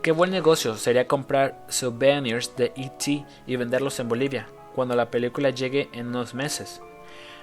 qué 0.00 0.10
buen 0.10 0.30
negocio 0.30 0.76
sería 0.76 1.06
comprar 1.06 1.66
souvenirs 1.68 2.56
de 2.56 2.72
E.T. 2.76 3.26
y 3.46 3.56
venderlos 3.56 4.00
en 4.00 4.08
Bolivia, 4.08 4.48
cuando 4.74 4.96
la 4.96 5.10
película 5.10 5.50
llegue 5.50 5.90
en 5.92 6.06
unos 6.08 6.32
meses. 6.32 6.80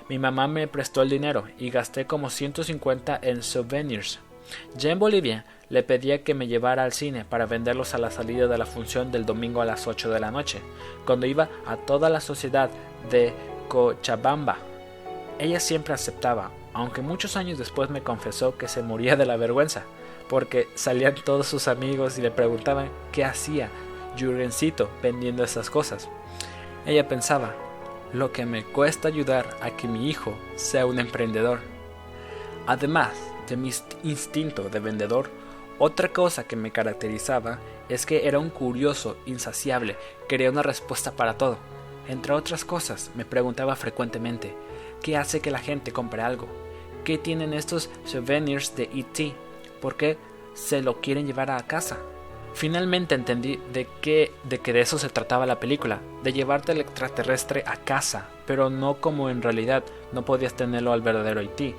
Mi 0.09 0.17
mamá 0.17 0.47
me 0.47 0.67
prestó 0.67 1.03
el 1.03 1.09
dinero 1.09 1.45
y 1.59 1.69
gasté 1.69 2.07
como 2.07 2.31
150 2.31 3.19
en 3.21 3.43
souvenirs. 3.43 4.19
Ya 4.75 4.89
en 4.89 4.97
Bolivia 4.97 5.45
le 5.69 5.83
pedía 5.83 6.23
que 6.23 6.33
me 6.33 6.47
llevara 6.47 6.83
al 6.83 6.93
cine 6.93 7.25
para 7.25 7.45
venderlos 7.45 7.93
a 7.93 7.99
la 7.99 8.09
salida 8.09 8.47
de 8.47 8.57
la 8.57 8.65
función 8.65 9.11
del 9.11 9.27
domingo 9.27 9.61
a 9.61 9.65
las 9.65 9.85
8 9.85 10.09
de 10.09 10.19
la 10.19 10.31
noche, 10.31 10.61
cuando 11.05 11.27
iba 11.27 11.49
a 11.67 11.77
toda 11.77 12.09
la 12.09 12.21
sociedad 12.21 12.71
de 13.11 13.33
Cochabamba. 13.67 14.57
Ella 15.37 15.59
siempre 15.59 15.93
aceptaba, 15.93 16.49
aunque 16.73 17.01
muchos 17.01 17.37
años 17.37 17.59
después 17.59 17.91
me 17.91 18.01
confesó 18.01 18.57
que 18.57 18.67
se 18.67 18.81
moría 18.81 19.15
de 19.15 19.27
la 19.27 19.37
vergüenza, 19.37 19.83
porque 20.27 20.67
salían 20.73 21.13
todos 21.23 21.45
sus 21.45 21.67
amigos 21.67 22.17
y 22.17 22.23
le 22.23 22.31
preguntaban 22.31 22.89
qué 23.11 23.23
hacía 23.23 23.69
Jurgencito 24.19 24.89
vendiendo 25.03 25.43
esas 25.43 25.69
cosas. 25.69 26.09
Ella 26.87 27.07
pensaba, 27.07 27.53
lo 28.13 28.31
que 28.31 28.45
me 28.45 28.63
cuesta 28.63 29.07
ayudar 29.07 29.57
a 29.61 29.71
que 29.71 29.87
mi 29.87 30.09
hijo 30.09 30.33
sea 30.55 30.85
un 30.85 30.99
emprendedor. 30.99 31.59
Además 32.65 33.11
de 33.47 33.57
mi 33.57 33.71
instinto 34.03 34.63
de 34.69 34.79
vendedor, 34.79 35.29
otra 35.77 36.09
cosa 36.09 36.43
que 36.43 36.55
me 36.55 36.71
caracterizaba 36.71 37.59
es 37.87 38.05
que 38.05 38.27
era 38.27 38.39
un 38.39 38.49
curioso 38.49 39.17
insaciable, 39.25 39.95
quería 40.27 40.51
una 40.51 40.61
respuesta 40.61 41.11
para 41.11 41.37
todo. 41.37 41.57
Entre 42.07 42.33
otras 42.33 42.65
cosas, 42.65 43.11
me 43.15 43.25
preguntaba 43.25 43.75
frecuentemente, 43.75 44.55
¿qué 45.01 45.15
hace 45.15 45.39
que 45.39 45.51
la 45.51 45.59
gente 45.59 45.91
compre 45.91 46.21
algo? 46.21 46.47
¿Qué 47.03 47.17
tienen 47.17 47.53
estos 47.53 47.89
souvenirs 48.03 48.75
de 48.75 48.89
ET? 48.93 49.33
¿Por 49.81 49.95
qué 49.95 50.17
se 50.53 50.81
lo 50.81 51.01
quieren 51.01 51.27
llevar 51.27 51.51
a 51.51 51.65
casa? 51.65 51.97
Finalmente 52.59 53.15
entendí 53.15 53.57
de 53.71 53.87
que, 54.01 54.33
de 54.43 54.59
que 54.59 54.73
de 54.73 54.81
eso 54.81 54.99
se 54.99 55.07
trataba 55.07 55.45
la 55.45 55.61
película, 55.61 56.01
de 56.23 56.33
llevarte 56.33 56.73
al 56.73 56.81
extraterrestre 56.81 57.63
a 57.65 57.77
casa, 57.77 58.27
pero 58.45 58.69
no 58.69 58.99
como 58.99 59.29
en 59.29 59.41
realidad 59.41 59.85
no 60.11 60.25
podías 60.25 60.53
tenerlo 60.55 60.91
al 60.91 61.01
verdadero 61.01 61.39
Haití. 61.39 61.73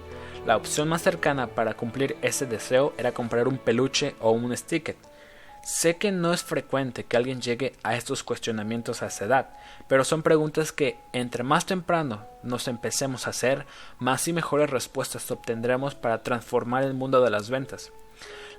La 0.47 0.57
opción 0.57 0.89
más 0.89 1.03
cercana 1.03 1.49
para 1.49 1.75
cumplir 1.75 2.17
ese 2.23 2.47
deseo 2.47 2.95
era 2.97 3.13
comprar 3.13 3.47
un 3.47 3.59
peluche 3.59 4.15
o 4.21 4.31
un 4.31 4.57
sticker. 4.57 4.97
Sé 5.63 5.97
que 5.97 6.13
no 6.13 6.33
es 6.33 6.43
frecuente 6.43 7.05
que 7.05 7.19
alguien 7.19 7.43
llegue 7.43 7.75
a 7.83 7.95
estos 7.95 8.23
cuestionamientos 8.23 9.03
a 9.03 9.09
esa 9.09 9.27
edad, 9.27 9.51
pero 9.87 10.03
son 10.03 10.23
preguntas 10.23 10.73
que, 10.73 10.97
entre 11.13 11.43
más 11.43 11.67
temprano 11.67 12.25
nos 12.43 12.69
empecemos 12.69 13.27
a 13.27 13.31
hacer, 13.31 13.67
más 13.99 14.27
y 14.29 14.33
mejores 14.33 14.71
respuestas 14.71 15.31
obtendremos 15.31 15.95
para 15.95 16.23
transformar 16.23 16.85
el 16.85 16.95
mundo 16.95 17.21
de 17.21 17.29
las 17.29 17.51
ventas. 17.51 17.93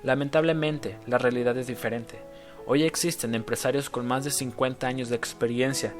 Lamentablemente, 0.02 0.96
la 1.06 1.18
realidad 1.18 1.56
es 1.56 1.66
diferente. 1.66 2.18
Hoy 2.66 2.84
existen 2.84 3.34
empresarios 3.34 3.90
con 3.90 4.06
más 4.06 4.24
de 4.24 4.30
50 4.30 4.86
años 4.86 5.08
de 5.08 5.16
experiencia 5.16 5.92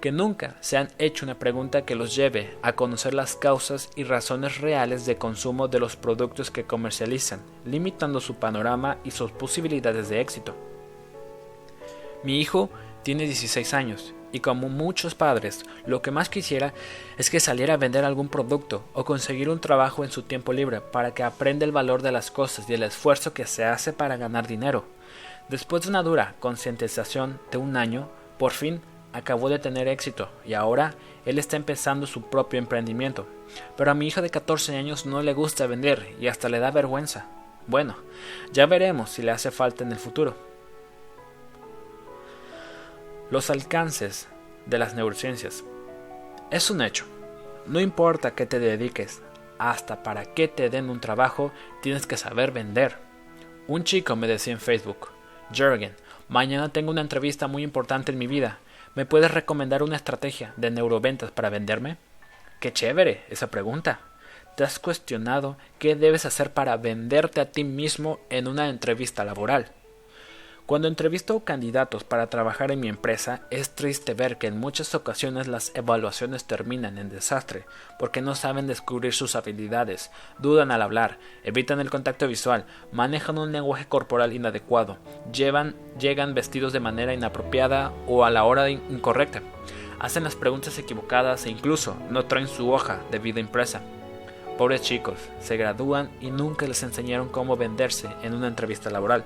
que 0.00 0.10
nunca 0.10 0.56
se 0.60 0.76
han 0.76 0.88
hecho 0.98 1.24
una 1.24 1.38
pregunta 1.38 1.84
que 1.84 1.94
los 1.94 2.16
lleve 2.16 2.56
a 2.62 2.72
conocer 2.72 3.14
las 3.14 3.36
causas 3.36 3.88
y 3.94 4.02
razones 4.02 4.60
reales 4.60 5.06
de 5.06 5.16
consumo 5.16 5.68
de 5.68 5.78
los 5.78 5.94
productos 5.94 6.50
que 6.50 6.64
comercializan, 6.64 7.40
limitando 7.64 8.20
su 8.20 8.34
panorama 8.34 8.98
y 9.04 9.12
sus 9.12 9.30
posibilidades 9.30 10.08
de 10.08 10.20
éxito. 10.20 10.56
Mi 12.24 12.40
hijo 12.40 12.68
tiene 13.04 13.24
16 13.24 13.74
años 13.74 14.12
y 14.32 14.40
como 14.40 14.68
muchos 14.68 15.14
padres, 15.14 15.64
lo 15.86 16.02
que 16.02 16.10
más 16.10 16.28
quisiera 16.28 16.74
es 17.16 17.30
que 17.30 17.40
saliera 17.40 17.74
a 17.74 17.78
vender 17.78 18.04
algún 18.04 18.28
producto 18.28 18.84
o 18.92 19.04
conseguir 19.04 19.48
un 19.48 19.60
trabajo 19.60 20.04
en 20.04 20.10
su 20.10 20.22
tiempo 20.22 20.52
libre 20.52 20.80
para 20.80 21.12
que 21.12 21.22
aprenda 21.22 21.64
el 21.64 21.72
valor 21.72 22.02
de 22.02 22.12
las 22.12 22.30
cosas 22.30 22.68
y 22.68 22.74
el 22.74 22.82
esfuerzo 22.82 23.32
que 23.32 23.46
se 23.46 23.64
hace 23.64 23.92
para 23.92 24.16
ganar 24.16 24.46
dinero. 24.46 24.84
Después 25.48 25.82
de 25.82 25.88
una 25.88 26.02
dura 26.02 26.34
concientización 26.40 27.40
de 27.50 27.58
un 27.58 27.76
año, 27.76 28.08
por 28.38 28.52
fin 28.52 28.80
acabó 29.12 29.48
de 29.48 29.58
tener 29.58 29.88
éxito 29.88 30.28
y 30.44 30.54
ahora 30.54 30.94
él 31.24 31.38
está 31.38 31.56
empezando 31.56 32.06
su 32.06 32.22
propio 32.22 32.58
emprendimiento. 32.58 33.26
Pero 33.76 33.90
a 33.90 33.94
mi 33.94 34.06
hija 34.06 34.20
de 34.20 34.30
14 34.30 34.76
años 34.76 35.06
no 35.06 35.22
le 35.22 35.32
gusta 35.32 35.66
vender 35.66 36.14
y 36.20 36.28
hasta 36.28 36.48
le 36.48 36.58
da 36.58 36.70
vergüenza. 36.70 37.26
Bueno, 37.66 37.96
ya 38.52 38.66
veremos 38.66 39.10
si 39.10 39.22
le 39.22 39.30
hace 39.30 39.50
falta 39.50 39.84
en 39.84 39.92
el 39.92 39.98
futuro. 39.98 40.47
Los 43.30 43.50
alcances 43.50 44.26
de 44.64 44.78
las 44.78 44.94
neurociencias. 44.94 45.62
Es 46.50 46.70
un 46.70 46.80
hecho. 46.80 47.04
No 47.66 47.78
importa 47.78 48.30
qué 48.30 48.46
te 48.46 48.58
dediques, 48.58 49.20
hasta 49.58 50.02
para 50.02 50.24
qué 50.24 50.48
te 50.48 50.70
den 50.70 50.88
un 50.88 50.98
trabajo, 50.98 51.52
tienes 51.82 52.06
que 52.06 52.16
saber 52.16 52.52
vender. 52.52 52.96
Un 53.66 53.84
chico 53.84 54.16
me 54.16 54.28
decía 54.28 54.54
en 54.54 54.60
Facebook, 54.60 55.08
Jürgen, 55.52 55.94
mañana 56.30 56.70
tengo 56.70 56.90
una 56.90 57.02
entrevista 57.02 57.48
muy 57.48 57.62
importante 57.62 58.12
en 58.12 58.18
mi 58.18 58.26
vida. 58.26 58.60
¿Me 58.94 59.04
puedes 59.04 59.30
recomendar 59.30 59.82
una 59.82 59.96
estrategia 59.96 60.54
de 60.56 60.70
neuroventas 60.70 61.30
para 61.30 61.50
venderme? 61.50 61.98
Qué 62.60 62.72
chévere 62.72 63.24
esa 63.28 63.48
pregunta. 63.48 64.00
¿Te 64.56 64.64
has 64.64 64.78
cuestionado 64.78 65.58
qué 65.78 65.96
debes 65.96 66.24
hacer 66.24 66.54
para 66.54 66.78
venderte 66.78 67.42
a 67.42 67.52
ti 67.52 67.62
mismo 67.62 68.20
en 68.30 68.48
una 68.48 68.70
entrevista 68.70 69.22
laboral? 69.22 69.70
Cuando 70.68 70.86
entrevisto 70.86 71.40
candidatos 71.40 72.04
para 72.04 72.26
trabajar 72.26 72.70
en 72.70 72.80
mi 72.80 72.88
empresa, 72.88 73.40
es 73.50 73.70
triste 73.70 74.12
ver 74.12 74.36
que 74.36 74.48
en 74.48 74.60
muchas 74.60 74.94
ocasiones 74.94 75.48
las 75.48 75.72
evaluaciones 75.74 76.44
terminan 76.44 76.98
en 76.98 77.08
desastre, 77.08 77.64
porque 77.98 78.20
no 78.20 78.34
saben 78.34 78.66
descubrir 78.66 79.14
sus 79.14 79.34
habilidades, 79.34 80.10
dudan 80.38 80.70
al 80.70 80.82
hablar, 80.82 81.16
evitan 81.42 81.80
el 81.80 81.88
contacto 81.88 82.28
visual, 82.28 82.66
manejan 82.92 83.38
un 83.38 83.50
lenguaje 83.50 83.86
corporal 83.86 84.34
inadecuado, 84.34 84.98
llegan 85.32 86.34
vestidos 86.34 86.74
de 86.74 86.80
manera 86.80 87.14
inapropiada 87.14 87.90
o 88.06 88.26
a 88.26 88.30
la 88.30 88.44
hora 88.44 88.68
incorrecta, 88.68 89.40
hacen 89.98 90.22
las 90.22 90.36
preguntas 90.36 90.78
equivocadas 90.78 91.46
e 91.46 91.50
incluso 91.50 91.96
no 92.10 92.26
traen 92.26 92.46
su 92.46 92.70
hoja 92.70 93.00
de 93.10 93.18
vida 93.18 93.40
impresa. 93.40 93.80
Pobres 94.58 94.82
chicos, 94.82 95.18
se 95.40 95.56
gradúan 95.56 96.10
y 96.20 96.30
nunca 96.30 96.66
les 96.66 96.82
enseñaron 96.82 97.30
cómo 97.30 97.56
venderse 97.56 98.10
en 98.22 98.34
una 98.34 98.48
entrevista 98.48 98.90
laboral. 98.90 99.24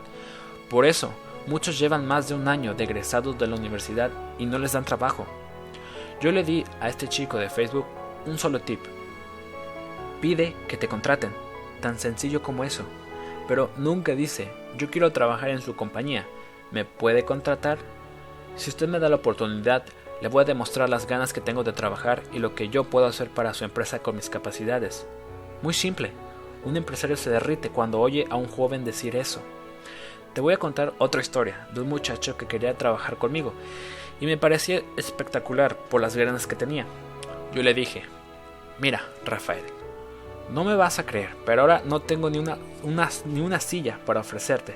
Por 0.71 0.87
eso, 0.87 1.13
Muchos 1.47 1.79
llevan 1.79 2.07
más 2.07 2.29
de 2.29 2.35
un 2.35 2.47
año 2.47 2.75
de 2.75 2.85
egresados 2.85 3.37
de 3.37 3.49
la 3.49 3.57
universidad 3.57 4.11
y 4.39 4.47
no 4.47 4.59
les 4.59 4.73
dan 4.73 4.85
trabajo. 4.85 5.27
Yo 6.21 6.31
le 6.31 6.45
di 6.45 6.65
a 6.81 6.89
este 6.89 7.09
chico 7.09 7.37
de 7.37 7.51
Facebook 7.51 7.87
un 8.27 8.39
solo 8.39 8.61
tip. 8.61 8.81
Pide 10.21 10.55
que 10.69 10.77
te 10.77 10.87
contraten, 10.87 11.33
tan 11.81 11.99
sencillo 11.99 12.43
como 12.43 12.63
eso. 12.63 12.85
Pero 13.49 13.71
nunca 13.77 14.15
dice, 14.15 14.53
yo 14.79 14.89
quiero 14.89 15.11
trabajar 15.11 15.51
en 15.51 15.61
su 15.61 15.75
compañía, 15.75 16.27
¿me 16.71 16.85
puede 16.85 17.25
contratar? 17.25 17.79
Si 18.55 18.71
usted 18.71 18.87
me 18.87 19.01
da 19.01 19.09
la 19.09 19.17
oportunidad, 19.17 19.85
le 20.21 20.29
voy 20.29 20.43
a 20.43 20.47
demostrar 20.47 20.89
las 20.89 21.09
ganas 21.09 21.33
que 21.33 21.41
tengo 21.41 21.65
de 21.65 21.73
trabajar 21.73 22.23
y 22.33 22.39
lo 22.39 22.55
que 22.55 22.69
yo 22.69 22.85
puedo 22.85 23.07
hacer 23.07 23.29
para 23.31 23.53
su 23.53 23.65
empresa 23.65 23.99
con 23.99 24.15
mis 24.15 24.31
capacidades. 24.31 25.09
Muy 25.61 25.75
simple, 25.75 26.13
un 26.65 26.77
empresario 26.77 27.17
se 27.17 27.31
derrite 27.31 27.71
cuando 27.71 27.99
oye 27.99 28.29
a 28.31 28.37
un 28.37 28.47
joven 28.47 28.85
decir 28.85 29.17
eso. 29.17 29.43
Te 30.35 30.40
voy 30.40 30.55
a 30.55 30.59
contar 30.59 30.95
otra 30.99 31.21
historia 31.21 31.68
de 31.75 31.83
un 31.83 31.90
muchacho 31.90 32.38
que 32.38 32.47
quería 32.47 32.79
trabajar 32.79 33.16
conmigo 33.16 33.53
y 34.18 34.27
me 34.27 34.38
parecía 34.38 34.83
espectacular 34.97 35.77
por 35.77 36.01
las 36.01 36.16
ganas 36.16 36.47
que 36.47 36.57
tenía. 36.57 36.87
Yo 37.53 37.62
le 37.62 37.75
dije, 37.75 38.05
mira, 38.79 39.03
Rafael, 39.27 39.64
no 40.51 40.64
me 40.64 40.75
vas 40.75 40.99
a 40.99 41.05
creer, 41.05 41.31
pero 41.45 41.62
ahora 41.62 41.83
no 41.85 42.01
tengo 42.01 42.31
ni 42.31 42.38
una, 42.38 42.57
ni 43.27 43.40
una 43.42 43.61
silla 43.61 43.99
para 44.07 44.21
ofrecerte. 44.21 44.75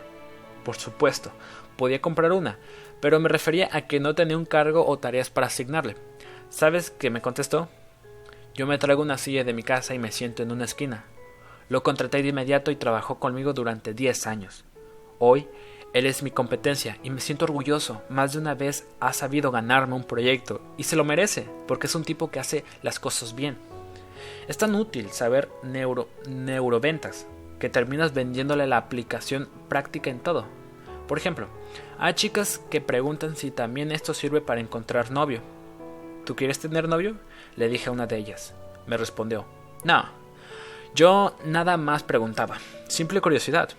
Por 0.62 0.76
supuesto, 0.76 1.30
podía 1.76 2.02
comprar 2.02 2.32
una, 2.32 2.58
pero 3.00 3.18
me 3.18 3.30
refería 3.30 3.70
a 3.72 3.86
que 3.86 3.98
no 3.98 4.14
tenía 4.14 4.36
un 4.36 4.44
cargo 4.44 4.86
o 4.86 4.98
tareas 4.98 5.30
para 5.30 5.46
asignarle. 5.46 5.96
¿Sabes 6.50 6.90
qué 6.90 7.08
me 7.08 7.22
contestó? 7.22 7.68
Yo 8.54 8.66
me 8.66 8.76
traigo 8.76 9.00
una 9.00 9.16
silla 9.16 9.42
de 9.42 9.54
mi 9.54 9.62
casa 9.62 9.94
y 9.94 9.98
me 9.98 10.12
siento 10.12 10.42
en 10.42 10.52
una 10.52 10.64
esquina. 10.64 11.04
Lo 11.70 11.82
contraté 11.82 12.22
de 12.22 12.28
inmediato 12.28 12.70
y 12.70 12.76
trabajó 12.76 13.18
conmigo 13.18 13.54
durante 13.54 13.94
10 13.94 14.26
años. 14.26 14.65
Hoy, 15.18 15.48
él 15.92 16.04
es 16.04 16.22
mi 16.22 16.30
competencia 16.30 16.98
y 17.02 17.10
me 17.10 17.20
siento 17.20 17.46
orgulloso. 17.46 18.02
Más 18.10 18.32
de 18.32 18.38
una 18.38 18.54
vez 18.54 18.86
ha 19.00 19.12
sabido 19.12 19.50
ganarme 19.50 19.94
un 19.94 20.04
proyecto 20.04 20.60
y 20.76 20.82
se 20.82 20.96
lo 20.96 21.04
merece 21.04 21.48
porque 21.66 21.86
es 21.86 21.94
un 21.94 22.04
tipo 22.04 22.30
que 22.30 22.40
hace 22.40 22.64
las 22.82 23.00
cosas 23.00 23.34
bien. 23.34 23.56
Es 24.48 24.58
tan 24.58 24.74
útil 24.74 25.10
saber 25.10 25.48
neuro, 25.62 26.08
neuroventas 26.28 27.26
que 27.58 27.70
terminas 27.70 28.12
vendiéndole 28.12 28.66
la 28.66 28.76
aplicación 28.76 29.48
práctica 29.68 30.10
en 30.10 30.20
todo. 30.20 30.44
Por 31.08 31.18
ejemplo, 31.18 31.48
hay 31.98 32.14
chicas 32.14 32.60
que 32.70 32.80
preguntan 32.80 33.36
si 33.36 33.50
también 33.50 33.92
esto 33.92 34.12
sirve 34.12 34.40
para 34.40 34.60
encontrar 34.60 35.10
novio. 35.10 35.40
¿Tú 36.24 36.36
quieres 36.36 36.58
tener 36.58 36.88
novio? 36.88 37.16
Le 37.56 37.68
dije 37.68 37.88
a 37.88 37.92
una 37.92 38.06
de 38.06 38.18
ellas. 38.18 38.54
Me 38.86 38.96
respondió, 38.96 39.46
no. 39.84 40.04
Yo 40.94 41.36
nada 41.44 41.76
más 41.76 42.02
preguntaba, 42.02 42.58
simple 42.88 43.20
curiosidad. 43.20 43.70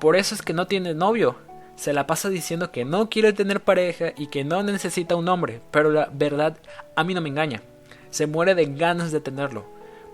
Por 0.00 0.16
eso 0.16 0.34
es 0.34 0.40
que 0.42 0.54
no 0.54 0.66
tiene 0.66 0.94
novio. 0.94 1.36
Se 1.76 1.92
la 1.92 2.06
pasa 2.06 2.30
diciendo 2.30 2.72
que 2.72 2.84
no 2.84 3.10
quiere 3.10 3.32
tener 3.32 3.62
pareja 3.62 4.12
y 4.16 4.28
que 4.28 4.44
no 4.44 4.62
necesita 4.62 5.14
un 5.14 5.28
hombre, 5.28 5.60
pero 5.70 5.90
la 5.90 6.10
verdad 6.12 6.56
a 6.96 7.04
mí 7.04 7.14
no 7.14 7.20
me 7.20 7.28
engaña. 7.28 7.62
Se 8.10 8.26
muere 8.26 8.54
de 8.54 8.64
ganas 8.66 9.12
de 9.12 9.20
tenerlo. 9.20 9.64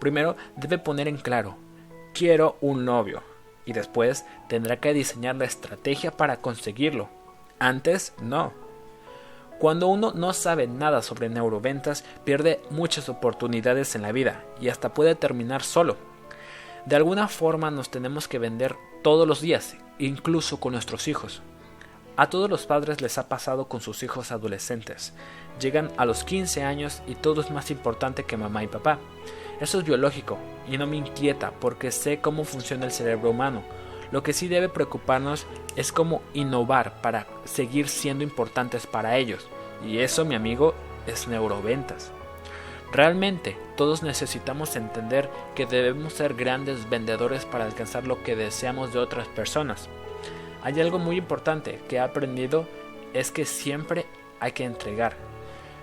Primero 0.01 0.37
debe 0.57 0.79
poner 0.79 1.09
en 1.09 1.17
claro, 1.17 1.57
quiero 2.13 2.57
un 2.61 2.85
novio 2.85 3.23
y 3.65 3.73
después 3.73 4.25
tendrá 4.49 4.79
que 4.79 4.93
diseñar 4.93 5.37
la 5.37 5.45
estrategia 5.45 6.11
para 6.11 6.41
conseguirlo. 6.41 7.09
Antes, 7.59 8.13
no. 8.21 8.53
Cuando 9.59 9.87
uno 9.89 10.13
no 10.15 10.33
sabe 10.33 10.67
nada 10.67 11.01
sobre 11.01 11.29
neuroventas, 11.29 12.05
pierde 12.25 12.61
muchas 12.71 13.09
oportunidades 13.09 13.95
en 13.95 14.03
la 14.03 14.13
vida 14.13 14.45
y 14.61 14.69
hasta 14.69 14.93
puede 14.93 15.15
terminar 15.15 15.63
solo. 15.63 15.97
De 16.85 16.95
alguna 16.95 17.27
forma 17.29 17.71
nos 17.71 17.91
tenemos 17.91 18.29
que 18.29 18.39
vender 18.39 18.77
todos 19.07 19.29
los 19.29 19.41
días, 19.41 19.77
incluso 20.01 20.59
con 20.59 20.73
nuestros 20.73 21.07
hijos. 21.07 21.41
A 22.17 22.29
todos 22.29 22.51
los 22.51 22.67
padres 22.67 23.01
les 23.01 23.19
ha 23.19 23.29
pasado 23.29 23.69
con 23.69 23.81
sus 23.81 24.03
hijos 24.03 24.33
adolescentes. 24.33 25.13
Llegan 25.61 25.93
a 25.97 26.05
los 26.05 26.25
15 26.25 26.65
años 26.65 27.03
y 27.07 27.15
todo 27.15 27.41
es 27.41 27.53
más 27.53 27.71
importante 27.71 28.25
que 28.25 28.37
mamá 28.37 28.65
y 28.65 28.67
papá. 28.67 28.99
Eso 29.61 29.79
es 29.79 29.85
biológico 29.85 30.39
y 30.69 30.77
no 30.77 30.89
me 30.89 30.97
inquieta 30.97 31.53
porque 31.53 31.93
sé 31.93 32.21
cómo 32.21 32.43
funciona 32.43 32.85
el 32.85 32.91
cerebro 32.91 33.31
humano. 33.31 33.63
Lo 34.11 34.25
que 34.25 34.33
sí 34.33 34.49
debe 34.49 34.69
preocuparnos 34.69 35.47
es 35.77 35.93
cómo 35.93 36.21
innovar 36.35 37.01
para 37.01 37.29
seguir 37.45 37.89
siendo 37.89 38.25
importantes 38.25 38.89
para 38.89 39.19
ellos. 39.19 39.47
Y 39.87 39.99
eso, 39.99 40.25
mi 40.25 40.35
amigo, 40.35 40.75
es 41.07 41.29
neuroventas. 41.29 42.11
Realmente, 42.97 43.59
todos 43.77 44.03
necesitamos 44.03 44.75
entender 44.75 45.29
que 45.55 45.67
debemos 45.67 46.15
ser 46.15 46.33
grandes 46.33 46.89
vendedores 46.89 47.45
para 47.45 47.67
alcanzar 47.67 48.07
lo 48.07 48.23
que 48.23 48.37
deseamos 48.37 48.95
de 48.95 48.99
otras 48.99 49.29
personas. 49.29 49.91
Hay 50.63 50.81
algo 50.81 50.99
muy 50.99 51.19
importante 51.19 51.79
que 51.91 51.97
he 51.97 52.01
aprendido 52.01 52.67
es 53.13 53.31
que 53.31 53.45
siempre 53.45 54.07
hay 54.41 54.53
que 54.53 54.65
entregar. 54.65 55.15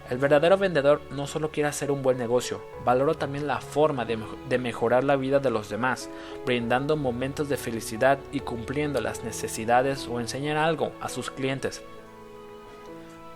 El 0.09 0.17
verdadero 0.17 0.57
vendedor 0.57 1.01
no 1.11 1.27
solo 1.27 1.51
quiere 1.51 1.69
hacer 1.69 1.91
un 1.91 2.01
buen 2.01 2.17
negocio, 2.17 2.63
valora 2.83 3.13
también 3.13 3.45
la 3.45 3.61
forma 3.61 4.05
de, 4.05 4.17
de, 4.49 4.57
mejorar 4.57 5.03
la 5.03 5.15
vida 5.15 5.37
de 5.37 5.51
los 5.51 5.69
demás, 5.69 6.09
brindando 6.47 6.97
momentos 6.97 7.47
de 7.47 7.57
felicidad 7.57 8.17
y 8.31 8.39
cumpliendo 8.39 9.01
las 9.01 9.23
necesidades 9.23 10.07
o 10.07 10.19
enseñar 10.19 10.57
algo 10.57 10.91
a 10.99 11.09
sus 11.09 11.29
clientes. 11.29 11.83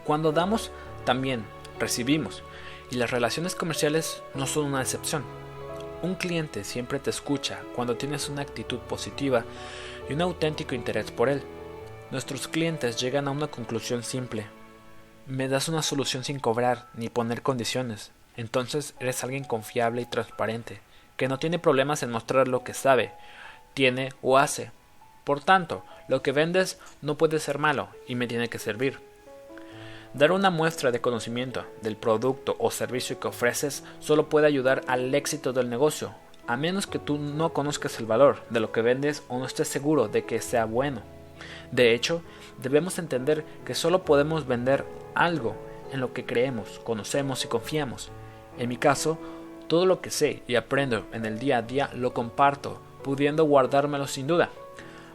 Cuando 0.03 0.31
damos, 0.31 0.71
también 1.05 1.45
recibimos, 1.79 2.41
y 2.91 2.95
las 2.95 3.11
relaciones 3.11 3.55
comerciales 3.55 4.21
no 4.33 4.47
son 4.47 4.65
una 4.65 4.81
excepción. 4.81 5.23
Un 6.01 6.15
cliente 6.15 6.63
siempre 6.63 6.99
te 6.99 7.09
escucha 7.09 7.59
cuando 7.75 7.97
tienes 7.97 8.29
una 8.29 8.43
actitud 8.43 8.79
positiva 8.79 9.45
y 10.09 10.13
un 10.13 10.21
auténtico 10.21 10.75
interés 10.75 11.11
por 11.11 11.29
él. 11.29 11.41
Nuestros 12.11 12.47
clientes 12.47 12.99
llegan 12.99 13.27
a 13.27 13.31
una 13.31 13.47
conclusión 13.47 14.03
simple, 14.03 14.45
me 15.27 15.49
das 15.49 15.67
una 15.67 15.81
solución 15.81 16.23
sin 16.23 16.39
cobrar 16.39 16.87
ni 16.93 17.09
poner 17.09 17.41
condiciones. 17.41 18.11
Entonces 18.37 18.93
eres 18.99 19.23
alguien 19.25 19.43
confiable 19.43 20.01
y 20.01 20.05
transparente, 20.05 20.79
que 21.17 21.27
no 21.27 21.37
tiene 21.37 21.59
problemas 21.59 22.01
en 22.01 22.11
mostrar 22.11 22.47
lo 22.47 22.63
que 22.63 22.73
sabe, 22.73 23.11
tiene 23.73 24.13
o 24.21 24.37
hace. 24.37 24.71
Por 25.25 25.41
tanto, 25.41 25.83
lo 26.07 26.21
que 26.21 26.31
vendes 26.31 26.79
no 27.01 27.17
puede 27.17 27.39
ser 27.39 27.59
malo 27.59 27.89
y 28.07 28.15
me 28.15 28.27
tiene 28.27 28.47
que 28.47 28.57
servir. 28.57 29.01
Dar 30.13 30.31
una 30.31 30.49
muestra 30.49 30.91
de 30.91 31.01
conocimiento 31.01 31.65
del 31.81 31.95
producto 31.95 32.55
o 32.59 32.71
servicio 32.71 33.19
que 33.19 33.27
ofreces 33.27 33.83
solo 33.99 34.29
puede 34.29 34.47
ayudar 34.47 34.81
al 34.87 35.13
éxito 35.13 35.53
del 35.53 35.69
negocio, 35.69 36.13
a 36.47 36.57
menos 36.57 36.87
que 36.87 36.97
tú 36.97 37.17
no 37.17 37.53
conozcas 37.53 37.99
el 37.99 38.05
valor 38.05 38.37
de 38.49 38.59
lo 38.59 38.71
que 38.71 38.81
vendes 38.81 39.23
o 39.27 39.37
no 39.37 39.45
estés 39.45 39.67
seguro 39.67 40.07
de 40.07 40.23
que 40.23 40.41
sea 40.41 40.65
bueno. 40.65 41.01
De 41.71 41.93
hecho, 41.93 42.21
debemos 42.61 42.97
entender 42.97 43.43
que 43.65 43.75
solo 43.75 44.03
podemos 44.03 44.47
vender 44.47 44.85
algo 45.13 45.55
en 45.91 45.99
lo 45.99 46.13
que 46.13 46.25
creemos, 46.25 46.79
conocemos 46.83 47.43
y 47.43 47.47
confiamos. 47.47 48.09
En 48.57 48.69
mi 48.69 48.77
caso, 48.77 49.17
todo 49.67 49.85
lo 49.85 50.01
que 50.01 50.09
sé 50.09 50.41
y 50.47 50.55
aprendo 50.55 51.05
en 51.11 51.25
el 51.25 51.39
día 51.39 51.57
a 51.57 51.61
día 51.61 51.89
lo 51.93 52.13
comparto, 52.13 52.81
pudiendo 53.03 53.43
guardármelo 53.43 54.07
sin 54.07 54.27
duda. 54.27 54.49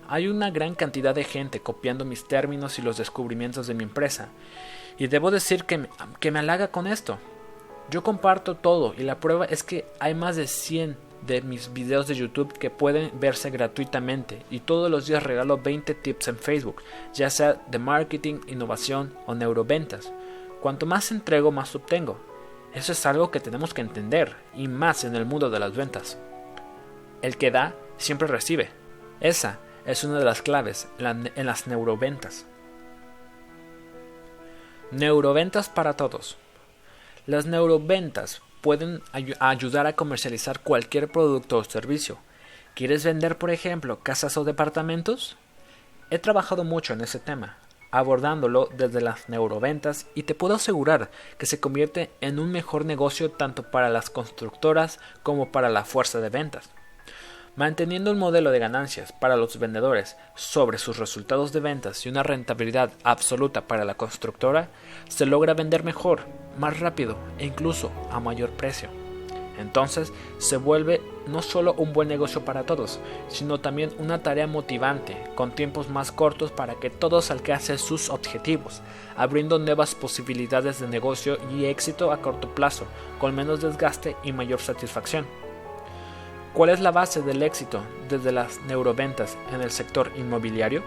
Hay 0.08 0.28
una 0.28 0.50
gran 0.50 0.74
cantidad 0.74 1.14
de 1.14 1.24
gente 1.24 1.60
copiando 1.60 2.04
mis 2.04 2.28
términos 2.28 2.78
y 2.78 2.82
los 2.82 2.98
descubrimientos 2.98 3.66
de 3.66 3.74
mi 3.74 3.84
empresa, 3.84 4.28
y 4.98 5.06
debo 5.06 5.30
decir 5.30 5.64
que 5.64 5.88
que 6.20 6.30
me 6.30 6.38
halaga 6.38 6.68
con 6.68 6.86
esto. 6.86 7.18
Yo 7.90 8.02
comparto 8.02 8.56
todo 8.56 8.94
y 8.96 9.02
la 9.02 9.20
prueba 9.20 9.44
es 9.44 9.62
que 9.62 9.84
hay 9.98 10.14
más 10.14 10.36
de 10.36 10.46
100 10.46 10.96
de 11.26 11.40
mis 11.40 11.72
videos 11.72 12.06
de 12.06 12.14
YouTube 12.14 12.52
que 12.52 12.70
pueden 12.70 13.12
verse 13.20 13.50
gratuitamente 13.50 14.42
y 14.50 14.60
todos 14.60 14.90
los 14.90 15.06
días 15.06 15.22
regalo 15.22 15.58
20 15.58 15.94
tips 15.94 16.28
en 16.28 16.36
Facebook, 16.36 16.82
ya 17.14 17.30
sea 17.30 17.62
de 17.68 17.78
marketing, 17.78 18.40
innovación 18.46 19.14
o 19.26 19.34
neuroventas. 19.34 20.12
Cuanto 20.60 20.86
más 20.86 21.10
entrego, 21.10 21.50
más 21.52 21.74
obtengo. 21.74 22.18
Eso 22.74 22.92
es 22.92 23.04
algo 23.04 23.30
que 23.30 23.40
tenemos 23.40 23.74
que 23.74 23.82
entender 23.82 24.34
y 24.54 24.68
más 24.68 25.04
en 25.04 25.14
el 25.14 25.26
mundo 25.26 25.50
de 25.50 25.58
las 25.58 25.74
ventas. 25.76 26.18
El 27.20 27.36
que 27.36 27.50
da 27.50 27.74
siempre 27.98 28.26
recibe. 28.26 28.70
Esa 29.20 29.58
es 29.84 30.04
una 30.04 30.18
de 30.18 30.24
las 30.24 30.42
claves 30.42 30.88
en 30.98 31.46
las 31.46 31.66
neuroventas. 31.66 32.46
Neuroventas 34.92 35.70
para 35.70 35.94
todos. 35.94 36.36
Las 37.24 37.46
neuroventas 37.46 38.42
pueden 38.60 39.00
ay 39.12 39.34
ayudar 39.40 39.86
a 39.86 39.94
comercializar 39.94 40.60
cualquier 40.60 41.10
producto 41.10 41.56
o 41.56 41.64
servicio. 41.64 42.18
¿Quieres 42.74 43.02
vender, 43.02 43.38
por 43.38 43.50
ejemplo, 43.50 44.00
casas 44.00 44.36
o 44.36 44.44
departamentos? 44.44 45.38
He 46.10 46.18
trabajado 46.18 46.62
mucho 46.62 46.92
en 46.92 47.00
ese 47.00 47.18
tema, 47.18 47.56
abordándolo 47.90 48.68
desde 48.76 49.00
las 49.00 49.30
neuroventas 49.30 50.08
y 50.14 50.24
te 50.24 50.34
puedo 50.34 50.56
asegurar 50.56 51.10
que 51.38 51.46
se 51.46 51.58
convierte 51.58 52.10
en 52.20 52.38
un 52.38 52.52
mejor 52.52 52.84
negocio 52.84 53.30
tanto 53.30 53.70
para 53.70 53.88
las 53.88 54.10
constructoras 54.10 55.00
como 55.22 55.52
para 55.52 55.70
la 55.70 55.86
fuerza 55.86 56.20
de 56.20 56.28
ventas. 56.28 56.68
Manteniendo 57.54 58.10
un 58.10 58.18
modelo 58.18 58.50
de 58.50 58.58
ganancias 58.58 59.12
para 59.12 59.36
los 59.36 59.58
vendedores 59.58 60.16
sobre 60.34 60.78
sus 60.78 60.96
resultados 60.96 61.52
de 61.52 61.60
ventas 61.60 62.06
y 62.06 62.08
una 62.08 62.22
rentabilidad 62.22 62.90
absoluta 63.04 63.68
para 63.68 63.84
la 63.84 63.94
constructora, 63.94 64.68
se 65.08 65.26
logra 65.26 65.52
vender 65.52 65.84
mejor, 65.84 66.20
más 66.58 66.80
rápido 66.80 67.18
e 67.38 67.44
incluso 67.44 67.92
a 68.10 68.20
mayor 68.20 68.48
precio. 68.52 68.88
Entonces 69.58 70.14
se 70.38 70.56
vuelve 70.56 71.02
no 71.26 71.42
solo 71.42 71.74
un 71.74 71.92
buen 71.92 72.08
negocio 72.08 72.42
para 72.42 72.64
todos, 72.64 73.00
sino 73.28 73.60
también 73.60 73.92
una 73.98 74.22
tarea 74.22 74.46
motivante, 74.46 75.22
con 75.34 75.54
tiempos 75.54 75.90
más 75.90 76.10
cortos 76.10 76.50
para 76.50 76.76
que 76.76 76.88
todos 76.88 77.30
alcancen 77.30 77.76
sus 77.76 78.08
objetivos, 78.08 78.80
abriendo 79.14 79.58
nuevas 79.58 79.94
posibilidades 79.94 80.80
de 80.80 80.88
negocio 80.88 81.36
y 81.54 81.66
éxito 81.66 82.12
a 82.12 82.22
corto 82.22 82.48
plazo, 82.54 82.86
con 83.20 83.34
menos 83.34 83.60
desgaste 83.60 84.16
y 84.24 84.32
mayor 84.32 84.60
satisfacción. 84.60 85.41
¿Cuál 86.54 86.68
es 86.68 86.80
la 86.80 86.90
base 86.90 87.22
del 87.22 87.42
éxito 87.42 87.80
desde 88.10 88.30
las 88.30 88.60
neuroventas 88.66 89.38
en 89.54 89.62
el 89.62 89.70
sector 89.70 90.10
inmobiliario? 90.16 90.82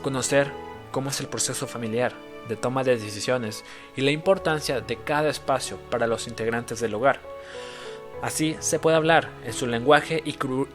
Conocer 0.00 0.52
cómo 0.92 1.10
es 1.10 1.18
el 1.18 1.26
proceso 1.26 1.66
familiar, 1.66 2.12
de 2.48 2.54
toma 2.54 2.84
de 2.84 2.96
decisiones 2.96 3.64
y 3.96 4.02
la 4.02 4.12
importancia 4.12 4.80
de 4.80 4.96
cada 4.96 5.28
espacio 5.28 5.76
para 5.90 6.06
los 6.06 6.28
integrantes 6.28 6.78
del 6.78 6.94
hogar. 6.94 7.18
Así 8.22 8.56
se 8.60 8.78
puede 8.78 8.96
hablar 8.96 9.28
en 9.44 9.52
su 9.52 9.66
lenguaje 9.66 10.22
y, 10.24 10.34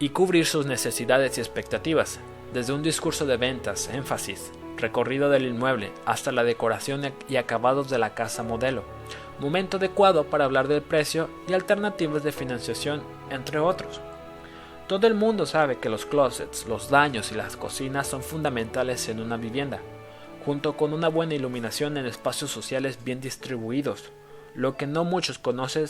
cubrir 0.10 0.46
sus 0.46 0.66
necesidades 0.66 1.38
y 1.38 1.42
expectativas, 1.42 2.20
desde 2.54 2.74
un 2.74 2.84
discurso 2.84 3.26
de 3.26 3.38
ventas, 3.38 3.90
énfasis, 3.94 4.52
recorrido 4.76 5.30
del 5.30 5.46
inmueble, 5.46 5.94
hasta 6.06 6.34
la 6.34 6.44
decoración 6.44 7.14
y 7.30 7.38
acabados 7.38 7.90
de 7.90 7.98
la 7.98 8.14
casa 8.14 8.44
modelo, 8.44 8.84
momento 9.40 9.78
adecuado 9.78 10.26
para 10.26 10.46
hablar 10.46 10.68
del 10.68 10.82
precio 10.82 11.30
y 11.48 11.54
alternativas 11.54 12.24
de 12.24 12.32
financiación, 12.32 13.02
entre 13.30 13.60
otros. 13.60 14.02
Todo 14.88 15.06
el 15.06 15.16
mundo 15.16 15.46
sabe 15.46 15.80
que 15.80 15.90
los 15.90 16.06
closets, 16.06 16.66
los 16.66 16.90
daños 16.90 17.32
y 17.32 17.36
las 17.36 17.58
cocinas 17.58 18.08
son 18.08 18.24
fundamentales 18.24 19.10
en 19.10 19.20
una 19.20 19.38
vivienda, 19.38 19.80
junto 20.46 20.78
con 20.78 20.94
una 20.94 21.10
buena 21.10 21.36
iluminación 21.36 21.98
en 21.98 22.06
espacios 22.06 22.52
sociales 22.52 23.00
bien 23.04 23.20
distribuidos. 23.20 24.12
Lo 24.56 24.78
que 24.78 24.88
no 24.88 25.04
muchos 25.04 25.40
conocen 25.40 25.88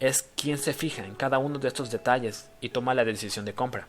es 0.00 0.28
quién 0.36 0.58
se 0.58 0.74
fija 0.74 1.04
en 1.04 1.14
cada 1.14 1.38
uno 1.38 1.58
de 1.58 1.68
estos 1.68 1.90
detalles 1.90 2.50
y 2.60 2.68
toma 2.68 2.94
la 2.94 3.04
decisión 3.04 3.46
de 3.46 3.54
compra. 3.54 3.88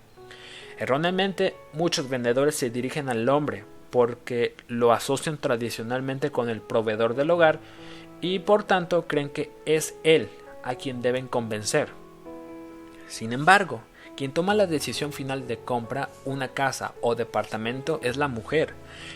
Erróneamente, 0.80 1.56
muchos 1.74 2.10
vendedores 2.10 2.56
se 2.56 2.70
dirigen 2.70 3.10
al 3.10 3.28
hombre 3.30 3.66
porque 3.90 4.56
lo 4.68 4.94
asocian 4.94 5.38
tradicionalmente 5.38 6.32
con 6.32 6.50
el 6.50 6.62
proveedor 6.62 7.16
del 7.16 7.32
hogar 7.32 7.60
y 8.22 8.40
por 8.40 8.64
tanto 8.64 9.08
creen 9.08 9.30
que 9.30 9.52
es 9.66 9.96
él 10.04 10.30
a 10.64 10.76
quien 10.76 11.02
deben 11.02 11.28
convencer. 11.28 11.90
Sin 13.08 13.32
embargo, 13.34 13.82
quien 14.18 14.32
toma 14.32 14.56
la 14.56 14.66
decisión 14.66 15.14
final 15.14 15.48
de 15.48 15.58
compra 15.58 16.10
una 16.26 16.48
casa 16.48 16.96
o 17.02 17.14
departamento 17.14 18.00
es 18.02 18.18
la 18.18 18.28
mujer. 18.28 18.74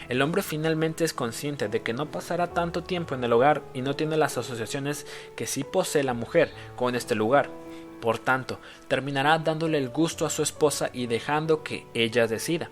El 0.10 0.22
hombre 0.22 0.44
finalmente 0.44 1.04
es 1.04 1.14
consciente 1.14 1.68
de 1.68 1.82
que 1.82 1.92
no 1.92 2.12
pasará 2.12 2.54
tanto 2.54 2.84
tiempo 2.84 3.16
en 3.16 3.24
el 3.24 3.34
hogar 3.34 3.64
y 3.74 3.82
no 3.82 3.96
tiene 3.96 4.16
las 4.16 4.38
asociaciones 4.38 5.08
que 5.36 5.48
sí 5.48 5.64
posee 5.64 6.04
la 6.04 6.14
mujer 6.14 6.52
con 6.76 6.96
este 6.96 7.16
lugar. 7.16 7.50
Por 8.00 8.20
tanto, 8.20 8.60
terminará 8.88 9.40
dándole 9.40 9.80
el 9.80 9.90
gusto 9.90 10.26
a 10.26 10.30
su 10.30 10.44
esposa 10.44 10.92
y 10.94 11.08
dejando 11.08 11.64
que 11.64 11.88
ella 11.96 12.28
decida. 12.28 12.70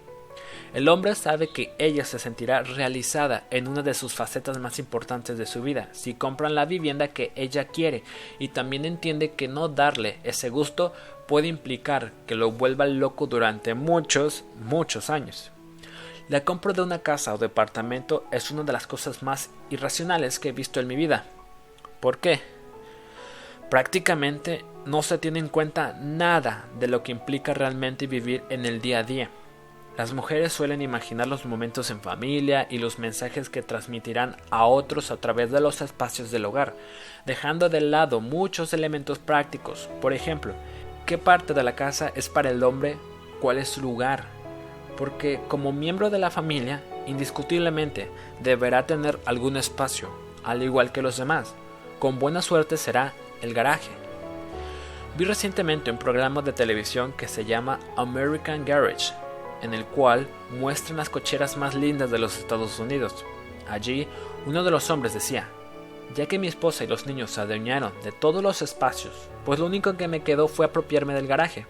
El 0.74 0.88
hombre 0.88 1.16
sabe 1.16 1.50
que 1.50 1.74
ella 1.80 2.06
se 2.06 2.20
sentirá 2.20 2.62
realizada 2.62 3.46
en 3.50 3.68
una 3.68 3.82
de 3.82 3.96
sus 3.96 4.14
facetas 4.14 4.60
más 4.60 4.78
importantes 4.78 5.38
de 5.38 5.48
su 5.48 5.64
vida 5.64 5.90
si 5.94 6.14
compran 6.14 6.54
la 6.54 6.66
vivienda 6.66 7.08
que 7.08 7.32
ella 7.36 7.66
quiere 7.66 8.04
y 8.38 8.50
también 8.50 8.86
entiende 8.86 9.32
que 9.32 9.48
no 9.48 9.68
darle 9.68 10.20
ese 10.24 10.50
gusto 10.50 10.94
puede 11.28 11.48
implicar 11.48 12.12
que 12.28 12.36
lo 12.36 12.52
vuelva 12.52 12.86
loco 12.86 13.26
durante 13.26 13.74
muchos, 13.74 14.44
muchos 14.64 15.10
años. 15.10 15.52
La 16.28 16.44
compra 16.44 16.74
de 16.74 16.84
una 16.84 17.00
casa 17.00 17.34
o 17.34 17.40
departamento 17.40 18.24
es 18.32 18.52
una 18.52 18.62
de 18.62 18.74
las 18.74 18.86
cosas 18.86 19.24
más 19.24 19.50
irracionales 19.72 20.38
que 20.38 20.50
he 20.50 20.52
visto 20.52 20.80
en 20.80 20.86
mi 20.86 20.96
vida. 20.96 21.26
¿Por 22.00 22.20
qué? 22.20 22.42
Prácticamente 23.72 24.64
no 24.86 25.02
se 25.02 25.18
tiene 25.18 25.40
en 25.40 25.48
cuenta 25.48 25.94
nada 26.00 26.66
de 26.80 26.88
lo 26.88 27.02
que 27.02 27.12
implica 27.12 27.56
realmente 27.56 28.06
vivir 28.06 28.44
en 28.50 28.66
el 28.66 28.82
día 28.82 29.00
a 29.00 29.04
día. 29.04 29.30
Las 30.00 30.14
mujeres 30.14 30.54
suelen 30.54 30.82
imaginar 30.82 31.28
los 31.28 31.46
momentos 31.46 31.92
en 31.92 32.00
familia 32.00 32.68
y 32.70 32.78
los 32.78 33.00
mensajes 33.00 33.50
que 33.50 33.62
transmitirán 33.62 34.38
a 34.50 34.66
otros 34.66 35.12
a 35.12 35.18
través 35.18 35.52
de 35.52 35.60
los 35.60 35.82
espacios 35.82 36.32
del 36.32 36.46
hogar, 36.46 36.74
dejando 37.26 37.68
de 37.68 37.82
lado 37.82 38.22
muchos 38.22 38.72
elementos 38.72 39.20
prácticos. 39.20 39.90
Por 40.00 40.14
ejemplo, 40.14 40.54
¿qué 41.06 41.18
parte 41.18 41.54
de 41.54 41.64
la 41.64 41.76
casa 41.76 42.14
es 42.16 42.30
para 42.30 42.50
el 42.50 42.64
hombre? 42.64 42.96
¿Cuál 43.42 43.58
es 43.58 43.68
su 43.68 43.82
lugar? 43.82 44.24
Porque 44.96 45.42
como 45.50 45.74
miembro 45.74 46.10
de 46.10 46.20
la 46.20 46.32
familia, 46.32 46.82
indiscutiblemente 47.06 48.10
deberá 48.42 48.86
tener 48.86 49.20
algún 49.26 49.58
espacio, 49.58 50.10
al 50.46 50.64
igual 50.64 50.94
que 50.94 51.02
los 51.02 51.18
demás. 51.18 51.54
Con 52.00 52.20
buena 52.20 52.42
suerte 52.42 52.78
será 52.78 53.12
el 53.42 53.54
garaje. 53.54 53.92
Vi 55.18 55.26
recientemente 55.26 55.92
un 55.92 55.98
programa 55.98 56.42
de 56.42 56.54
televisión 56.54 57.12
que 57.12 57.28
se 57.28 57.44
llama 57.44 57.82
American 57.98 58.64
Garage, 58.64 59.12
en 59.62 59.74
el 59.74 59.86
cual 59.86 60.28
muestran 60.60 60.98
las 60.98 61.10
cocheras 61.10 61.58
más 61.58 61.76
lindas 61.76 62.12
de 62.12 62.20
los 62.20 62.38
Estados 62.38 62.80
Unidos. 62.80 63.26
Allí, 63.70 64.08
uno 64.46 64.64
de 64.64 64.72
los 64.72 64.90
hombres 64.90 65.14
decía, 65.14 65.48
ya 66.16 66.26
que 66.26 66.40
mi 66.40 66.48
esposa 66.48 66.84
y 66.84 66.88
los 66.88 67.06
niños 67.06 67.32
se 67.32 67.42
adueñaron 67.42 67.92
de 68.04 68.12
todos 68.12 68.42
los 68.42 68.62
espacios, 68.62 69.14
pues 69.46 69.60
lo 69.60 69.66
único 69.66 69.96
que 69.96 70.08
me 70.08 70.22
quedó 70.22 70.48
fue 70.48 70.66
apropiarme 70.66 71.14
del 71.14 71.28
garaje. 71.28 71.66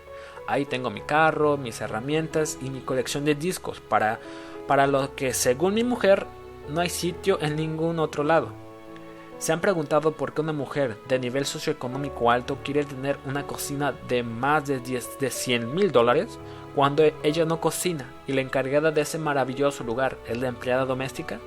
Ahí 0.47 0.65
tengo 0.65 0.89
mi 0.89 1.01
carro, 1.01 1.57
mis 1.57 1.81
herramientas 1.81 2.57
y 2.61 2.69
mi 2.69 2.79
colección 2.81 3.25
de 3.25 3.35
discos 3.35 3.79
para, 3.79 4.19
para 4.67 4.87
lo 4.87 5.15
que 5.15 5.33
según 5.33 5.73
mi 5.75 5.83
mujer 5.83 6.25
no 6.69 6.81
hay 6.81 6.89
sitio 6.89 7.37
en 7.41 7.55
ningún 7.55 7.99
otro 7.99 8.23
lado. 8.23 8.53
¿Se 9.39 9.53
han 9.53 9.61
preguntado 9.61 10.11
por 10.11 10.33
qué 10.33 10.41
una 10.41 10.51
mujer 10.51 10.97
de 11.07 11.17
nivel 11.17 11.45
socioeconómico 11.45 12.29
alto 12.29 12.57
quiere 12.63 12.83
tener 12.83 13.17
una 13.25 13.47
cocina 13.47 13.93
de 14.07 14.21
más 14.21 14.65
de, 14.67 14.79
10, 14.79 15.19
de 15.19 15.29
100 15.29 15.73
mil 15.73 15.91
dólares 15.91 16.39
cuando 16.75 17.03
ella 17.23 17.45
no 17.45 17.59
cocina 17.61 18.05
y 18.27 18.33
la 18.33 18.41
encargada 18.41 18.91
de 18.91 19.01
ese 19.01 19.17
maravilloso 19.17 19.83
lugar 19.83 20.17
es 20.27 20.37
la 20.37 20.47
empleada 20.47 20.85
doméstica? 20.85 21.39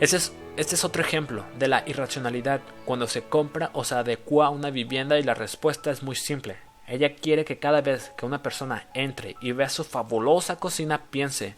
Ese 0.00 0.16
es, 0.16 0.32
este 0.56 0.74
es 0.74 0.84
otro 0.84 1.02
ejemplo 1.02 1.44
de 1.58 1.68
la 1.68 1.82
irracionalidad 1.86 2.60
cuando 2.84 3.06
se 3.06 3.22
compra 3.22 3.70
o 3.72 3.84
se 3.84 3.94
adecua 3.94 4.50
una 4.50 4.70
vivienda 4.70 5.18
y 5.18 5.22
la 5.22 5.34
respuesta 5.34 5.90
es 5.90 6.02
muy 6.02 6.16
simple. 6.16 6.56
Ella 6.86 7.14
quiere 7.14 7.44
que 7.44 7.58
cada 7.58 7.80
vez 7.80 8.12
que 8.16 8.26
una 8.26 8.42
persona 8.42 8.88
entre 8.92 9.36
y 9.40 9.52
vea 9.52 9.68
su 9.68 9.84
fabulosa 9.84 10.56
cocina 10.56 11.00
piense, 11.10 11.54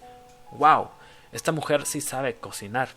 wow, 0.52 0.88
esta 1.32 1.50
mujer 1.50 1.84
sí 1.86 2.00
sabe 2.00 2.36
cocinar. 2.36 2.88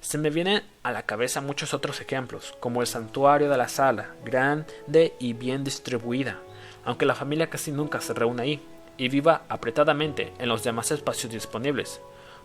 Se 0.00 0.18
me 0.18 0.30
vienen 0.30 0.62
a 0.82 0.92
la 0.92 1.02
cabeza 1.02 1.40
muchos 1.40 1.74
otros 1.74 2.00
ejemplos, 2.00 2.54
como 2.60 2.80
el 2.80 2.86
santuario 2.86 3.50
de 3.50 3.58
la 3.58 3.68
sala, 3.68 4.14
grande 4.24 5.14
y 5.18 5.32
bien 5.32 5.64
distribuida, 5.64 6.38
aunque 6.86 7.04
la 7.04 7.14
familia 7.14 7.50
casi 7.50 7.72
nunca 7.72 8.00
se 8.00 8.14
reúne 8.14 8.42
ahí 8.42 8.62
y 8.96 9.08
viva 9.08 9.42
apretadamente 9.48 10.32
en 10.38 10.48
los 10.48 10.62
demás 10.62 10.90
espacios 10.90 11.32
disponibles. 11.32 12.00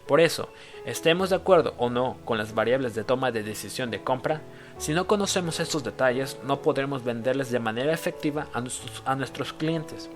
Por 0.07 0.19
eso, 0.19 0.49
estemos 0.85 1.29
de 1.29 1.37
acuerdo 1.37 1.73
o 1.77 1.89
no 1.89 2.17
con 2.25 2.37
las 2.37 2.53
variables 2.53 2.95
de 2.95 3.05
toma 3.05 3.31
de 3.31 3.43
decisión 3.43 3.91
de 3.91 4.03
compra, 4.03 4.41
si 4.77 4.93
no 4.93 5.07
conocemos 5.07 5.59
estos 5.59 5.83
detalles 5.83 6.37
no 6.43 6.61
podremos 6.61 7.03
venderles 7.03 7.51
de 7.51 7.59
manera 7.59 7.93
efectiva 7.93 8.47
a 8.53 9.15
nuestros, 9.15 9.53
clientes. 9.53 10.09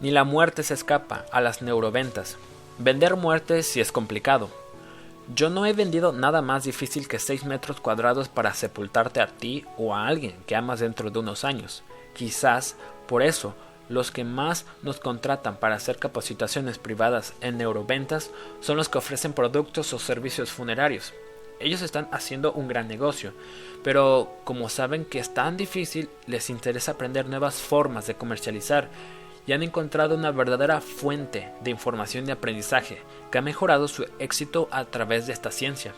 Ni 0.00 0.10
la 0.10 0.24
muerte 0.24 0.62
se 0.62 0.74
escapa 0.74 1.24
a 1.32 1.40
las 1.40 1.62
neuroventas. 1.62 2.36
Vender 2.78 3.16
muerte 3.16 3.62
sí 3.62 3.80
es 3.80 3.90
complicado, 3.90 4.50
yo 5.32 5.48
no 5.48 5.64
he 5.64 5.72
vendido 5.72 6.12
nada 6.12 6.42
más 6.42 6.64
difícil 6.64 7.08
que 7.08 7.18
6 7.18 7.46
metros 7.46 7.80
cuadrados 7.80 8.28
para 8.28 8.52
sepultarte 8.52 9.22
a 9.22 9.26
ti 9.26 9.64
o 9.78 9.94
a 9.94 10.06
alguien 10.06 10.36
que 10.46 10.54
amas 10.54 10.80
dentro 10.80 11.10
de 11.10 11.18
unos 11.18 11.44
años. 11.44 11.82
Quizás 12.12 12.76
por 13.06 13.22
eso 13.22 13.54
los 13.88 14.10
que 14.10 14.24
más 14.24 14.64
nos 14.82 14.98
contratan 14.98 15.56
para 15.56 15.74
hacer 15.74 15.98
capacitaciones 15.98 16.78
privadas 16.78 17.34
en 17.40 17.58
neuroventas 17.58 18.30
son 18.60 18.76
los 18.76 18.88
que 18.88 18.98
ofrecen 18.98 19.32
productos 19.32 19.92
o 19.92 19.98
servicios 19.98 20.50
funerarios. 20.50 21.12
Ellos 21.60 21.82
están 21.82 22.08
haciendo 22.10 22.52
un 22.52 22.66
gran 22.66 22.88
negocio, 22.88 23.32
pero 23.82 24.32
como 24.44 24.68
saben 24.68 25.04
que 25.04 25.18
es 25.18 25.34
tan 25.34 25.56
difícil, 25.56 26.08
les 26.26 26.50
interesa 26.50 26.92
aprender 26.92 27.26
nuevas 27.26 27.56
formas 27.56 28.06
de 28.06 28.14
comercializar 28.14 28.88
y 29.46 29.52
han 29.52 29.62
encontrado 29.62 30.14
una 30.14 30.30
verdadera 30.30 30.80
fuente 30.80 31.52
de 31.62 31.70
información 31.70 32.26
y 32.26 32.32
aprendizaje 32.32 33.02
que 33.30 33.38
ha 33.38 33.42
mejorado 33.42 33.88
su 33.88 34.06
éxito 34.18 34.68
a 34.70 34.86
través 34.86 35.26
de 35.26 35.34
esta 35.34 35.50
ciencia. 35.50 35.94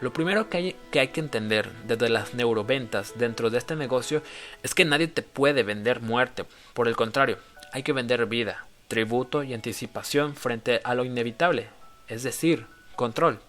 Lo 0.00 0.12
primero 0.12 0.48
que 0.48 0.74
hay, 0.92 1.08
que 1.08 1.20
entender 1.20 1.70
desde 1.86 2.08
las 2.08 2.34
neuroventas 2.34 3.18
dentro 3.18 3.50
de 3.50 3.58
este 3.58 3.76
negocio 3.76 4.22
es 4.62 4.74
que 4.74 4.84
nadie 4.84 5.08
te 5.08 5.22
puede 5.22 5.62
vender 5.62 6.00
muerte, 6.00 6.44
por 6.74 6.88
el 6.88 6.96
contrario, 6.96 7.38
hay 7.72 7.82
que 7.82 7.92
vender 7.92 8.24
vida, 8.26 8.66
tributo 8.88 9.42
y 9.42 9.52
anticipación 9.52 10.34
frente 10.34 10.80
a 10.84 10.94
lo 10.94 11.04
inevitable, 11.04 11.68
es 12.08 12.22
decir, 12.22 12.66
control. 12.96 13.40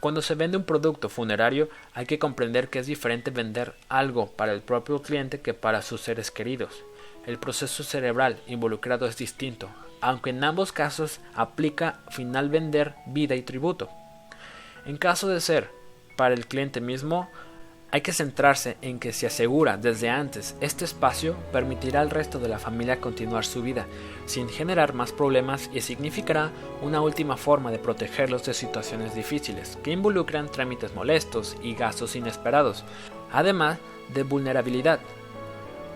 Cuando 0.00 0.22
se 0.22 0.34
vende 0.34 0.56
un 0.56 0.64
producto 0.64 1.08
funerario 1.08 1.68
hay 1.94 2.06
que 2.06 2.18
comprender 2.18 2.68
que 2.68 2.78
es 2.78 2.86
diferente 2.86 3.30
vender 3.30 3.74
algo 3.88 4.32
para 4.32 4.52
el 4.52 4.62
propio 4.62 5.02
cliente 5.02 5.40
que 5.40 5.54
para 5.54 5.82
sus 5.82 6.00
seres 6.00 6.30
queridos 6.30 6.82
el 7.26 7.38
proceso 7.38 7.82
cerebral 7.82 8.40
involucrado 8.46 9.06
es 9.06 9.16
distinto, 9.16 9.68
aunque 10.00 10.30
en 10.30 10.42
ambos 10.42 10.72
casos 10.72 11.20
aplica 11.34 12.00
final 12.10 12.48
vender 12.48 12.94
vida 13.06 13.34
y 13.34 13.42
tributo. 13.42 13.90
En 14.86 14.96
caso 14.96 15.28
de 15.28 15.40
ser 15.40 15.70
para 16.16 16.34
el 16.34 16.46
cliente 16.46 16.80
mismo, 16.80 17.28
Hay 17.92 18.02
que 18.02 18.12
centrarse 18.12 18.76
en 18.82 19.00
que 19.00 19.12
si 19.12 19.26
asegura 19.26 19.76
desde 19.76 20.08
antes 20.08 20.54
este 20.60 20.84
espacio 20.84 21.34
permitirá 21.50 22.00
al 22.00 22.10
resto 22.10 22.38
de 22.38 22.48
la 22.48 22.60
familia 22.60 23.00
continuar 23.00 23.44
su 23.44 23.62
vida 23.62 23.86
sin 24.26 24.48
generar 24.48 24.94
más 24.94 25.10
problemas 25.10 25.68
y 25.74 25.80
significará 25.80 26.52
una 26.82 27.00
última 27.00 27.36
forma 27.36 27.72
de 27.72 27.80
protegerlos 27.80 28.44
de 28.44 28.54
situaciones 28.54 29.16
difíciles 29.16 29.76
que 29.82 29.90
involucran 29.90 30.48
trámites 30.48 30.94
molestos 30.94 31.56
y 31.64 31.74
gastos 31.74 32.14
inesperados, 32.14 32.84
además 33.32 33.78
de 34.14 34.22
vulnerabilidad. 34.22 35.00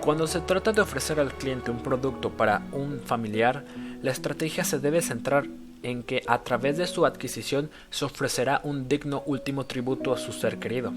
Cuando 0.01 0.27
se 0.27 0.41
trata 0.41 0.73
de 0.73 0.81
ofrecer 0.81 1.21
al 1.21 1.33
cliente 1.33 1.71
un 1.71 1.79
producto 1.79 2.31
para 2.31 2.63
un 2.73 3.03
familiar, 3.07 3.65
la 4.03 4.11
estrategia 4.11 4.65
se 4.65 4.81
debe 4.81 5.01
centrar 5.01 5.47
en 5.85 6.03
que 6.03 6.23
a 6.27 6.43
través 6.43 6.77
de 6.77 6.87
su 6.87 7.07
adquisición 7.07 7.71
se 7.91 8.05
ofrecerá 8.05 8.61
un 8.65 8.89
digno 8.89 9.23
último 9.27 9.67
tributo 9.67 10.13
a 10.13 10.19
su 10.19 10.33
ser 10.33 10.59
querido. 10.59 10.93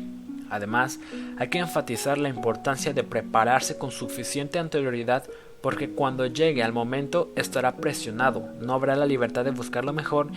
Además, 0.50 1.00
hay 1.38 1.50
que 1.50 1.60
enfatizar 1.60 2.18
la 2.18 2.30
importancia 2.30 2.94
de 2.94 3.04
prepararse 3.04 3.78
con 3.78 3.92
suficiente 3.92 4.60
anterioridad 4.60 5.24
porque 5.62 5.90
cuando 5.90 6.26
llegue 6.26 6.64
al 6.64 6.72
momento 6.72 7.32
estará 7.36 7.76
presionado, 7.76 8.50
no 8.62 8.74
habrá 8.74 8.96
la 8.96 9.06
libertad 9.06 9.44
de 9.44 9.52
buscar 9.52 9.84
lo 9.84 9.94
mejor 9.94 10.30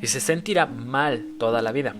y 0.00 0.08
se 0.08 0.20
sentirá 0.20 0.66
mal 0.66 1.34
toda 1.38 1.62
la 1.62 1.72
vida. 1.72 1.94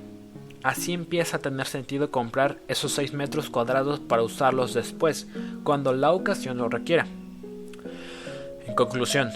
Así 0.62 0.92
empieza 0.92 1.36
a 1.36 1.40
tener 1.40 1.66
sentido 1.66 2.10
comprar 2.10 2.58
esos 2.68 2.92
6 2.92 3.14
metros 3.14 3.50
cuadrados 3.50 4.00
para 4.00 4.22
usarlos 4.22 4.74
después, 4.74 5.26
cuando 5.64 5.92
la 5.92 6.12
ocasión 6.12 6.58
lo 6.58 6.68
requiera. 6.68 7.06
En 8.66 8.74
conclusión, 8.74 9.30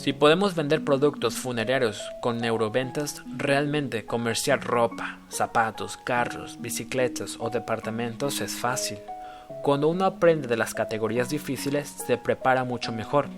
si 0.00 0.14
podemos 0.14 0.54
vender 0.54 0.82
productos 0.82 1.34
funerarios 1.34 2.00
con 2.22 2.38
neuroventas, 2.38 3.22
realmente 3.36 4.06
comerciar 4.06 4.64
ropa, 4.64 5.18
zapatos, 5.28 5.98
carros, 5.98 6.56
bicicletas 6.58 7.36
o 7.38 7.50
departamentos 7.50 8.40
es 8.40 8.52
fácil. 8.52 8.96
Cuando 9.62 9.88
uno 9.88 10.06
aprende 10.06 10.48
de 10.48 10.56
las 10.56 10.72
categorías 10.72 11.28
difíciles, 11.28 11.86
se 12.06 12.16
prepara 12.16 12.64
mucho 12.64 12.92
mejor. 12.92 13.28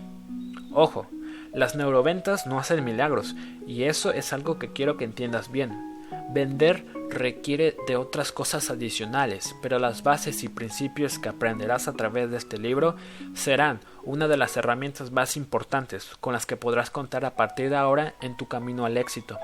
Ojo, 0.73 1.09
las 1.53 1.75
neuroventas 1.75 2.47
no 2.47 2.61
hacen 2.61 2.85
milagros, 2.85 3.35
y 3.67 3.83
eso 3.83 4.13
es 4.13 4.33
algo 4.33 4.61
que 4.61 4.73
quiero 4.73 4.97
que 4.97 5.05
entiendas 5.05 5.51
bien. 5.51 5.92
Vender 6.31 6.85
requiere 7.11 7.77
de 7.87 7.97
otras 7.97 8.33
cosas 8.33 8.71
adicionales, 8.71 9.55
pero 9.63 9.79
las 9.79 10.03
bases 10.03 10.43
y 10.45 10.49
principios 10.49 11.19
que 11.19 11.29
aprenderás 11.29 11.89
a 11.89 11.93
través 11.93 12.31
de 12.31 12.39
este 12.39 12.59
libro 12.59 12.97
serán 13.35 13.81
una 14.05 14.29
de 14.29 14.37
las 14.37 14.57
herramientas 14.57 15.11
más 15.11 15.37
importantes 15.37 16.11
con 16.21 16.33
las 16.33 16.47
que 16.47 16.57
podrás 16.57 16.91
contar 16.91 17.25
a 17.25 17.37
partir 17.37 17.71
de 17.71 17.77
ahora 17.77 18.15
en 18.21 18.37
tu 18.37 18.49
camino 18.49 18.85
al 18.85 18.97
éxito. 18.97 19.39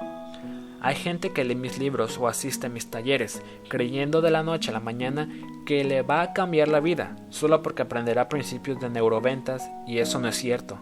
Hay 0.81 0.95
gente 0.95 1.31
que 1.31 1.45
lee 1.45 1.57
mis 1.57 1.79
libros 1.79 2.19
o 2.19 2.29
asiste 2.29 2.69
a 2.69 2.71
mis 2.71 2.89
talleres, 2.89 3.43
creyendo 3.69 4.21
de 4.21 4.31
la 4.31 4.45
noche 4.45 4.71
a 4.71 4.75
la 4.75 4.81
mañana 4.81 5.29
que 5.67 5.83
le 5.83 6.03
va 6.03 6.23
a 6.23 6.33
cambiar 6.33 6.69
la 6.69 6.81
vida, 6.81 7.17
solo 7.31 7.63
porque 7.63 7.83
aprenderá 7.83 8.29
principios 8.29 8.79
de 8.79 8.89
neuroventas, 8.89 9.69
y 9.87 9.99
eso 9.99 10.21
no 10.21 10.29
es 10.29 10.37
cierto. 10.37 10.79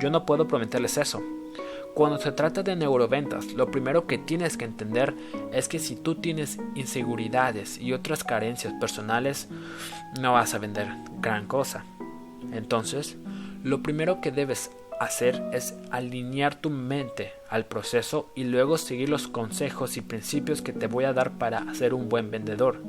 Yo 0.00 0.10
no 0.10 0.24
puedo 0.24 0.48
prometerles 0.48 0.96
eso. 0.96 1.22
Cuando 1.94 2.18
se 2.18 2.32
trata 2.32 2.64
de 2.64 2.74
neuroventas, 2.74 3.52
lo 3.52 3.70
primero 3.70 4.08
que 4.08 4.18
tienes 4.18 4.56
que 4.56 4.64
entender 4.64 5.14
es 5.52 5.68
que 5.68 5.78
si 5.78 5.94
tú 5.94 6.16
tienes 6.16 6.58
inseguridades 6.74 7.78
y 7.78 7.92
otras 7.92 8.24
carencias 8.24 8.74
personales, 8.80 9.48
no 10.20 10.32
vas 10.32 10.54
a 10.54 10.58
vender 10.58 10.88
gran 11.20 11.46
cosa. 11.46 11.84
Entonces, 12.52 13.16
lo 13.62 13.80
primero 13.84 14.20
que 14.20 14.32
debes 14.32 14.72
hacer 14.98 15.40
es 15.52 15.78
alinear 15.92 16.56
tu 16.56 16.68
mente 16.68 17.32
al 17.48 17.66
proceso 17.66 18.28
y 18.34 18.42
luego 18.42 18.76
seguir 18.76 19.08
los 19.08 19.28
consejos 19.28 19.96
y 19.96 20.00
principios 20.00 20.62
que 20.62 20.72
te 20.72 20.88
voy 20.88 21.04
a 21.04 21.12
dar 21.12 21.38
para 21.38 21.74
ser 21.74 21.94
un 21.94 22.08
buen 22.08 22.28
vendedor. 22.30 22.82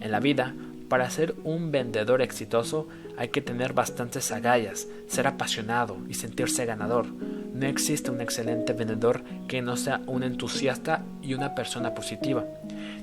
En 0.00 0.10
la 0.10 0.20
vida, 0.20 0.54
para 0.90 1.08
ser 1.08 1.36
un 1.44 1.70
vendedor 1.70 2.20
exitoso 2.20 2.88
hay 3.16 3.28
que 3.28 3.40
tener 3.40 3.74
bastantes 3.74 4.32
agallas, 4.32 4.88
ser 5.06 5.28
apasionado 5.28 5.96
y 6.08 6.14
sentirse 6.14 6.66
ganador. 6.66 7.06
No 7.06 7.66
existe 7.66 8.10
un 8.10 8.20
excelente 8.20 8.72
vendedor 8.72 9.22
que 9.46 9.62
no 9.62 9.76
sea 9.76 10.00
un 10.08 10.24
entusiasta 10.24 11.04
y 11.22 11.34
una 11.34 11.54
persona 11.54 11.94
positiva. 11.94 12.44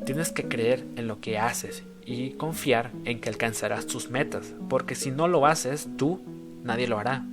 Tienes 0.05 0.33
que 0.33 0.49
creer 0.49 0.83
en 0.97 1.07
lo 1.07 1.21
que 1.21 1.37
haces 1.37 1.83
y 2.05 2.31
confiar 2.31 2.91
en 3.05 3.21
que 3.21 3.29
alcanzarás 3.29 3.87
tus 3.87 4.09
metas, 4.09 4.53
porque 4.67 4.93
si 4.93 5.09
no 5.09 5.29
lo 5.29 5.45
haces 5.45 5.87
tú, 5.95 6.19
nadie 6.65 6.89
lo 6.89 6.99
hará. 6.99 7.23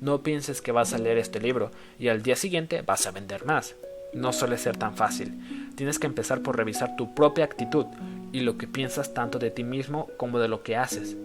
No 0.00 0.24
pienses 0.24 0.60
que 0.60 0.72
vas 0.72 0.94
a 0.94 0.98
leer 0.98 1.18
este 1.18 1.38
libro 1.38 1.70
y 2.00 2.08
al 2.08 2.24
día 2.24 2.34
siguiente 2.34 2.82
vas 2.82 3.06
a 3.06 3.12
vender 3.12 3.44
más. 3.44 3.76
No 4.14 4.32
suele 4.32 4.58
ser 4.58 4.76
tan 4.76 4.96
fácil. 4.96 5.38
Tienes 5.76 6.00
que 6.00 6.08
empezar 6.08 6.42
por 6.42 6.56
revisar 6.56 6.96
tu 6.96 7.14
propia 7.14 7.44
actitud 7.44 7.86
y 8.32 8.40
lo 8.40 8.58
que 8.58 8.66
piensas 8.66 9.14
tanto 9.14 9.38
de 9.38 9.50
ti 9.50 9.64
mismo 9.64 10.08
como 10.16 10.38
de 10.38 10.48
lo 10.48 10.62
que 10.62 10.76
haces. 10.76 11.16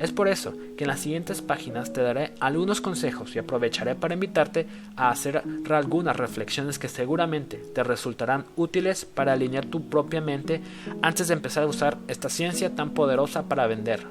Es 0.00 0.12
por 0.12 0.28
eso 0.28 0.54
que 0.78 0.84
en 0.84 0.88
las 0.88 1.00
siguientes 1.00 1.42
páginas 1.42 1.92
te 1.92 2.00
daré 2.00 2.32
algunos 2.40 2.80
consejos 2.80 3.36
y 3.36 3.38
aprovecharé 3.38 3.94
para 3.94 4.14
invitarte 4.14 4.66
a 4.96 5.10
hacer 5.10 5.42
algunas 5.68 6.16
reflexiones 6.16 6.78
que 6.78 6.88
seguramente 6.88 7.58
te 7.74 7.84
resultarán 7.84 8.46
útiles 8.56 9.04
para 9.04 9.34
alinear 9.34 9.66
tu 9.66 9.90
propia 9.90 10.22
mente 10.22 10.62
antes 11.02 11.28
de 11.28 11.34
empezar 11.34 11.64
a 11.64 11.66
usar 11.66 11.98
esta 12.08 12.30
ciencia 12.30 12.74
tan 12.74 12.90
poderosa 12.90 13.42
para 13.42 13.66
vender. 13.66 14.06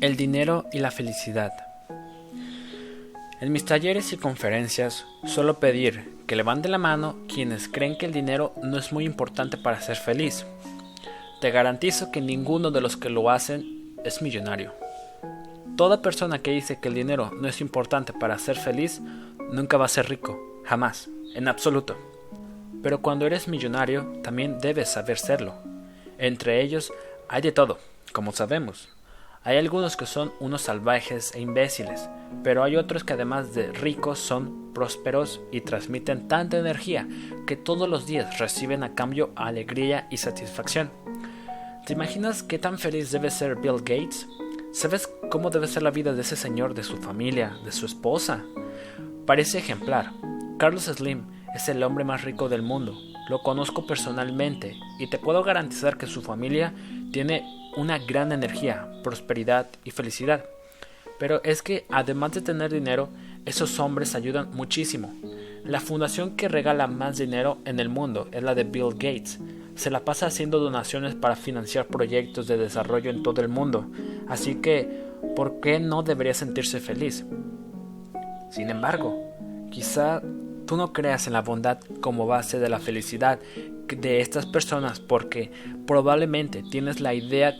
El 0.00 0.16
dinero 0.16 0.66
y 0.72 0.78
la 0.78 0.92
felicidad. 0.92 1.52
En 3.40 3.50
mis 3.50 3.64
talleres 3.64 4.12
y 4.12 4.16
conferencias 4.16 5.06
suelo 5.26 5.58
pedir 5.58 6.19
que 6.30 6.36
levanten 6.36 6.70
la 6.70 6.78
mano 6.78 7.16
quienes 7.26 7.66
creen 7.66 7.98
que 7.98 8.06
el 8.06 8.12
dinero 8.12 8.54
no 8.62 8.78
es 8.78 8.92
muy 8.92 9.04
importante 9.04 9.56
para 9.56 9.80
ser 9.80 9.96
feliz. 9.96 10.46
Te 11.40 11.50
garantizo 11.50 12.12
que 12.12 12.20
ninguno 12.20 12.70
de 12.70 12.80
los 12.80 12.96
que 12.96 13.10
lo 13.10 13.30
hacen 13.30 13.96
es 14.04 14.22
millonario. 14.22 14.72
Toda 15.76 16.02
persona 16.02 16.38
que 16.38 16.52
dice 16.52 16.78
que 16.78 16.86
el 16.86 16.94
dinero 16.94 17.32
no 17.34 17.48
es 17.48 17.60
importante 17.60 18.12
para 18.12 18.38
ser 18.38 18.56
feliz 18.56 19.00
nunca 19.50 19.76
va 19.76 19.86
a 19.86 19.88
ser 19.88 20.08
rico, 20.08 20.38
jamás, 20.64 21.10
en 21.34 21.48
absoluto. 21.48 21.96
Pero 22.80 23.02
cuando 23.02 23.26
eres 23.26 23.48
millonario 23.48 24.20
también 24.22 24.60
debes 24.60 24.88
saber 24.88 25.18
serlo. 25.18 25.54
Entre 26.16 26.62
ellos 26.62 26.92
hay 27.28 27.42
de 27.42 27.50
todo, 27.50 27.80
como 28.12 28.30
sabemos. 28.30 28.88
Hay 29.42 29.56
algunos 29.56 29.96
que 29.96 30.04
son 30.04 30.32
unos 30.38 30.60
salvajes 30.60 31.34
e 31.34 31.40
imbéciles, 31.40 32.10
pero 32.44 32.62
hay 32.62 32.76
otros 32.76 33.04
que 33.04 33.14
además 33.14 33.54
de 33.54 33.72
ricos 33.72 34.18
son 34.18 34.74
prósperos 34.74 35.40
y 35.50 35.62
transmiten 35.62 36.28
tanta 36.28 36.58
energía 36.58 37.08
que 37.46 37.56
todos 37.56 37.88
los 37.88 38.06
días 38.06 38.38
reciben 38.38 38.82
a 38.82 38.94
cambio 38.94 39.30
alegría 39.36 40.06
y 40.10 40.18
satisfacción. 40.18 40.90
¿Te 41.86 41.94
imaginas 41.94 42.42
qué 42.42 42.58
tan 42.58 42.78
feliz 42.78 43.12
debe 43.12 43.30
ser 43.30 43.56
Bill 43.56 43.78
Gates? 43.78 44.28
¿Sabes 44.72 45.10
cómo 45.30 45.48
debe 45.48 45.68
ser 45.68 45.84
la 45.84 45.90
vida 45.90 46.12
de 46.12 46.20
ese 46.20 46.36
señor, 46.36 46.74
de 46.74 46.82
su 46.82 46.98
familia, 46.98 47.56
de 47.64 47.72
su 47.72 47.86
esposa? 47.86 48.44
Parece 49.24 49.56
ejemplar. 49.56 50.12
Carlos 50.58 50.84
Slim 50.84 51.24
es 51.54 51.66
el 51.70 51.82
hombre 51.82 52.04
más 52.04 52.24
rico 52.24 52.50
del 52.50 52.60
mundo. 52.60 52.94
Lo 53.30 53.42
conozco 53.42 53.86
personalmente 53.86 54.76
y 54.98 55.08
te 55.08 55.18
puedo 55.18 55.42
garantizar 55.42 55.96
que 55.96 56.06
su 56.06 56.20
familia 56.20 56.74
tiene 57.10 57.44
una 57.76 57.98
gran 57.98 58.32
energía, 58.32 58.88
prosperidad 59.02 59.68
y 59.84 59.90
felicidad. 59.90 60.44
Pero 61.18 61.42
es 61.44 61.62
que 61.62 61.84
además 61.90 62.32
de 62.32 62.40
tener 62.40 62.72
dinero, 62.72 63.08
esos 63.44 63.78
hombres 63.78 64.14
ayudan 64.14 64.50
muchísimo. 64.52 65.12
La 65.64 65.80
fundación 65.80 66.36
que 66.36 66.48
regala 66.48 66.86
más 66.86 67.18
dinero 67.18 67.58
en 67.64 67.80
el 67.80 67.88
mundo 67.88 68.28
es 68.32 68.42
la 68.42 68.54
de 68.54 68.64
Bill 68.64 68.94
Gates. 68.94 69.38
Se 69.74 69.90
la 69.90 70.00
pasa 70.00 70.26
haciendo 70.26 70.58
donaciones 70.58 71.14
para 71.14 71.36
financiar 71.36 71.86
proyectos 71.86 72.46
de 72.46 72.56
desarrollo 72.56 73.10
en 73.10 73.22
todo 73.22 73.40
el 73.42 73.48
mundo. 73.48 73.86
Así 74.28 74.56
que, 74.56 75.04
¿por 75.36 75.60
qué 75.60 75.78
no 75.78 76.02
debería 76.02 76.34
sentirse 76.34 76.80
feliz? 76.80 77.24
Sin 78.50 78.70
embargo, 78.70 79.22
quizá 79.70 80.22
tú 80.70 80.76
no 80.76 80.92
creas 80.92 81.26
en 81.26 81.32
la 81.32 81.42
bondad 81.42 81.80
como 82.00 82.28
base 82.28 82.60
de 82.60 82.68
la 82.68 82.78
felicidad 82.78 83.40
de 83.88 84.20
estas 84.20 84.46
personas 84.46 85.00
porque 85.00 85.50
probablemente 85.84 86.62
tienes 86.62 87.00
la 87.00 87.12
idea 87.12 87.56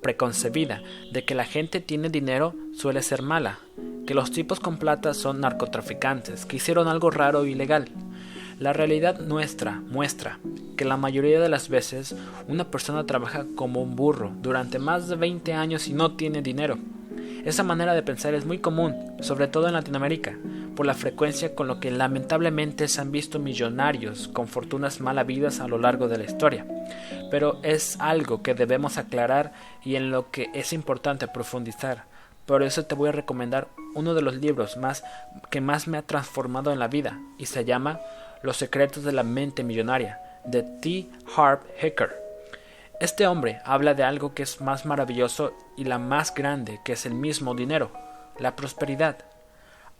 preconcebida 0.00 0.82
de 1.12 1.24
que 1.24 1.36
la 1.36 1.44
gente 1.44 1.78
tiene 1.78 2.08
dinero 2.08 2.56
suele 2.74 3.02
ser 3.02 3.22
mala, 3.22 3.60
que 4.08 4.14
los 4.14 4.32
tipos 4.32 4.58
con 4.58 4.78
plata 4.78 5.14
son 5.14 5.38
narcotraficantes, 5.38 6.46
que 6.46 6.56
hicieron 6.56 6.88
algo 6.88 7.12
raro 7.12 7.46
y 7.46 7.52
ilegal. 7.52 7.90
La 8.58 8.72
realidad 8.72 9.20
nuestra 9.20 9.80
muestra 9.80 10.40
que 10.76 10.84
la 10.84 10.96
mayoría 10.96 11.38
de 11.38 11.48
las 11.48 11.68
veces 11.68 12.16
una 12.48 12.72
persona 12.72 13.06
trabaja 13.06 13.46
como 13.54 13.80
un 13.80 13.94
burro 13.94 14.32
durante 14.42 14.80
más 14.80 15.06
de 15.06 15.14
20 15.14 15.52
años 15.52 15.86
y 15.86 15.92
no 15.92 16.16
tiene 16.16 16.42
dinero. 16.42 16.76
Esa 17.44 17.62
manera 17.62 17.94
de 17.94 18.02
pensar 18.02 18.34
es 18.34 18.44
muy 18.44 18.58
común, 18.58 18.94
sobre 19.20 19.48
todo 19.48 19.68
en 19.68 19.74
Latinoamérica, 19.74 20.36
por 20.76 20.86
la 20.86 20.94
frecuencia 20.94 21.54
con 21.54 21.66
lo 21.66 21.80
que 21.80 21.90
lamentablemente 21.90 22.88
se 22.88 23.00
han 23.00 23.10
visto 23.10 23.38
millonarios 23.38 24.28
con 24.28 24.48
fortunas 24.48 25.00
mal 25.00 25.18
habidas 25.18 25.60
a 25.60 25.68
lo 25.68 25.78
largo 25.78 26.08
de 26.08 26.18
la 26.18 26.24
historia. 26.24 26.66
Pero 27.30 27.60
es 27.62 27.96
algo 28.00 28.42
que 28.42 28.54
debemos 28.54 28.98
aclarar 28.98 29.52
y 29.84 29.96
en 29.96 30.10
lo 30.10 30.30
que 30.30 30.50
es 30.54 30.72
importante 30.72 31.28
profundizar. 31.28 32.04
Por 32.46 32.62
eso 32.62 32.86
te 32.86 32.94
voy 32.94 33.10
a 33.10 33.12
recomendar 33.12 33.68
uno 33.94 34.14
de 34.14 34.22
los 34.22 34.36
libros 34.36 34.76
más 34.76 35.04
que 35.50 35.60
más 35.60 35.88
me 35.88 35.98
ha 35.98 36.02
transformado 36.02 36.72
en 36.72 36.78
la 36.78 36.88
vida 36.88 37.18
y 37.38 37.46
se 37.46 37.64
llama 37.64 38.00
Los 38.42 38.56
secretos 38.56 39.04
de 39.04 39.12
la 39.12 39.22
mente 39.22 39.64
millonaria 39.64 40.20
de 40.44 40.62
T. 40.62 41.08
Harp 41.36 41.62
Hicker. 41.82 42.27
Este 43.00 43.28
hombre 43.28 43.60
habla 43.64 43.94
de 43.94 44.02
algo 44.02 44.34
que 44.34 44.42
es 44.42 44.60
más 44.60 44.84
maravilloso 44.84 45.52
y 45.76 45.84
la 45.84 46.00
más 46.00 46.34
grande, 46.34 46.80
que 46.84 46.94
es 46.94 47.06
el 47.06 47.14
mismo 47.14 47.54
dinero, 47.54 47.92
la 48.40 48.56
prosperidad. 48.56 49.24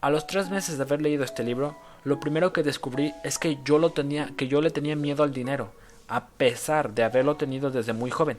A 0.00 0.10
los 0.10 0.26
tres 0.26 0.50
meses 0.50 0.78
de 0.78 0.82
haber 0.82 1.00
leído 1.00 1.22
este 1.22 1.44
libro, 1.44 1.76
lo 2.02 2.18
primero 2.18 2.52
que 2.52 2.64
descubrí 2.64 3.14
es 3.22 3.38
que 3.38 3.58
yo 3.64 3.78
lo 3.78 3.90
tenía, 3.90 4.30
que 4.36 4.48
yo 4.48 4.60
le 4.60 4.70
tenía 4.70 4.96
miedo 4.96 5.22
al 5.22 5.32
dinero, 5.32 5.70
a 6.08 6.26
pesar 6.26 6.92
de 6.92 7.04
haberlo 7.04 7.36
tenido 7.36 7.70
desde 7.70 7.92
muy 7.92 8.10
joven. 8.10 8.38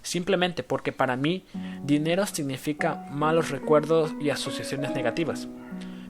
Simplemente 0.00 0.62
porque 0.62 0.92
para 0.92 1.16
mí 1.16 1.44
dinero 1.82 2.24
significa 2.24 3.06
malos 3.10 3.50
recuerdos 3.50 4.12
y 4.22 4.30
asociaciones 4.30 4.92
negativas. 4.92 5.48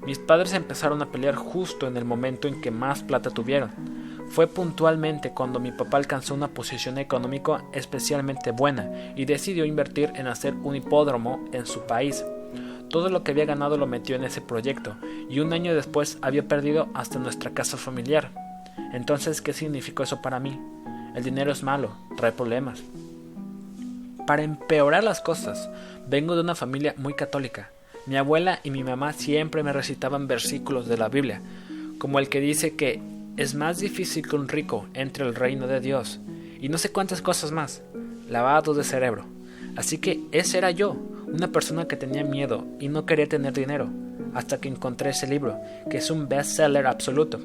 Mis 0.07 0.21
padres 0.21 0.53
empezaron 0.53 1.03
a 1.03 1.11
pelear 1.11 1.35
justo 1.35 1.89
en 1.89 1.97
el 1.97 2.05
momento 2.05 2.47
en 2.47 2.61
que 2.61 2.71
más 2.71 3.03
plata 3.03 3.31
tuvieron. 3.31 3.73
Fue 4.31 4.47
puntualmente 4.47 5.31
cuando 5.31 5.59
mi 5.59 5.73
papá 5.73 5.97
alcanzó 5.97 6.35
una 6.35 6.49
posición 6.49 6.99
económica 6.99 7.65
especialmente 7.73 8.51
buena 8.51 8.91
y 9.17 9.25
decidió 9.25 9.65
invertir 9.65 10.13
en 10.15 10.27
hacer 10.27 10.55
un 10.55 10.77
hipódromo 10.77 11.49
en 11.53 11.67
su 11.67 11.81
país. 11.87 12.25
Todo 12.91 13.09
lo 13.09 13.23
que 13.23 13.33
había 13.33 13.47
ganado 13.47 13.77
lo 13.77 13.87
metió 13.87 14.17
en 14.17 14.25
ese 14.25 14.41
proyecto 14.41 14.97
y 15.29 15.41
un 15.41 15.53
año 15.53 15.75
después 15.75 16.19
había 16.23 16.47
perdido 16.47 16.89
hasta 16.95 17.19
nuestra 17.19 17.51
casa 17.53 17.77
familiar. 17.77 18.31
Entonces, 18.93 19.41
¿qué 19.41 19.53
significó 19.53 20.03
eso 20.03 20.23
para 20.23 20.41
mí? 20.41 20.59
El 21.15 21.25
dinero 21.25 21.51
es 21.51 21.63
malo, 21.63 21.93
trae 22.17 22.33
problemas. 22.33 22.83
Para 24.27 24.43
empeorar 24.43 25.05
las 25.05 25.21
cosas, 25.21 25.69
vengo 26.07 26.35
de 26.35 26.43
una 26.43 26.55
familia 26.55 26.95
muy 26.97 27.15
católica. 27.15 27.71
Mi 28.07 28.17
abuela 28.17 28.61
y 28.63 28.71
mi 28.71 28.85
mamá 28.85 29.13
siempre 29.13 29.63
me 29.63 29.73
recitaban 29.73 30.29
versículos 30.29 30.87
de 30.87 30.97
la 30.97 31.09
Biblia, 31.09 31.43
como 31.99 32.19
el 32.19 32.29
que 32.29 32.41
dice 32.41 32.77
que 32.77 33.03
es 33.39 33.55
más 33.55 33.79
difícil 33.79 34.29
que 34.29 34.35
un 34.35 34.49
rico 34.49 34.89
entre 34.95 35.25
el 35.25 35.37
reino 35.37 35.69
de 35.69 35.79
Dios, 35.79 36.19
y 36.61 36.69
no 36.69 36.77
sé 36.77 36.91
cuántas 36.91 37.23
cosas 37.23 37.53
más, 37.53 37.83
lavado 38.29 38.75
de 38.75 38.83
cerebro. 38.83 39.27
Así 39.77 39.99
que 39.99 40.21
ese 40.33 40.59
era 40.59 40.73
yo, 40.73 40.97
una 41.33 41.53
persona 41.53 41.87
que 41.87 41.97
tenía 41.97 42.25
miedo 42.25 42.67
y 42.81 42.89
no 42.89 43.07
quería 43.07 43.29
tener 43.29 43.53
dinero, 43.53 43.91
hasta 44.35 44.59
que 44.59 44.69
encontré 44.69 45.11
ese 45.11 45.29
libro, 45.29 45.57
que 45.89 45.99
es 45.99 46.11
un 46.11 46.29
bestseller 46.29 46.89
absoluto. 46.89 47.39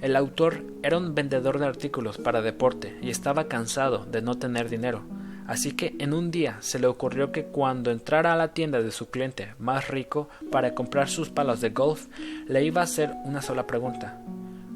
El 0.00 0.16
autor 0.16 0.64
era 0.82 0.96
un 0.96 1.14
vendedor 1.14 1.58
de 1.58 1.66
artículos 1.66 2.16
para 2.16 2.40
deporte 2.40 2.96
y 3.02 3.10
estaba 3.10 3.48
cansado 3.48 4.06
de 4.06 4.22
no 4.22 4.38
tener 4.38 4.70
dinero, 4.70 5.02
así 5.46 5.72
que 5.72 5.94
en 5.98 6.14
un 6.14 6.30
día 6.30 6.56
se 6.60 6.78
le 6.78 6.86
ocurrió 6.86 7.32
que 7.32 7.44
cuando 7.44 7.90
entrara 7.90 8.32
a 8.32 8.36
la 8.36 8.54
tienda 8.54 8.80
de 8.80 8.90
su 8.90 9.10
cliente 9.10 9.54
más 9.58 9.88
rico 9.88 10.30
para 10.50 10.74
comprar 10.74 11.10
sus 11.10 11.28
palos 11.28 11.60
de 11.60 11.68
golf, 11.68 12.06
le 12.48 12.64
iba 12.64 12.80
a 12.80 12.84
hacer 12.84 13.12
una 13.26 13.42
sola 13.42 13.66
pregunta. 13.66 14.18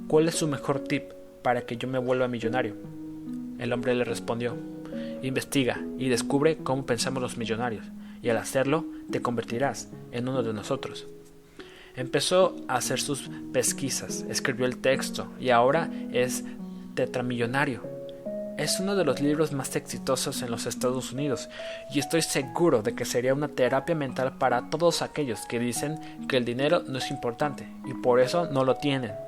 ¿Cuál 0.08 0.28
es 0.28 0.36
su 0.36 0.46
mejor 0.46 0.78
tip 0.80 1.02
para 1.42 1.62
que 1.62 1.76
yo 1.76 1.88
me 1.88 1.98
vuelva 1.98 2.28
millonario? 2.28 2.76
El 3.58 3.72
hombre 3.72 3.92
le 3.92 4.04
respondió, 4.04 4.56
investiga 5.22 5.80
y 5.98 6.08
descubre 6.08 6.58
cómo 6.58 6.86
pensamos 6.86 7.20
los 7.20 7.36
millonarios 7.36 7.84
y 8.22 8.28
al 8.28 8.36
hacerlo 8.36 8.84
te 9.10 9.20
convertirás 9.20 9.88
en 10.12 10.28
uno 10.28 10.44
de 10.44 10.52
nosotros. 10.52 11.08
Empezó 11.96 12.54
a 12.68 12.76
hacer 12.76 13.00
sus 13.00 13.28
pesquisas, 13.52 14.24
escribió 14.28 14.66
el 14.66 14.78
texto 14.78 15.32
y 15.40 15.50
ahora 15.50 15.90
es 16.12 16.44
tetramillonario. 16.94 17.82
Es 18.58 18.78
uno 18.78 18.94
de 18.94 19.04
los 19.04 19.20
libros 19.20 19.50
más 19.50 19.74
exitosos 19.74 20.40
en 20.42 20.52
los 20.52 20.66
Estados 20.66 21.12
Unidos 21.12 21.48
y 21.92 21.98
estoy 21.98 22.22
seguro 22.22 22.82
de 22.82 22.94
que 22.94 23.04
sería 23.04 23.34
una 23.34 23.48
terapia 23.48 23.96
mental 23.96 24.38
para 24.38 24.70
todos 24.70 25.02
aquellos 25.02 25.40
que 25.46 25.58
dicen 25.58 25.98
que 26.28 26.36
el 26.36 26.44
dinero 26.44 26.84
no 26.86 26.98
es 26.98 27.10
importante 27.10 27.68
y 27.84 27.92
por 27.92 28.20
eso 28.20 28.48
no 28.52 28.64
lo 28.64 28.76
tienen. 28.76 29.25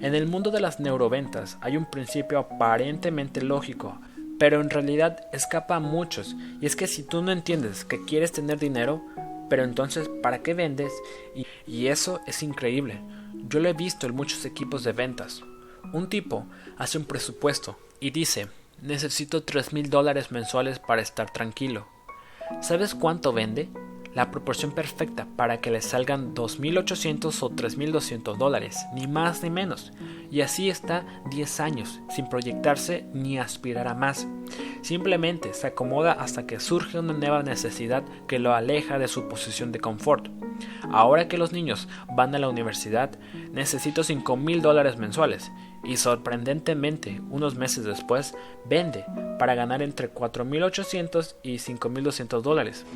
En 0.00 0.14
el 0.14 0.26
mundo 0.26 0.50
de 0.50 0.60
las 0.60 0.80
neuroventas 0.80 1.58
hay 1.60 1.76
un 1.76 1.90
principio 1.90 2.38
aparentemente 2.38 3.42
lógico 3.42 3.98
pero 4.38 4.60
en 4.60 4.70
realidad 4.70 5.26
escapa 5.32 5.76
a 5.76 5.80
muchos, 5.80 6.34
y 6.60 6.66
es 6.66 6.76
que 6.76 6.86
si 6.86 7.02
tú 7.02 7.22
no 7.22 7.32
entiendes 7.32 7.84
que 7.84 8.04
quieres 8.04 8.32
tener 8.32 8.58
dinero, 8.58 9.02
pero 9.48 9.64
entonces 9.64 10.08
¿para 10.22 10.42
qué 10.42 10.54
vendes? 10.54 10.92
Y, 11.66 11.86
eso 11.86 12.20
es 12.26 12.42
increíble. 12.42 13.00
Yo 13.48 13.60
lo 13.60 13.68
he 13.68 13.74
visto 13.74 14.06
en 14.06 14.14
muchos 14.14 14.44
equipos 14.44 14.84
de 14.84 14.92
ventas. 14.92 15.42
Un 15.92 16.08
tipo 16.08 16.46
hace 16.78 16.98
un 16.98 17.04
presupuesto 17.04 17.78
y 18.00 18.10
dice, 18.10 18.48
necesito 18.80 19.42
tres 19.44 19.72
mil 19.72 19.90
dólares 19.90 20.32
mensuales 20.32 20.78
para 20.78 21.02
estar 21.02 21.32
tranquilo. 21.32 21.86
¿Sabes 22.60 22.94
cuánto 22.94 23.32
vende? 23.32 23.68
La 24.14 24.30
proporción 24.30 24.72
perfecta 24.72 25.26
para 25.36 25.60
que 25.60 25.70
le 25.70 25.80
salgan 25.80 26.34
2.800 26.34 27.42
o 27.42 27.50
3.200 27.50 28.36
dólares, 28.36 28.86
ni 28.94 29.06
más 29.06 29.42
ni 29.42 29.50
menos. 29.50 29.92
Y 30.30 30.40
así 30.40 30.70
está 30.70 31.04
10 31.30 31.60
años, 31.60 32.00
sin 32.10 32.28
proyectarse 32.28 33.06
ni 33.12 33.38
aspirar 33.38 33.88
a 33.88 33.94
más. 33.94 34.26
Simplemente 34.82 35.54
se 35.54 35.66
acomoda 35.66 36.12
hasta 36.12 36.46
que 36.46 36.60
surge 36.60 36.98
una 36.98 37.12
nueva 37.12 37.42
necesidad 37.42 38.04
que 38.28 38.38
lo 38.38 38.54
aleja 38.54 38.98
de 38.98 39.08
su 39.08 39.28
posición 39.28 39.72
de 39.72 39.80
confort. 39.80 40.28
Ahora 40.92 41.26
que 41.26 41.38
los 41.38 41.52
niños 41.52 41.88
van 42.14 42.34
a 42.34 42.38
la 42.38 42.48
universidad, 42.48 43.18
necesito 43.52 44.02
5.000 44.02 44.60
dólares 44.60 44.96
mensuales 44.96 45.50
y 45.84 45.96
sorprendentemente, 45.96 47.20
unos 47.30 47.56
meses 47.56 47.84
después, 47.84 48.34
vende 48.64 49.04
para 49.38 49.54
ganar 49.54 49.82
entre 49.82 50.12
4.800 50.12 51.36
y 51.42 51.56
5.200 51.56 52.40
dólares. 52.42 52.86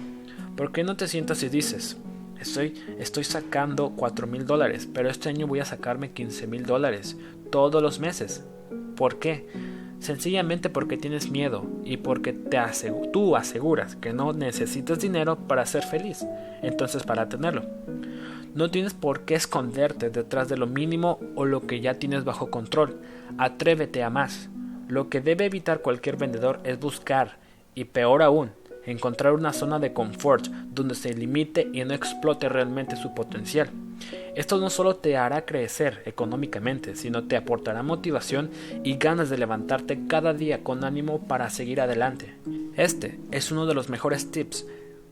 ¿Por 0.59 0.73
qué 0.73 0.83
no 0.83 0.97
te 0.97 1.07
sientas 1.07 1.41
y 1.45 1.49
dices, 1.49 1.99
estoy, 2.41 2.75
estoy 2.99 3.23
sacando 3.23 3.93
4 3.95 4.27
mil 4.27 4.45
dólares, 4.45 4.89
pero 4.93 5.09
este 5.09 5.29
año 5.29 5.47
voy 5.47 5.61
a 5.61 5.65
sacarme 5.65 6.11
15 6.11 6.49
mil 6.49 6.67
dólares 6.67 7.17
todos 7.53 7.81
los 7.81 8.01
meses? 8.01 8.45
¿Por 8.97 9.21
qué? 9.21 9.47
Sencillamente 10.01 10.69
porque 10.69 10.97
tienes 10.97 11.31
miedo 11.31 11.65
y 11.85 11.99
porque 11.99 12.33
te 12.33 12.59
tú 13.13 13.37
aseguras 13.37 13.95
que 13.95 14.13
no 14.13 14.33
necesitas 14.33 14.99
dinero 14.99 15.37
para 15.37 15.65
ser 15.65 15.85
feliz, 15.85 16.27
entonces 16.61 17.05
para 17.05 17.29
tenerlo. 17.29 17.63
No 18.53 18.69
tienes 18.69 18.95
por 18.95 19.21
qué 19.21 19.37
esconderte 19.37 20.11
detrás 20.11 20.49
de 20.49 20.57
lo 20.57 20.67
mínimo 20.67 21.21
o 21.37 21.45
lo 21.45 21.69
que 21.69 21.81
ya 21.81 22.01
tienes 22.01 22.25
bajo 22.25 22.51
control. 22.51 23.01
Atrévete 23.39 24.03
a 24.03 24.11
más. 24.11 24.51
Lo 24.89 25.09
que 25.09 25.21
debe 25.21 25.45
evitar 25.45 25.83
cualquier 25.83 26.17
vendedor 26.17 26.59
es 26.65 26.81
buscar, 26.81 27.39
y 27.77 27.85
peor 27.85 28.23
aún, 28.23 28.51
encontrar 28.91 29.33
una 29.33 29.53
zona 29.53 29.79
de 29.79 29.93
confort 29.93 30.47
donde 30.47 30.95
se 30.95 31.15
limite 31.15 31.69
y 31.73 31.85
no 31.85 31.95
explote 31.95 32.49
realmente 32.49 32.97
su 32.97 33.15
potencial. 33.15 33.71
Esto 34.35 34.59
no 34.59 34.71
solo 34.71 34.97
te 34.97 35.17
hará 35.17 35.45
crecer 35.45 36.03
económicamente, 36.07 36.95
sino 36.95 37.25
te 37.25 37.37
aportará 37.37 37.83
motivación 37.83 38.51
y 38.85 38.97
ganas 38.97 39.31
de 39.31 39.39
levantarte 39.39 40.07
cada 40.07 40.33
día 40.33 40.63
con 40.63 40.85
ánimo 40.85 41.27
para 41.27 41.51
seguir 41.51 41.81
adelante. 41.81 42.35
Este 42.77 43.19
es 43.31 43.51
uno 43.51 43.67
de 43.67 43.75
los 43.75 43.89
mejores 43.89 44.31
tips 44.31 44.67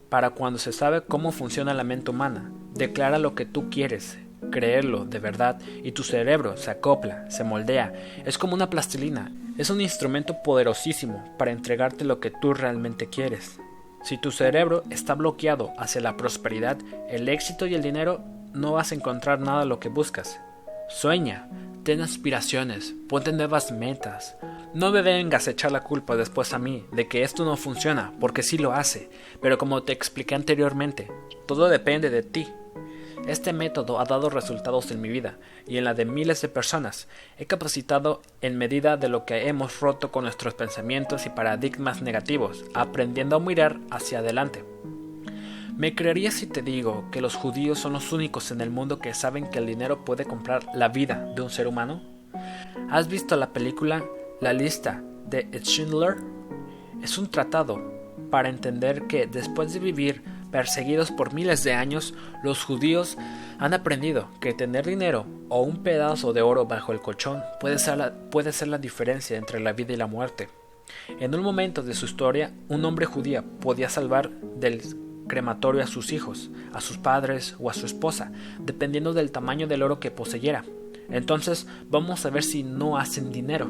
para 0.08 0.30
cuando 0.30 0.58
se 0.58 0.72
sabe 0.72 1.02
cómo 1.02 1.32
funciona 1.32 1.74
la 1.74 1.84
mente 1.84 2.10
humana. 2.10 2.52
Declara 2.74 3.18
lo 3.18 3.34
que 3.34 3.46
tú 3.46 3.68
quieres, 3.70 4.18
creerlo 4.50 5.04
de 5.04 5.18
verdad 5.18 5.58
y 5.82 5.92
tu 5.92 6.02
cerebro 6.02 6.56
se 6.56 6.70
acopla, 6.70 7.28
se 7.30 7.44
moldea. 7.44 7.92
Es 8.24 8.38
como 8.38 8.54
una 8.54 8.70
plastilina. 8.70 9.32
Es 9.58 9.70
un 9.70 9.80
instrumento 9.80 10.42
poderosísimo 10.44 11.24
para 11.38 11.50
entregarte 11.50 12.04
lo 12.04 12.20
que 12.20 12.30
tú 12.30 12.52
realmente 12.52 13.06
quieres. 13.08 13.58
Si 14.06 14.18
tu 14.18 14.30
cerebro 14.30 14.84
está 14.88 15.16
bloqueado 15.16 15.72
hacia 15.78 16.00
la 16.00 16.16
prosperidad, 16.16 16.78
el 17.10 17.28
éxito 17.28 17.66
y 17.66 17.74
el 17.74 17.82
dinero, 17.82 18.20
no 18.52 18.70
vas 18.70 18.92
a 18.92 18.94
encontrar 18.94 19.40
nada 19.40 19.64
lo 19.64 19.80
que 19.80 19.88
buscas. 19.88 20.38
Sueña, 20.88 21.48
ten 21.82 22.00
aspiraciones, 22.00 22.94
ponte 23.08 23.32
nuevas 23.32 23.72
metas. 23.72 24.36
No 24.74 24.92
me 24.92 25.02
vengas 25.02 25.48
a 25.48 25.50
echar 25.50 25.72
la 25.72 25.82
culpa 25.82 26.14
después 26.14 26.54
a 26.54 26.60
mí 26.60 26.86
de 26.92 27.08
que 27.08 27.24
esto 27.24 27.44
no 27.44 27.56
funciona, 27.56 28.12
porque 28.20 28.44
sí 28.44 28.58
lo 28.58 28.72
hace, 28.72 29.10
pero 29.42 29.58
como 29.58 29.82
te 29.82 29.92
expliqué 29.92 30.36
anteriormente, 30.36 31.10
todo 31.48 31.68
depende 31.68 32.08
de 32.08 32.22
ti. 32.22 32.46
Este 33.26 33.52
método 33.52 33.98
ha 33.98 34.04
dado 34.04 34.30
resultados 34.30 34.90
en 34.90 35.00
mi 35.00 35.08
vida 35.08 35.38
y 35.66 35.78
en 35.78 35.84
la 35.84 35.94
de 35.94 36.04
miles 36.04 36.42
de 36.42 36.48
personas. 36.48 37.08
He 37.38 37.46
capacitado 37.46 38.22
en 38.40 38.58
medida 38.58 38.96
de 38.96 39.08
lo 39.08 39.24
que 39.24 39.48
hemos 39.48 39.80
roto 39.80 40.12
con 40.12 40.24
nuestros 40.24 40.54
pensamientos 40.54 41.26
y 41.26 41.30
paradigmas 41.30 42.02
negativos, 42.02 42.64
aprendiendo 42.74 43.36
a 43.36 43.40
mirar 43.40 43.80
hacia 43.90 44.20
adelante. 44.20 44.64
¿Me 45.76 45.94
creerías 45.94 46.34
si 46.34 46.46
te 46.46 46.62
digo 46.62 47.04
que 47.10 47.20
los 47.20 47.34
judíos 47.34 47.78
son 47.78 47.94
los 47.94 48.12
únicos 48.12 48.50
en 48.50 48.60
el 48.60 48.70
mundo 48.70 48.98
que 48.98 49.12
saben 49.12 49.50
que 49.50 49.58
el 49.58 49.66
dinero 49.66 50.04
puede 50.04 50.24
comprar 50.24 50.64
la 50.74 50.88
vida 50.88 51.32
de 51.34 51.42
un 51.42 51.50
ser 51.50 51.66
humano? 51.66 52.02
¿Has 52.90 53.08
visto 53.08 53.36
la 53.36 53.52
película 53.52 54.04
La 54.40 54.52
lista 54.52 55.02
de 55.26 55.48
Schindler? 55.62 56.16
Es 57.02 57.18
un 57.18 57.28
tratado 57.30 57.92
para 58.30 58.48
entender 58.48 59.06
que 59.06 59.26
después 59.26 59.72
de 59.74 59.80
vivir 59.80 60.22
perseguidos 60.56 61.10
por 61.10 61.34
miles 61.34 61.64
de 61.64 61.74
años, 61.74 62.14
los 62.42 62.64
judíos 62.64 63.18
han 63.58 63.74
aprendido 63.74 64.30
que 64.40 64.54
tener 64.54 64.86
dinero 64.86 65.26
o 65.50 65.60
un 65.60 65.82
pedazo 65.82 66.32
de 66.32 66.40
oro 66.40 66.64
bajo 66.64 66.92
el 66.92 67.02
colchón 67.02 67.42
puede 67.60 67.78
ser, 67.78 67.98
la, 67.98 68.14
puede 68.30 68.52
ser 68.52 68.68
la 68.68 68.78
diferencia 68.78 69.36
entre 69.36 69.60
la 69.60 69.74
vida 69.74 69.92
y 69.92 69.98
la 69.98 70.06
muerte. 70.06 70.48
En 71.20 71.34
un 71.34 71.42
momento 71.42 71.82
de 71.82 71.92
su 71.92 72.06
historia, 72.06 72.54
un 72.70 72.86
hombre 72.86 73.04
judío 73.04 73.44
podía 73.60 73.90
salvar 73.90 74.30
del 74.30 74.80
crematorio 75.28 75.82
a 75.82 75.86
sus 75.86 76.10
hijos, 76.10 76.50
a 76.72 76.80
sus 76.80 76.96
padres 76.96 77.54
o 77.60 77.68
a 77.68 77.74
su 77.74 77.84
esposa, 77.84 78.32
dependiendo 78.58 79.12
del 79.12 79.32
tamaño 79.32 79.66
del 79.66 79.82
oro 79.82 80.00
que 80.00 80.10
poseyera. 80.10 80.64
Entonces, 81.10 81.66
vamos 81.90 82.24
a 82.24 82.30
ver 82.30 82.44
si 82.44 82.62
no 82.62 82.96
hacen 82.96 83.30
dinero. 83.30 83.68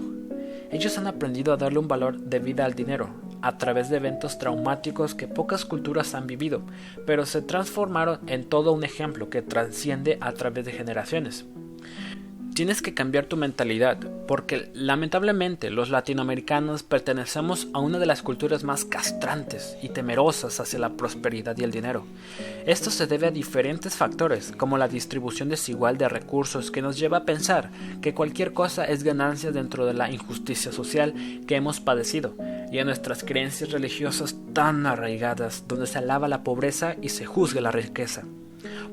Ellos 0.71 0.97
han 0.99 1.09
aprendido 1.09 1.53
a 1.53 1.57
darle 1.57 1.81
un 1.81 1.89
valor 1.89 2.17
de 2.21 2.39
vida 2.39 2.65
al 2.65 2.75
dinero, 2.75 3.11
a 3.47 3.59
través 3.59 3.89
de 3.89 3.99
eventos 3.99 4.39
traumáticos 4.39 5.15
que 5.15 5.29
pocas 5.29 5.65
culturas 5.65 6.15
han 6.17 6.27
vivido, 6.27 6.63
pero 7.07 7.25
se 7.27 7.43
transformaron 7.43 8.19
en 8.27 8.45
todo 8.45 8.73
un 8.73 8.83
ejemplo 8.83 9.31
que 9.31 9.41
trasciende 9.41 10.19
a 10.21 10.33
través 10.33 10.65
de 10.65 10.73
generaciones. 10.73 11.47
Tienes 12.57 12.81
que 12.81 12.95
cambiar 12.95 13.27
tu 13.27 13.37
mentalidad, 13.37 13.99
porque 14.27 14.71
lamentablemente 14.73 15.69
los 15.69 15.91
latinoamericanos 15.91 16.85
pertenecemos 16.85 17.69
a 17.75 17.81
una 17.81 17.99
de 17.99 18.07
las 18.07 18.23
culturas 18.23 18.65
más 18.65 18.87
castrantes 18.87 19.77
y 19.83 19.91
temerosas 19.91 20.59
hacia 20.59 20.79
la 20.79 20.97
prosperidad 20.97 21.55
y 21.59 21.65
el 21.65 21.71
dinero. 21.71 22.07
Esto 22.65 22.91
se 22.91 23.07
debe 23.07 23.27
a 23.27 23.31
diferentes 23.31 23.95
factores, 23.95 24.55
como 24.57 24.79
la 24.79 24.89
distribución 24.89 25.51
desigual 25.51 25.99
de 25.99 26.09
recursos 26.09 26.71
que 26.71 26.81
nos 26.81 26.99
lleva 26.99 27.19
a 27.19 27.25
pensar 27.27 27.69
que 28.01 28.15
cualquier 28.15 28.55
cosa 28.55 28.87
es 28.87 29.03
ganancia 29.03 29.53
dentro 29.53 29.85
de 29.85 29.93
la 29.93 30.11
injusticia 30.11 30.73
social 30.73 31.13
que 31.47 31.57
hemos 31.57 31.81
padecido, 31.81 32.37
y 32.73 32.79
a 32.79 32.87
nuestras 32.87 33.23
creencias 33.23 33.71
religiosas 33.71 34.35
tan 34.55 34.87
arraigadas, 34.87 35.65
donde 35.69 35.87
se 35.87 35.99
alaba 35.99 36.27
la 36.27 36.43
pobreza 36.43 36.97
y 37.03 37.11
se 37.11 37.27
juzga 37.27 37.61
la 37.61 37.71
riqueza. 37.71 38.23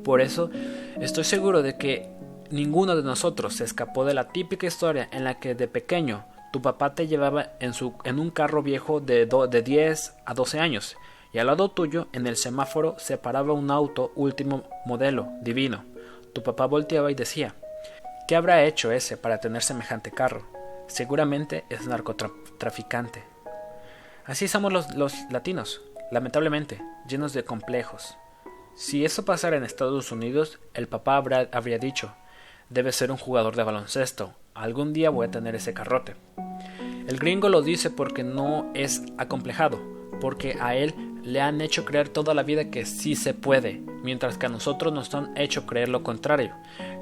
Por 0.04 0.20
eso, 0.20 0.52
estoy 1.00 1.24
seguro 1.24 1.62
de 1.62 1.78
que 1.78 2.10
Ninguno 2.54 2.96
de 2.96 3.02
nosotros 3.02 3.56
se 3.56 3.64
escapó 3.64 4.06
de 4.06 4.14
la 4.14 4.28
típica 4.28 4.68
historia 4.68 5.10
en 5.12 5.24
la 5.24 5.40
que 5.40 5.56
de 5.56 5.68
pequeño 5.68 6.24
tu 6.52 6.62
papá 6.62 6.94
te 6.94 7.08
llevaba 7.08 7.54
en, 7.60 7.74
su, 7.74 7.96
en 8.04 8.20
un 8.20 8.30
carro 8.30 8.62
viejo 8.62 9.00
de, 9.00 9.26
de 9.26 9.62
10 9.64 10.14
a 10.24 10.36
12 10.36 10.60
años 10.60 10.96
y 11.34 11.40
al 11.40 11.48
lado 11.48 11.72
tuyo 11.72 12.10
en 12.14 12.28
el 12.28 12.36
semáforo 12.38 12.94
se 13.00 13.18
paraba 13.18 13.54
un 13.54 13.72
auto 13.72 14.12
último 14.14 14.70
modelo, 14.86 15.30
divino. 15.42 15.84
Tu 16.36 16.44
papá 16.44 16.68
volteaba 16.68 17.10
y 17.10 17.16
decía, 17.16 17.56
¿qué 18.28 18.36
habrá 18.36 18.64
hecho 18.66 18.92
ese 18.92 19.18
para 19.18 19.40
tener 19.40 19.64
semejante 19.64 20.12
carro? 20.12 20.46
Seguramente 20.86 21.66
es 21.72 21.88
narcotraficante. 21.88 23.24
Así 24.26 24.48
somos 24.48 24.72
los, 24.72 24.94
los 24.94 25.16
latinos, 25.32 25.82
lamentablemente, 26.12 26.84
llenos 27.08 27.34
de 27.34 27.46
complejos. 27.46 28.16
Si 28.76 29.06
eso 29.06 29.26
pasara 29.26 29.58
en 29.58 29.64
Estados 29.64 30.12
Unidos, 30.12 30.60
el 30.76 30.88
papá 30.88 31.18
habría 31.18 31.80
dicho, 31.80 32.14
debe 32.70 32.92
ser 32.92 33.12
un 33.12 33.18
jugador 33.18 33.56
de 33.56 33.64
baloncesto. 33.64 34.34
Algún 34.54 34.94
día 34.94 35.10
voy 35.10 35.28
a 35.28 35.32
tener 35.32 35.56
ese 35.56 35.74
carrote. 35.74 36.16
El 37.08 37.20
gringo 37.20 37.50
lo 37.50 37.62
dice 37.62 37.90
porque 37.90 38.24
no 38.24 38.72
es 38.74 39.04
acomplejado, 39.18 39.80
porque 40.22 40.58
a 40.62 40.76
él 40.76 40.94
le 41.24 41.42
han 41.42 41.62
hecho 41.62 41.86
creer 41.86 42.10
toda 42.10 42.34
la 42.34 42.44
vida 42.44 42.70
que 42.70 42.86
sí 42.86 43.16
se 43.16 43.34
puede, 43.34 43.82
mientras 44.04 44.38
que 44.38 44.46
a 44.46 44.50
nosotros 44.50 44.94
nos 44.94 45.14
han 45.16 45.36
hecho 45.38 45.66
creer 45.66 45.90
lo 45.90 46.04
contrario. 46.04 46.54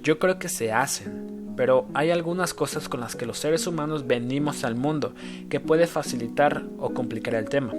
Yo 0.02 0.18
creo 0.18 0.38
que 0.38 0.50
se 0.50 0.72
hacen, 0.72 1.54
pero 1.56 1.86
hay 1.94 2.10
algunas 2.10 2.52
cosas 2.52 2.88
con 2.90 3.00
las 3.00 3.16
que 3.16 3.24
los 3.24 3.38
seres 3.38 3.66
humanos 3.66 4.06
venimos 4.06 4.64
al 4.64 4.74
mundo 4.74 5.14
que 5.48 5.60
puede 5.60 5.86
facilitar 5.86 6.64
o 6.78 6.92
complicar 6.92 7.34
el 7.34 7.48
tema. 7.48 7.72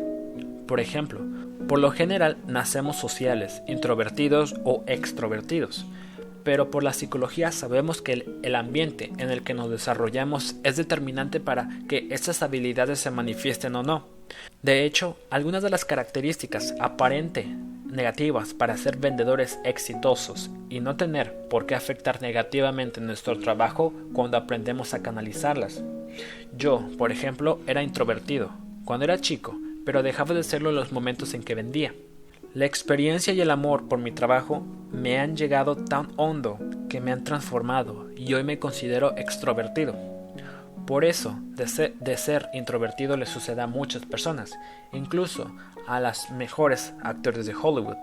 Por 0.67 0.79
ejemplo, 0.79 1.21
por 1.67 1.77
lo 1.77 1.91
general 1.91 2.37
nacemos 2.47 2.95
sociales, 2.95 3.61
introvertidos 3.67 4.55
o 4.63 4.83
extrovertidos 4.87 5.85
pero 6.47 6.71
por 6.71 6.81
la 6.81 6.93
psicología 6.93 7.51
sabemos 7.51 8.01
que 8.01 8.25
el, 8.41 8.55
ambiente 8.55 9.11
en 9.17 9.31
el 9.31 9.43
que 9.43 9.53
nos 9.53 9.69
desarrollamos 9.69 10.55
es 10.63 10.77
determinante 10.77 11.41
para 11.41 11.67
que 11.89 12.07
estas 12.09 12.41
habilidades 12.41 12.99
se 12.99 13.11
manifiesten 13.11 13.75
o 13.75 13.83
no. 13.83 14.07
De 14.61 14.85
hecho, 14.85 15.17
algunas 15.29 15.61
de 15.61 15.69
las 15.69 15.83
características 15.83 16.73
aparente 16.79 17.45
negativas 17.91 18.53
para 18.53 18.77
ser 18.77 18.95
vendedores 18.95 19.59
exitosos 19.65 20.49
y 20.69 20.79
no 20.79 20.95
tener 20.95 21.33
por 21.49 21.65
qué 21.65 21.75
afectar 21.75 22.21
negativamente 22.21 23.01
nuestro 23.01 23.37
trabajo 23.39 23.91
cuando 24.13 24.37
aprendemos 24.37 24.93
a 24.93 25.01
canalizarlas. 25.01 25.83
Yo, 26.57 26.87
por 26.97 27.11
ejemplo, 27.11 27.59
era 27.67 27.83
introvertido 27.83 28.51
cuando 28.85 29.03
era 29.03 29.19
chico, 29.19 29.59
pero 29.85 30.01
dejaba 30.01 30.33
de 30.33 30.43
serlo 30.43 30.69
en 30.69 30.77
los 30.77 30.93
momentos 30.93 31.33
en 31.33 31.43
que 31.43 31.55
vendía. 31.55 31.93
La 32.53 32.65
experiencia 32.65 33.33
y 33.33 33.41
el 33.41 33.51
amor 33.51 33.87
por 33.87 33.99
mi 33.99 34.11
trabajo 34.11 34.65
me 34.91 35.19
han 35.19 35.35
llegado 35.35 35.75
tan 35.75 36.07
hondo 36.15 36.57
que 36.89 37.01
me 37.01 37.11
han 37.11 37.23
transformado 37.23 38.07
y 38.15 38.33
hoy 38.33 38.43
me 38.43 38.57
considero 38.57 39.15
extrovertido. 39.17 39.95
Por 40.87 41.03
eso, 41.03 41.37
de 41.41 42.17
ser, 42.17 42.49
introvertido 42.53 43.17
le 43.17 43.25
sucede 43.25 43.61
a 43.61 43.67
muchas 43.67 44.05
personas, 44.05 44.53
incluso 44.93 45.53
a 45.85 45.99
las 45.99 46.31
mejores 46.31 46.93
actores 47.03 47.45
de 47.45 47.53
Hollywood. 47.53 47.97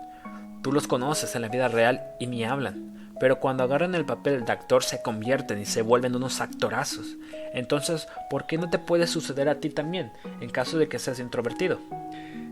Tú 0.61 0.71
los 0.71 0.87
conoces 0.87 1.35
en 1.35 1.41
la 1.41 1.49
vida 1.49 1.67
real 1.67 2.03
y 2.19 2.27
ni 2.27 2.45
hablan, 2.45 3.09
pero 3.19 3.39
cuando 3.39 3.63
agarran 3.63 3.95
el 3.95 4.05
papel 4.05 4.45
de 4.45 4.51
actor 4.51 4.83
se 4.83 5.01
convierten 5.01 5.59
y 5.59 5.65
se 5.65 5.81
vuelven 5.81 6.15
unos 6.15 6.41
actorazos. 6.41 7.17
Entonces, 7.53 8.07
¿por 8.29 8.45
qué 8.45 8.59
no 8.59 8.69
te 8.69 8.77
puede 8.77 9.07
suceder 9.07 9.49
a 9.49 9.59
ti 9.59 9.71
también, 9.71 10.11
en 10.39 10.51
caso 10.51 10.77
de 10.77 10.87
que 10.87 10.99
seas 10.99 11.19
introvertido? 11.19 11.79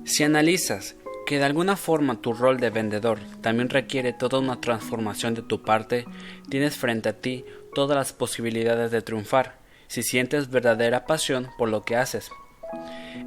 Si 0.05 0.23
analizas 0.23 0.95
que 1.26 1.38
de 1.38 1.45
alguna 1.45 1.76
forma 1.76 2.21
tu 2.21 2.34
rol 2.34 2.59
de 2.59 2.69
vendedor 2.69 3.19
también 3.41 3.69
requiere 3.69 4.13
toda 4.13 4.39
una 4.39 4.59
transformación 4.61 5.34
de 5.34 5.41
tu 5.41 5.61
parte, 5.61 6.05
tienes 6.49 6.78
frente 6.78 7.09
a 7.09 7.19
ti 7.19 7.45
todas 7.74 7.97
las 7.97 8.13
posibilidades 8.13 8.91
de 8.91 9.01
triunfar 9.01 9.63
si 9.88 10.01
sientes 10.01 10.49
verdadera 10.49 11.05
pasión 11.05 11.49
por 11.57 11.69
lo 11.69 11.84
que 11.84 11.95
haces. 11.95 12.32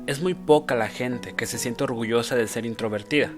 Es 0.07 0.21
muy 0.21 0.35
poca 0.35 0.75
la 0.75 0.89
gente 0.89 1.35
que 1.37 1.47
se 1.47 1.59
siente 1.59 1.85
orgullosa 1.85 2.35
de 2.35 2.49
ser 2.49 2.67
introvertida. 2.67 3.31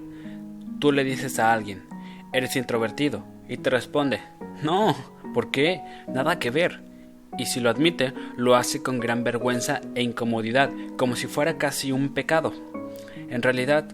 Tú 0.79 0.93
le 0.93 1.05
dices 1.05 1.39
a 1.39 1.53
alguien, 1.53 1.87
eres 2.33 2.57
introvertido, 2.57 3.25
y 3.49 3.59
te 3.59 3.71
responde, 3.71 4.23
no, 4.63 4.97
¿por 5.35 5.51
qué? 5.51 5.83
Nada 6.09 6.39
que 6.39 6.51
ver. 6.51 6.81
Y 7.37 7.47
si 7.47 7.61
lo 7.61 7.69
admite, 7.69 8.15
lo 8.37 8.57
hace 8.57 8.83
con 8.83 9.01
gran 9.01 9.25
vergüenza 9.25 9.81
e 9.95 10.03
incomodidad, 10.03 10.71
como 10.97 11.15
si 11.15 11.27
fuera 11.27 11.59
casi 11.59 11.93
un 11.93 12.15
pecado. 12.15 12.53
En 13.29 13.43
realidad, 13.43 13.93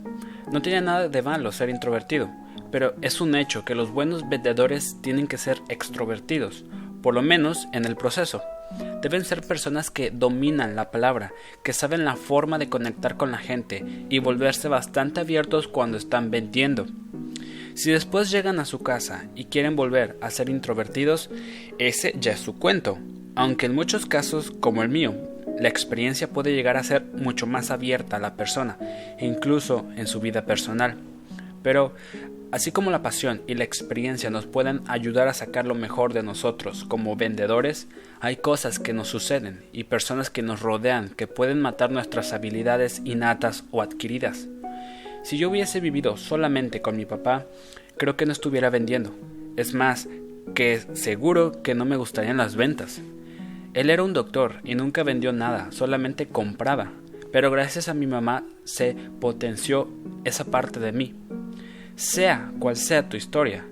no 0.50 0.62
tiene 0.62 0.80
nada 0.80 1.08
de 1.08 1.22
malo 1.22 1.52
ser 1.52 1.68
introvertido, 1.70 2.30
pero 2.70 2.94
es 3.02 3.20
un 3.20 3.34
hecho 3.34 3.64
que 3.64 3.74
los 3.74 3.90
buenos 3.90 4.28
vendedores 4.28 4.96
tienen 5.02 5.26
que 5.26 5.38
ser 5.38 5.60
extrovertidos, 5.68 6.64
por 7.02 7.14
lo 7.14 7.22
menos 7.22 7.68
en 7.72 7.84
el 7.84 7.96
proceso. 7.96 8.42
Deben 9.02 9.24
ser 9.24 9.42
personas 9.42 9.90
que 9.90 10.10
dominan 10.10 10.74
la 10.74 10.90
palabra, 10.90 11.32
que 11.62 11.72
saben 11.72 12.04
la 12.04 12.16
forma 12.16 12.58
de 12.58 12.68
conectar 12.68 13.16
con 13.16 13.30
la 13.30 13.38
gente 13.38 13.84
y 14.08 14.18
volverse 14.18 14.68
bastante 14.68 15.20
abiertos 15.20 15.68
cuando 15.68 15.98
están 15.98 16.30
vendiendo. 16.30 16.86
Si 17.74 17.90
después 17.90 18.30
llegan 18.30 18.60
a 18.60 18.64
su 18.64 18.80
casa 18.82 19.26
y 19.34 19.46
quieren 19.46 19.76
volver 19.76 20.16
a 20.20 20.30
ser 20.30 20.48
introvertidos, 20.48 21.28
ese 21.78 22.14
ya 22.18 22.32
es 22.32 22.40
su 22.40 22.56
cuento, 22.58 22.98
aunque 23.34 23.66
en 23.66 23.74
muchos 23.74 24.06
casos, 24.06 24.52
como 24.60 24.82
el 24.82 24.88
mío, 24.88 25.14
la 25.58 25.68
experiencia 25.68 26.28
puede 26.28 26.54
llegar 26.54 26.76
a 26.76 26.84
ser 26.84 27.04
mucho 27.04 27.46
más 27.46 27.70
abierta 27.70 28.16
a 28.16 28.20
la 28.20 28.34
persona, 28.34 28.76
incluso 29.20 29.86
en 29.96 30.06
su 30.06 30.20
vida 30.20 30.44
personal. 30.44 30.96
Pero, 31.62 31.92
así 32.50 32.72
como 32.72 32.90
la 32.90 33.02
pasión 33.02 33.42
y 33.46 33.54
la 33.54 33.64
experiencia 33.64 34.30
nos 34.30 34.46
pueden 34.46 34.82
ayudar 34.86 35.28
a 35.28 35.34
sacar 35.34 35.66
lo 35.66 35.74
mejor 35.74 36.12
de 36.12 36.22
nosotros 36.22 36.84
como 36.84 37.16
vendedores, 37.16 37.88
hay 38.20 38.36
cosas 38.36 38.78
que 38.78 38.92
nos 38.92 39.08
suceden 39.08 39.64
y 39.72 39.84
personas 39.84 40.30
que 40.30 40.42
nos 40.42 40.60
rodean 40.60 41.08
que 41.10 41.26
pueden 41.26 41.60
matar 41.60 41.90
nuestras 41.90 42.32
habilidades 42.32 43.00
innatas 43.04 43.64
o 43.70 43.80
adquiridas. 43.82 44.48
Si 45.22 45.38
yo 45.38 45.48
hubiese 45.48 45.80
vivido 45.80 46.16
solamente 46.16 46.82
con 46.82 46.96
mi 46.96 47.06
papá, 47.06 47.46
creo 47.96 48.16
que 48.16 48.26
no 48.26 48.32
estuviera 48.32 48.68
vendiendo. 48.68 49.14
Es 49.56 49.72
más, 49.72 50.06
que 50.54 50.82
seguro 50.92 51.62
que 51.62 51.74
no 51.74 51.84
me 51.84 51.96
gustarían 51.96 52.36
las 52.36 52.56
ventas. 52.56 53.00
Él 53.74 53.90
era 53.90 54.04
un 54.04 54.12
doctor 54.12 54.60
y 54.62 54.76
nunca 54.76 55.02
vendió 55.02 55.32
nada, 55.32 55.72
solamente 55.72 56.28
compraba. 56.28 56.92
Pero 57.32 57.50
gracias 57.50 57.88
a 57.88 57.94
mi 57.94 58.06
mamá 58.06 58.44
se 58.62 58.96
potenció 59.20 59.88
esa 60.24 60.44
parte 60.44 60.78
de 60.78 60.92
mí. 60.92 61.14
Sea 61.96 62.52
cual 62.60 62.76
sea 62.76 63.08
tu 63.08 63.16
historia, 63.16 63.66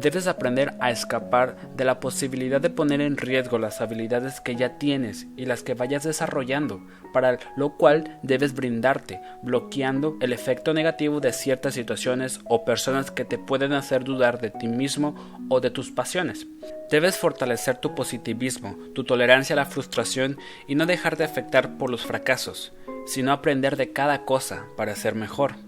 Debes 0.00 0.28
aprender 0.28 0.74
a 0.78 0.92
escapar 0.92 1.56
de 1.74 1.84
la 1.84 1.98
posibilidad 1.98 2.60
de 2.60 2.70
poner 2.70 3.00
en 3.00 3.16
riesgo 3.16 3.58
las 3.58 3.80
habilidades 3.80 4.40
que 4.40 4.54
ya 4.54 4.78
tienes 4.78 5.26
y 5.36 5.44
las 5.44 5.64
que 5.64 5.74
vayas 5.74 6.04
desarrollando, 6.04 6.86
para 7.12 7.38
lo 7.56 7.76
cual 7.76 8.20
debes 8.22 8.54
brindarte, 8.54 9.20
bloqueando 9.42 10.16
el 10.20 10.32
efecto 10.32 10.72
negativo 10.72 11.18
de 11.18 11.32
ciertas 11.32 11.74
situaciones 11.74 12.40
o 12.44 12.64
personas 12.64 13.10
que 13.10 13.24
te 13.24 13.38
pueden 13.38 13.72
hacer 13.72 14.04
dudar 14.04 14.40
de 14.40 14.50
ti 14.50 14.68
mismo 14.68 15.16
o 15.48 15.60
de 15.60 15.70
tus 15.70 15.90
pasiones. 15.90 16.46
Debes 16.92 17.16
fortalecer 17.16 17.78
tu 17.78 17.96
positivismo, 17.96 18.78
tu 18.94 19.02
tolerancia 19.02 19.54
a 19.54 19.56
la 19.56 19.66
frustración 19.66 20.38
y 20.68 20.76
no 20.76 20.86
dejar 20.86 21.16
de 21.16 21.24
afectar 21.24 21.76
por 21.76 21.90
los 21.90 22.06
fracasos, 22.06 22.72
sino 23.06 23.32
aprender 23.32 23.76
de 23.76 23.92
cada 23.92 24.24
cosa 24.24 24.66
para 24.76 24.94
ser 24.94 25.16
mejor. 25.16 25.67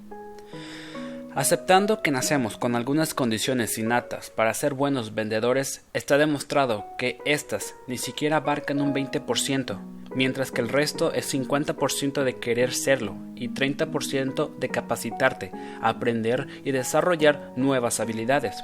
Aceptando 1.34 2.02
que 2.02 2.10
nacemos 2.10 2.58
con 2.58 2.74
algunas 2.74 3.14
condiciones 3.14 3.78
innatas 3.78 4.30
para 4.30 4.52
ser 4.52 4.74
buenos 4.74 5.14
vendedores, 5.14 5.84
está 5.94 6.18
demostrado 6.18 6.86
que 6.98 7.18
éstas 7.24 7.76
ni 7.86 7.98
siquiera 7.98 8.38
abarcan 8.38 8.80
un 8.80 8.92
20%, 8.92 9.78
mientras 10.12 10.50
que 10.50 10.60
el 10.60 10.68
resto 10.68 11.12
es 11.12 11.32
50% 11.32 12.24
de 12.24 12.38
querer 12.40 12.74
serlo 12.74 13.14
y 13.36 13.48
30% 13.50 14.58
de 14.58 14.68
capacitarte, 14.70 15.52
aprender 15.80 16.48
y 16.64 16.72
desarrollar 16.72 17.52
nuevas 17.54 18.00
habilidades. 18.00 18.56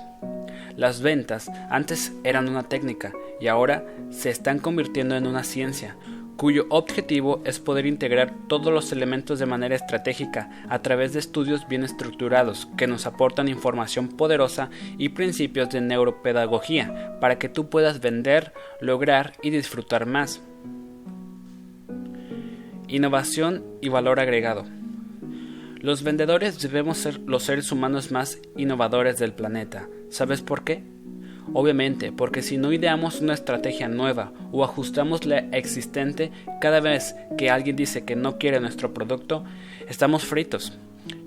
Las 0.75 1.01
ventas 1.01 1.49
antes 1.71 2.13
eran 2.25 2.49
una 2.49 2.65
técnica 2.65 3.13
y 3.41 3.47
ahora 3.47 3.87
se 4.11 4.31
están 4.31 4.59
convirtiendo 4.59 5.17
en 5.17 5.29
una 5.29 5.45
ciencia, 5.45 5.97
cuyo 6.37 6.67
objetivo 6.69 7.41
es 7.45 7.59
poder 7.59 7.87
integrar 7.87 8.35
todos 8.49 8.73
los 8.73 8.93
elementos 8.93 9.39
de 9.39 9.47
manera 9.47 9.75
estratégica 9.75 10.51
a 10.69 10.83
través 10.83 11.13
de 11.13 11.19
estudios 11.19 11.67
bien 11.69 11.83
estructurados 11.83 12.69
que 12.77 12.87
nos 12.87 13.07
aportan 13.07 13.49
información 13.49 14.09
poderosa 14.09 14.71
y 14.99 15.11
principios 15.11 15.71
de 15.71 15.81
neuropedagogía 15.81 17.19
para 17.21 17.39
que 17.39 17.49
tú 17.49 17.71
puedas 17.71 18.01
vender, 18.01 18.53
lograr 18.81 19.33
y 19.43 19.51
disfrutar 19.51 20.07
más. 20.07 20.43
Innovación 22.89 23.65
y 23.81 23.89
valor 23.89 24.21
agregado. 24.21 24.65
Los 25.81 26.03
vendedores 26.03 26.61
debemos 26.61 26.99
ser 26.99 27.21
los 27.21 27.45
seres 27.45 27.71
humanos 27.73 28.11
más 28.11 28.41
innovadores 28.57 29.19
del 29.19 29.33
planeta. 29.33 29.89
¿Sabes 30.11 30.43
por 30.43 30.65
qué? 30.65 30.96
Obviamente, 31.59 32.13
porque 32.13 32.43
si 32.43 32.59
no 32.59 32.71
ideamos 32.71 33.23
una 33.23 33.33
estrategia 33.33 33.89
nueva 33.89 34.31
o 34.53 34.63
ajustamos 34.63 35.25
la 35.25 35.39
existente 35.53 36.31
cada 36.61 36.81
vez 36.81 37.17
que 37.39 37.49
alguien 37.49 37.77
dice 37.77 38.05
que 38.05 38.15
no 38.15 38.37
quiere 38.37 38.61
nuestro 38.61 38.93
producto, 38.93 39.43
estamos 39.89 40.27
fritos. 40.27 40.75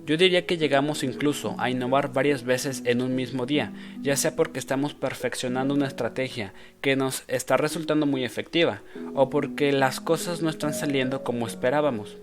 Yo 0.05 0.17
diría 0.17 0.45
que 0.45 0.57
llegamos 0.57 1.03
incluso 1.03 1.55
a 1.57 1.71
innovar 1.71 2.13
varias 2.13 2.43
veces 2.43 2.83
en 2.85 3.01
un 3.01 3.15
mismo 3.15 3.47
día, 3.47 3.73
ya 4.03 4.15
sea 4.15 4.35
porque 4.35 4.59
estamos 4.59 4.93
perfeccionando 4.93 5.73
una 5.73 5.87
estrategia 5.87 6.53
que 6.79 6.95
nos 6.95 7.23
está 7.27 7.57
resultando 7.57 8.05
muy 8.05 8.23
efectiva 8.23 8.83
o 9.15 9.31
porque 9.31 9.71
las 9.71 9.99
cosas 9.99 10.43
no 10.43 10.51
están 10.51 10.75
saliendo 10.75 11.23
como 11.23 11.47
esperábamos. 11.47 12.17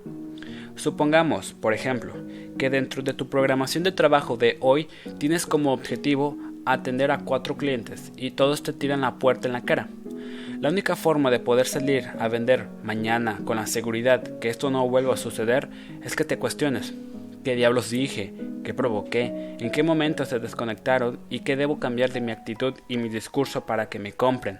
Supongamos, 0.76 1.54
por 1.54 1.74
ejemplo, 1.74 2.12
que 2.58 2.70
dentro 2.70 3.02
de 3.02 3.14
tu 3.14 3.28
programación 3.28 3.82
de 3.82 3.92
trabajo 3.92 4.36
de 4.36 4.58
hoy 4.60 4.88
tienes 5.18 5.46
como 5.46 5.72
objetivo 5.72 6.38
atender 6.66 7.10
a 7.10 7.18
cuatro 7.18 7.56
clientes 7.56 8.12
y 8.16 8.32
todos 8.32 8.62
te 8.62 8.72
tiran 8.72 9.00
la 9.00 9.14
puerta 9.14 9.48
en 9.48 9.52
la 9.52 9.62
cara. 9.62 9.88
La 10.60 10.70
única 10.70 10.96
forma 10.96 11.30
de 11.30 11.38
poder 11.38 11.66
salir 11.66 12.08
a 12.18 12.28
vender 12.28 12.66
mañana 12.82 13.40
con 13.44 13.56
la 13.56 13.66
seguridad 13.66 14.38
que 14.38 14.48
esto 14.48 14.70
no 14.70 14.88
vuelva 14.88 15.14
a 15.14 15.18
suceder 15.18 15.68
es 16.02 16.16
que 16.16 16.24
te 16.24 16.38
cuestiones. 16.38 16.94
¿Qué 17.44 17.54
diablos 17.54 17.90
dije? 17.90 18.34
¿Qué 18.64 18.74
provoqué? 18.74 19.56
¿En 19.60 19.70
qué 19.70 19.82
momento 19.82 20.24
se 20.24 20.40
desconectaron? 20.40 21.20
¿Y 21.30 21.40
qué 21.40 21.56
debo 21.56 21.78
cambiar 21.78 22.12
de 22.12 22.20
mi 22.20 22.32
actitud 22.32 22.74
y 22.88 22.96
mi 22.96 23.08
discurso 23.08 23.66
para 23.66 23.88
que 23.88 23.98
me 23.98 24.12
compren? 24.12 24.58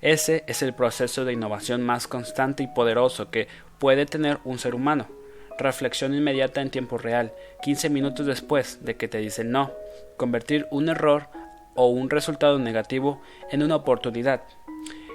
Ese 0.00 0.44
es 0.46 0.62
el 0.62 0.72
proceso 0.72 1.24
de 1.24 1.32
innovación 1.32 1.82
más 1.82 2.06
constante 2.06 2.62
y 2.62 2.68
poderoso 2.68 3.30
que 3.30 3.48
puede 3.78 4.06
tener 4.06 4.38
un 4.44 4.58
ser 4.58 4.74
humano. 4.74 5.17
Reflexión 5.58 6.14
inmediata 6.14 6.60
en 6.60 6.70
tiempo 6.70 6.98
real, 6.98 7.32
15 7.62 7.90
minutos 7.90 8.26
después 8.26 8.84
de 8.84 8.96
que 8.96 9.08
te 9.08 9.18
dicen 9.18 9.50
no, 9.50 9.72
convertir 10.16 10.66
un 10.70 10.88
error 10.88 11.28
o 11.74 11.88
un 11.88 12.10
resultado 12.10 12.58
negativo 12.58 13.20
en 13.50 13.64
una 13.64 13.76
oportunidad. 13.76 14.42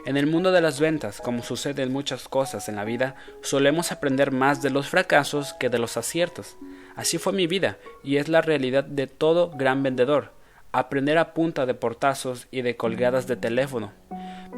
En 0.05 0.17
el 0.17 0.27
mundo 0.27 0.51
de 0.51 0.59
las 0.59 0.81
ventas, 0.81 1.21
como 1.21 1.43
sucede 1.43 1.81
en 1.83 1.93
muchas 1.93 2.27
cosas 2.27 2.67
en 2.67 2.75
la 2.75 2.83
vida, 2.83 3.15
solemos 3.41 3.93
aprender 3.93 4.31
más 4.31 4.61
de 4.61 4.69
los 4.69 4.89
fracasos 4.89 5.53
que 5.53 5.69
de 5.69 5.79
los 5.79 5.95
aciertos. 5.95 6.57
Así 6.97 7.17
fue 7.17 7.31
mi 7.31 7.47
vida, 7.47 7.77
y 8.03 8.17
es 8.17 8.27
la 8.27 8.41
realidad 8.41 8.83
de 8.83 9.07
todo 9.07 9.49
gran 9.51 9.81
vendedor. 9.81 10.33
Aprender 10.75 11.19
a 11.19 11.35
punta 11.35 11.67
de 11.67 11.75
portazos 11.75 12.47
y 12.49 12.63
de 12.63 12.75
colgadas 12.75 13.27
de 13.27 13.35
teléfono. 13.35 13.91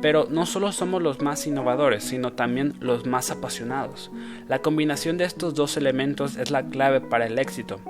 Pero 0.02 0.28
no 0.30 0.46
solo 0.46 0.72
somos 0.72 1.02
los 1.02 1.22
más 1.22 1.46
innovadores, 1.46 2.06
sino 2.06 2.32
también 2.32 2.74
los 2.80 3.06
más 3.06 3.32
apasionados. 3.32 4.12
La 4.48 4.60
combinación 4.60 5.18
de 5.18 5.26
estos 5.26 5.56
dos 5.56 5.76
elementos 5.76 6.38
es 6.38 6.52
la 6.52 6.64
clave 6.64 7.02
para 7.02 7.26
el 7.26 7.38
éxito, 7.38 7.82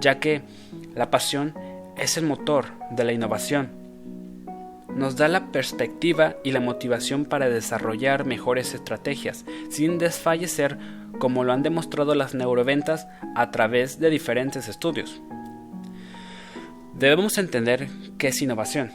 ya 0.00 0.20
que 0.20 0.40
la 0.94 1.10
pasión 1.10 1.52
es 1.98 2.16
el 2.16 2.24
motor 2.24 2.64
de 2.92 3.04
la 3.04 3.12
innovación. 3.12 3.68
Nos 4.94 5.16
da 5.16 5.28
la 5.28 5.52
perspectiva 5.52 6.36
y 6.44 6.52
la 6.52 6.60
motivación 6.60 7.26
para 7.26 7.50
desarrollar 7.50 8.24
mejores 8.24 8.72
estrategias, 8.72 9.44
sin 9.68 9.98
desfallecer 9.98 10.78
como 11.18 11.44
lo 11.44 11.52
han 11.52 11.62
demostrado 11.62 12.14
las 12.14 12.34
neuroventas 12.34 13.06
a 13.34 13.50
través 13.50 14.00
de 14.00 14.08
diferentes 14.08 14.66
estudios. 14.68 15.20
Debemos 16.98 17.36
entender 17.36 17.88
qué 18.16 18.28
es 18.28 18.40
innovación. 18.40 18.90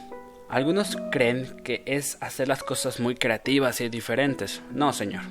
Algunos 0.48 0.96
creen 1.12 1.46
que 1.62 1.84
es 1.86 2.18
hacer 2.20 2.48
las 2.48 2.64
cosas 2.64 2.98
muy 2.98 3.14
creativas 3.14 3.80
y 3.80 3.88
diferentes. 3.88 4.60
No, 4.72 4.92
señor. 4.92 5.22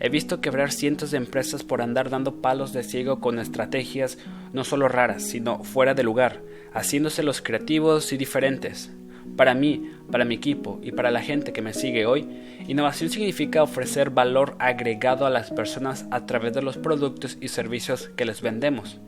He 0.00 0.08
visto 0.08 0.40
quebrar 0.40 0.72
cientos 0.72 1.10
de 1.10 1.18
empresas 1.18 1.62
por 1.62 1.82
andar 1.82 2.08
dando 2.08 2.40
palos 2.40 2.72
de 2.72 2.84
ciego 2.84 3.20
con 3.20 3.38
estrategias 3.38 4.16
no 4.54 4.64
solo 4.64 4.88
raras, 4.88 5.24
sino 5.24 5.62
fuera 5.62 5.92
de 5.92 6.04
lugar, 6.04 6.40
haciéndose 6.72 7.22
los 7.22 7.42
creativos 7.42 8.10
y 8.14 8.16
diferentes. 8.16 8.90
Para 9.36 9.52
mí, 9.52 9.90
para 10.10 10.24
mi 10.24 10.36
equipo 10.36 10.80
y 10.82 10.92
para 10.92 11.10
la 11.10 11.20
gente 11.20 11.52
que 11.52 11.60
me 11.60 11.74
sigue 11.74 12.06
hoy, 12.06 12.26
innovación 12.66 13.10
significa 13.10 13.62
ofrecer 13.62 14.08
valor 14.08 14.56
agregado 14.58 15.26
a 15.26 15.30
las 15.30 15.50
personas 15.50 16.06
a 16.10 16.24
través 16.24 16.54
de 16.54 16.62
los 16.62 16.78
productos 16.78 17.36
y 17.42 17.48
servicios 17.48 18.08
que 18.16 18.24
les 18.24 18.40
vendemos. 18.40 18.98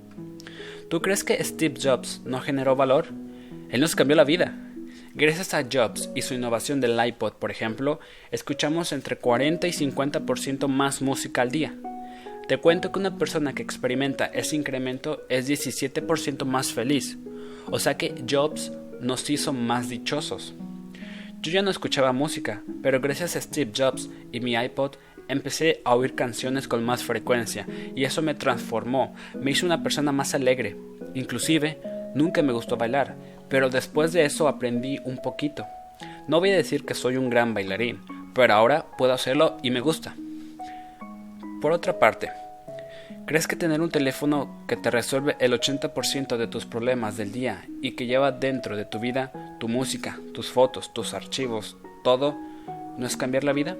¿Tú 0.88 1.02
crees 1.02 1.22
que 1.22 1.42
Steve 1.44 1.78
Jobs 1.82 2.22
no 2.24 2.40
generó 2.40 2.74
valor? 2.74 3.08
Él 3.68 3.82
nos 3.82 3.94
cambió 3.94 4.16
la 4.16 4.24
vida. 4.24 4.56
Gracias 5.12 5.52
a 5.52 5.66
Jobs 5.70 6.08
y 6.14 6.22
su 6.22 6.32
innovación 6.32 6.80
del 6.80 6.98
iPod, 6.98 7.34
por 7.34 7.50
ejemplo, 7.50 8.00
escuchamos 8.30 8.92
entre 8.92 9.16
40 9.16 9.68
y 9.68 9.72
50% 9.72 10.66
más 10.66 11.02
música 11.02 11.42
al 11.42 11.50
día. 11.50 11.74
Te 12.46 12.56
cuento 12.56 12.90
que 12.90 13.00
una 13.00 13.18
persona 13.18 13.52
que 13.52 13.62
experimenta 13.62 14.24
ese 14.26 14.56
incremento 14.56 15.26
es 15.28 15.46
17% 15.46 16.46
más 16.46 16.72
feliz, 16.72 17.18
o 17.70 17.78
sea 17.78 17.98
que 17.98 18.14
Jobs 18.26 18.72
nos 19.02 19.28
hizo 19.28 19.52
más 19.52 19.90
dichosos. 19.90 20.54
Yo 21.42 21.52
ya 21.52 21.60
no 21.60 21.70
escuchaba 21.70 22.12
música, 22.12 22.62
pero 22.82 23.02
gracias 23.02 23.36
a 23.36 23.42
Steve 23.42 23.72
Jobs 23.76 24.08
y 24.32 24.40
mi 24.40 24.54
iPod 24.54 24.92
empecé 25.28 25.80
a 25.84 25.94
oír 25.94 26.14
canciones 26.14 26.66
con 26.66 26.84
más 26.84 27.04
frecuencia 27.04 27.66
y 27.94 28.04
eso 28.04 28.22
me 28.22 28.34
transformó, 28.34 29.14
me 29.34 29.50
hizo 29.50 29.66
una 29.66 29.82
persona 29.82 30.12
más 30.12 30.34
alegre. 30.34 30.76
Inclusive, 31.14 31.78
nunca 32.14 32.42
me 32.42 32.52
gustó 32.52 32.76
bailar, 32.76 33.14
pero 33.48 33.70
después 33.70 34.12
de 34.12 34.24
eso 34.24 34.48
aprendí 34.48 34.98
un 35.04 35.18
poquito. 35.18 35.66
No 36.26 36.40
voy 36.40 36.50
a 36.50 36.56
decir 36.56 36.84
que 36.84 36.94
soy 36.94 37.16
un 37.16 37.30
gran 37.30 37.54
bailarín, 37.54 38.00
pero 38.34 38.54
ahora 38.54 38.86
puedo 38.96 39.12
hacerlo 39.12 39.56
y 39.62 39.70
me 39.70 39.80
gusta. 39.80 40.14
Por 41.60 41.72
otra 41.72 41.98
parte, 41.98 42.30
¿crees 43.26 43.48
que 43.48 43.56
tener 43.56 43.80
un 43.80 43.90
teléfono 43.90 44.64
que 44.68 44.76
te 44.76 44.90
resuelve 44.90 45.36
el 45.40 45.52
80% 45.52 46.36
de 46.36 46.46
tus 46.46 46.66
problemas 46.66 47.16
del 47.16 47.32
día 47.32 47.64
y 47.82 47.92
que 47.92 48.06
lleva 48.06 48.30
dentro 48.30 48.76
de 48.76 48.84
tu 48.84 49.00
vida 49.00 49.32
tu 49.58 49.68
música, 49.68 50.20
tus 50.34 50.50
fotos, 50.50 50.92
tus 50.94 51.14
archivos, 51.14 51.76
todo, 52.04 52.36
no 52.96 53.06
es 53.06 53.16
cambiar 53.16 53.44
la 53.44 53.52
vida? 53.52 53.76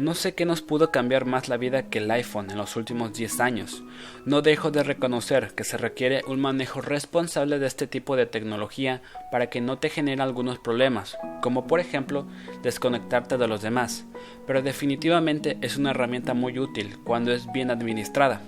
No 0.00 0.14
sé 0.14 0.34
qué 0.34 0.46
nos 0.46 0.62
pudo 0.62 0.90
cambiar 0.90 1.26
más 1.26 1.50
la 1.50 1.58
vida 1.58 1.90
que 1.90 1.98
el 1.98 2.10
iPhone 2.10 2.50
en 2.50 2.56
los 2.56 2.74
últimos 2.74 3.12
10 3.12 3.38
años. 3.40 3.82
No 4.24 4.40
dejo 4.40 4.70
de 4.70 4.82
reconocer 4.82 5.52
que 5.54 5.62
se 5.62 5.76
requiere 5.76 6.22
un 6.26 6.40
manejo 6.40 6.80
responsable 6.80 7.58
de 7.58 7.66
este 7.66 7.86
tipo 7.86 8.16
de 8.16 8.24
tecnología 8.24 9.02
para 9.30 9.50
que 9.50 9.60
no 9.60 9.76
te 9.76 9.90
genere 9.90 10.22
algunos 10.22 10.58
problemas, 10.58 11.18
como 11.42 11.66
por 11.66 11.80
ejemplo 11.80 12.26
desconectarte 12.62 13.36
de 13.36 13.46
los 13.46 13.60
demás, 13.60 14.06
pero 14.46 14.62
definitivamente 14.62 15.58
es 15.60 15.76
una 15.76 15.90
herramienta 15.90 16.32
muy 16.32 16.58
útil 16.58 16.96
cuando 17.04 17.30
es 17.30 17.52
bien 17.52 17.70
administrada. 17.70 18.40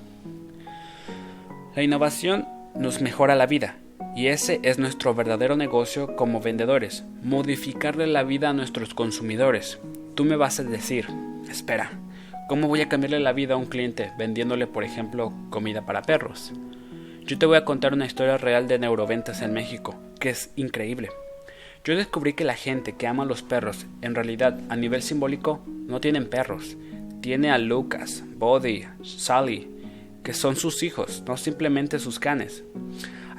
La 1.76 1.82
innovación 1.82 2.48
nos 2.74 3.02
mejora 3.02 3.34
la 3.34 3.44
vida, 3.44 3.76
y 4.14 4.26
ese 4.26 4.60
es 4.62 4.78
nuestro 4.78 5.14
verdadero 5.14 5.56
negocio 5.56 6.16
como 6.16 6.40
vendedores, 6.40 7.04
modificarle 7.22 8.06
la 8.06 8.22
vida 8.22 8.50
a 8.50 8.52
nuestros 8.52 8.94
consumidores. 8.94 9.78
Tú 10.14 10.24
me 10.24 10.36
vas 10.36 10.60
a 10.60 10.64
decir, 10.64 11.06
espera, 11.50 11.90
¿cómo 12.48 12.68
voy 12.68 12.82
a 12.82 12.88
cambiarle 12.88 13.20
la 13.20 13.32
vida 13.32 13.54
a 13.54 13.56
un 13.56 13.66
cliente 13.66 14.12
vendiéndole, 14.18 14.66
por 14.66 14.84
ejemplo, 14.84 15.32
comida 15.50 15.86
para 15.86 16.02
perros? 16.02 16.52
Yo 17.24 17.38
te 17.38 17.46
voy 17.46 17.56
a 17.56 17.64
contar 17.64 17.94
una 17.94 18.06
historia 18.06 18.36
real 18.36 18.68
de 18.68 18.78
neuroventas 18.78 19.42
en 19.42 19.52
México, 19.52 19.94
que 20.20 20.30
es 20.30 20.50
increíble. 20.56 21.08
Yo 21.84 21.96
descubrí 21.96 22.34
que 22.34 22.44
la 22.44 22.54
gente 22.54 22.94
que 22.94 23.06
ama 23.06 23.22
a 23.22 23.26
los 23.26 23.42
perros, 23.42 23.86
en 24.02 24.14
realidad, 24.14 24.60
a 24.68 24.76
nivel 24.76 25.02
simbólico, 25.02 25.60
no 25.66 26.00
tienen 26.00 26.28
perros. 26.28 26.76
Tiene 27.20 27.50
a 27.50 27.58
Lucas, 27.58 28.22
Buddy, 28.36 28.84
Sally, 29.02 29.68
que 30.22 30.34
son 30.34 30.56
sus 30.56 30.82
hijos, 30.82 31.22
no 31.26 31.36
simplemente 31.36 31.98
sus 31.98 32.18
canes. 32.18 32.64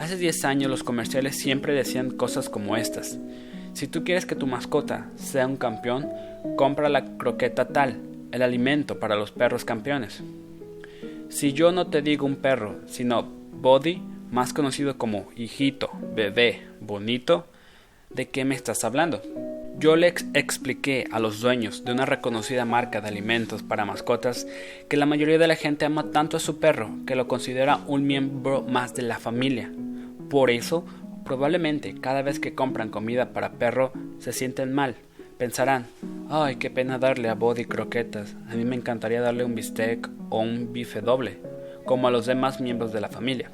Hace 0.03 0.17
10 0.17 0.43
años 0.43 0.69
los 0.69 0.83
comerciales 0.83 1.37
siempre 1.37 1.73
decían 1.73 2.11
cosas 2.11 2.49
como 2.49 2.75
estas. 2.75 3.17
Si 3.71 3.87
tú 3.87 4.03
quieres 4.03 4.25
que 4.25 4.35
tu 4.35 4.47
mascota 4.47 5.07
sea 5.15 5.47
un 5.47 5.55
campeón, 5.55 6.09
compra 6.57 6.89
la 6.89 7.15
croqueta 7.15 7.69
tal, 7.69 8.01
el 8.33 8.41
alimento 8.41 8.99
para 8.99 9.15
los 9.15 9.31
perros 9.31 9.63
campeones. 9.63 10.21
Si 11.29 11.53
yo 11.53 11.71
no 11.71 11.87
te 11.87 12.01
digo 12.01 12.25
un 12.25 12.35
perro, 12.35 12.81
sino 12.85 13.23
Body, 13.23 14.01
más 14.29 14.51
conocido 14.51 14.97
como 14.97 15.29
hijito, 15.37 15.89
bebé, 16.13 16.67
bonito, 16.81 17.47
¿de 18.09 18.27
qué 18.27 18.43
me 18.43 18.55
estás 18.55 18.83
hablando? 18.83 19.21
Yo 19.79 19.95
le 19.95 20.07
expliqué 20.33 21.07
a 21.11 21.21
los 21.21 21.39
dueños 21.39 21.85
de 21.85 21.93
una 21.93 22.05
reconocida 22.05 22.65
marca 22.65 22.99
de 22.99 23.07
alimentos 23.07 23.63
para 23.63 23.85
mascotas 23.85 24.47
que 24.89 24.97
la 24.97 25.05
mayoría 25.05 25.37
de 25.37 25.47
la 25.47 25.55
gente 25.55 25.85
ama 25.85 26.11
tanto 26.11 26.35
a 26.35 26.41
su 26.41 26.59
perro 26.59 26.91
que 27.07 27.15
lo 27.15 27.29
considera 27.29 27.79
un 27.87 28.05
miembro 28.05 28.63
más 28.63 28.93
de 28.95 29.03
la 29.03 29.17
familia. 29.17 29.71
Por 30.33 30.49
eso, 30.49 30.83
probablemente 31.25 31.93
cada 32.01 32.23
vez 32.23 32.39
que 32.39 32.55
compran 32.55 32.89
comida 32.89 33.33
para 33.33 33.51
perro 33.51 33.93
se 34.17 34.33
sienten 34.33 34.73
mal. 34.73 34.95
Pensarán, 35.37 35.85
ay, 36.27 36.55
qué 36.55 36.71
pena 36.71 36.97
darle 36.97 37.29
a 37.29 37.35
Body 37.35 37.65
croquetas, 37.65 38.35
a 38.49 38.55
mí 38.55 38.65
me 38.65 38.75
encantaría 38.75 39.21
darle 39.21 39.45
un 39.45 39.53
bistec 39.53 40.09
o 40.31 40.39
un 40.39 40.73
bife 40.73 41.01
doble, 41.01 41.37
como 41.85 42.07
a 42.07 42.11
los 42.11 42.25
demás 42.25 42.59
miembros 42.61 42.91
de 42.91 43.01
la 43.01 43.09
familia. 43.09 43.51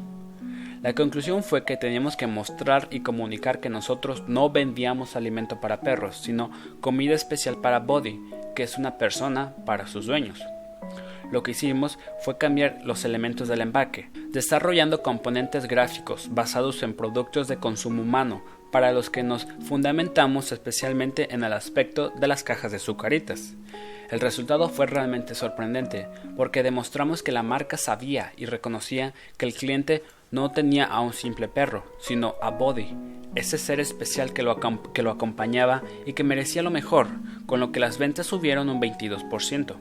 La 0.81 0.93
conclusión 0.93 1.43
fue 1.43 1.65
que 1.65 1.75
teníamos 1.75 2.15
que 2.15 2.27
mostrar 2.27 2.87
y 2.91 3.01
comunicar 3.01 3.59
que 3.59 3.67
nosotros 3.67 4.23
no 4.29 4.49
vendíamos 4.49 5.17
alimento 5.17 5.59
para 5.59 5.81
perros, 5.81 6.15
sino 6.15 6.49
comida 6.79 7.13
especial 7.13 7.57
para 7.57 7.79
Body, 7.79 8.21
que 8.55 8.63
es 8.63 8.77
una 8.77 8.97
persona 8.97 9.53
para 9.65 9.85
sus 9.85 10.05
dueños. 10.05 10.41
Lo 11.31 11.43
que 11.43 11.51
hicimos 11.51 11.99
fue 12.23 12.37
cambiar 12.37 12.79
los 12.83 13.05
elementos 13.05 13.47
del 13.47 13.61
empaque, 13.61 14.09
desarrollando 14.31 15.03
componentes 15.03 15.67
gráficos 15.67 16.29
basados 16.31 16.81
en 16.83 16.93
productos 16.95 17.47
de 17.47 17.57
consumo 17.57 18.01
humano, 18.01 18.43
para 18.71 18.91
los 18.91 19.09
que 19.09 19.23
nos 19.23 19.47
fundamentamos 19.67 20.51
especialmente 20.51 21.33
en 21.33 21.43
el 21.43 21.53
aspecto 21.53 22.09
de 22.09 22.27
las 22.27 22.43
cajas 22.43 22.71
de 22.71 22.79
sucaritas. 22.79 23.55
El 24.09 24.19
resultado 24.19 24.69
fue 24.69 24.87
realmente 24.87 25.35
sorprendente, 25.35 26.07
porque 26.35 26.63
demostramos 26.63 27.21
que 27.21 27.31
la 27.31 27.43
marca 27.43 27.77
sabía 27.77 28.33
y 28.37 28.45
reconocía 28.45 29.13
que 29.37 29.45
el 29.45 29.53
cliente 29.53 30.03
no 30.31 30.51
tenía 30.51 30.85
a 30.85 30.99
un 31.01 31.13
simple 31.13 31.47
perro, 31.47 31.83
sino 31.99 32.35
a 32.41 32.49
Body, 32.49 32.95
ese 33.35 33.57
ser 33.57 33.79
especial 33.79 34.33
que 34.33 34.43
lo, 34.43 34.59
que 34.93 35.03
lo 35.03 35.11
acompañaba 35.11 35.83
y 36.05 36.13
que 36.13 36.23
merecía 36.23 36.63
lo 36.63 36.71
mejor, 36.71 37.07
con 37.45 37.59
lo 37.59 37.71
que 37.71 37.79
las 37.79 37.97
ventas 37.97 38.27
subieron 38.27 38.69
un 38.69 38.81
22%. 38.81 39.75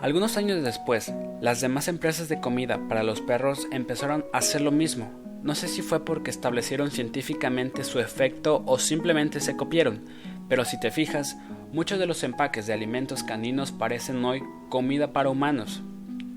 Algunos 0.00 0.36
años 0.36 0.62
después, 0.62 1.12
las 1.40 1.60
demás 1.60 1.88
empresas 1.88 2.28
de 2.28 2.40
comida 2.40 2.78
para 2.88 3.02
los 3.02 3.20
perros 3.20 3.66
empezaron 3.72 4.24
a 4.32 4.38
hacer 4.38 4.60
lo 4.60 4.70
mismo. 4.70 5.10
No 5.42 5.56
sé 5.56 5.66
si 5.66 5.82
fue 5.82 6.04
porque 6.04 6.30
establecieron 6.30 6.92
científicamente 6.92 7.82
su 7.82 7.98
efecto 7.98 8.62
o 8.64 8.78
simplemente 8.78 9.40
se 9.40 9.56
copiaron, 9.56 10.04
pero 10.48 10.64
si 10.64 10.78
te 10.78 10.92
fijas, 10.92 11.36
muchos 11.72 11.98
de 11.98 12.06
los 12.06 12.22
empaques 12.22 12.66
de 12.68 12.74
alimentos 12.74 13.24
caninos 13.24 13.72
parecen 13.72 14.24
hoy 14.24 14.40
comida 14.68 15.12
para 15.12 15.30
humanos, 15.30 15.82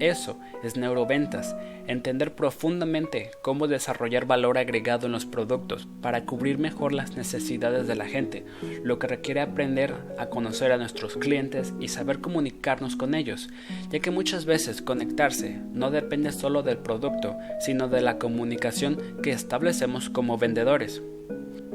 eso 0.01 0.39
es 0.63 0.77
neuroventas, 0.77 1.55
entender 1.87 2.33
profundamente 2.33 3.29
cómo 3.43 3.67
desarrollar 3.67 4.25
valor 4.25 4.57
agregado 4.57 5.05
en 5.05 5.11
los 5.11 5.25
productos 5.25 5.87
para 6.01 6.25
cubrir 6.25 6.57
mejor 6.57 6.91
las 6.91 7.15
necesidades 7.15 7.85
de 7.85 7.95
la 7.95 8.05
gente, 8.05 8.43
lo 8.83 8.97
que 8.97 9.07
requiere 9.07 9.41
aprender 9.41 9.93
a 10.17 10.25
conocer 10.27 10.71
a 10.71 10.77
nuestros 10.77 11.17
clientes 11.17 11.73
y 11.79 11.87
saber 11.87 12.19
comunicarnos 12.19 12.95
con 12.95 13.13
ellos, 13.13 13.49
ya 13.91 13.99
que 13.99 14.11
muchas 14.11 14.45
veces 14.45 14.81
conectarse 14.81 15.61
no 15.71 15.91
depende 15.91 16.31
solo 16.31 16.63
del 16.63 16.77
producto, 16.77 17.37
sino 17.59 17.87
de 17.87 18.01
la 18.01 18.17
comunicación 18.17 18.97
que 19.21 19.31
establecemos 19.31 20.09
como 20.09 20.37
vendedores. 20.37 21.01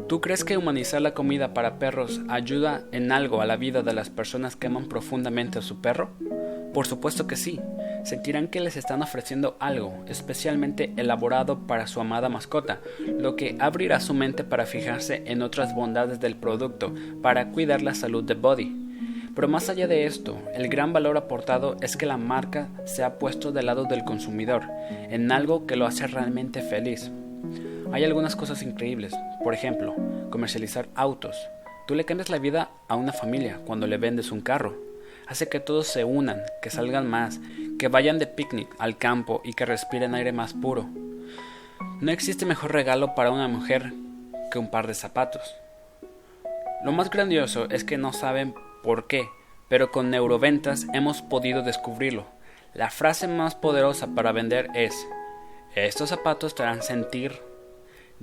¿Tú 0.09 0.21
crees 0.21 0.45
que 0.45 0.57
humanizar 0.57 1.01
la 1.01 1.15
comida 1.15 1.53
para 1.53 1.79
perros 1.79 2.21
ayuda 2.29 2.85
en 2.93 3.11
algo 3.11 3.41
a 3.41 3.47
la 3.47 3.57
vida 3.57 3.83
de 3.83 3.93
las 3.93 4.09
personas 4.09 4.55
que 4.55 4.69
aman 4.69 4.89
profundamente 4.89 5.59
a 5.59 5.63
su 5.63 5.81
perro? 5.81 6.11
Por 6.77 6.87
supuesto 6.87 7.27
que 7.27 7.37
sí 7.37 7.59
sentirán 8.05 8.49
que 8.49 8.61
les 8.61 8.77
están 8.77 9.01
ofreciendo 9.01 9.57
algo 9.61 10.05
especialmente 10.09 10.93
elaborado 10.99 11.67
para 11.67 11.87
su 11.87 12.03
amada 12.03 12.29
mascota, 12.29 12.81
lo 13.19 13.35
que 13.35 13.57
abrirá 13.59 13.99
su 13.99 14.13
mente 14.13 14.45
para 14.45 14.67
fijarse 14.67 15.23
en 15.25 15.41
otras 15.41 15.75
bondades 15.75 16.21
del 16.21 16.37
producto 16.37 16.93
para 17.23 17.49
cuidar 17.49 17.81
la 17.81 17.95
salud 17.95 18.23
de 18.25 18.35
Body. 18.35 18.77
Pero 19.35 19.49
más 19.49 19.71
allá 19.71 19.89
de 19.89 20.05
esto, 20.05 20.37
el 20.53 20.69
gran 20.69 20.93
valor 20.93 21.17
aportado 21.17 21.79
es 21.81 21.97
que 21.97 22.05
la 22.05 22.19
marca 22.19 22.69
se 22.85 23.03
ha 23.03 23.19
puesto 23.19 23.53
del 23.53 23.65
lado 23.65 23.85
del 23.85 24.05
consumidor, 24.05 24.65
en 25.09 25.33
algo 25.33 25.67
que 25.67 25.77
lo 25.77 25.87
hace 25.87 26.07
realmente 26.07 26.61
feliz. 26.61 27.11
Hay 27.91 28.05
algunas 28.05 28.37
cosas 28.37 28.63
increíbles, 28.63 29.15
por 29.43 29.55
ejemplo, 29.55 29.97
comercializar 30.29 30.89
autos. 30.95 31.39
Tú 31.87 31.95
le 31.95 32.05
cambias 32.05 32.29
la 32.29 32.39
vida 32.39 32.69
a 32.87 32.97
una 32.97 33.15
familia 33.15 33.61
cuando 33.65 33.87
le 33.87 33.97
vendes 33.97 34.31
un 34.31 34.43
carro 34.43 34.86
hace 35.27 35.49
que 35.49 35.61
todos 35.61 35.87
se 35.87 36.05
unan, 36.05 36.43
que 36.63 36.71
salgan 36.71 37.09
más, 37.09 37.41
que 37.79 37.89
vayan 37.89 38.19
de 38.19 38.27
picnic 38.27 38.69
al 38.79 38.97
campo 38.97 39.43
y 39.45 39.55
que 39.55 39.67
respiren 39.67 40.15
aire 40.15 40.33
más 40.33 40.55
puro. 40.55 40.89
No 42.01 42.13
existe 42.13 42.47
mejor 42.47 42.73
regalo 42.73 43.15
para 43.15 43.31
una 43.31 43.49
mujer 43.49 43.93
que 44.51 44.59
un 44.59 44.71
par 44.71 44.87
de 44.87 44.95
zapatos. 44.95 45.55
Lo 46.85 46.93
más 46.93 47.11
grandioso 47.11 47.69
es 47.71 47.85
que 47.85 47.99
no 47.99 48.13
saben 48.13 48.55
por 48.83 49.07
qué, 49.07 49.29
pero 49.69 49.91
con 49.91 50.11
neuroventas 50.11 50.87
hemos 50.93 51.23
podido 51.23 51.63
descubrirlo. 51.63 52.27
La 52.75 52.91
frase 52.91 53.27
más 53.27 53.55
poderosa 53.55 54.09
para 54.15 54.33
vender 54.33 54.69
es, 54.75 54.95
estos 55.75 56.11
zapatos 56.11 56.55
te 56.55 56.63
harán 56.63 56.83
sentir, 56.83 57.41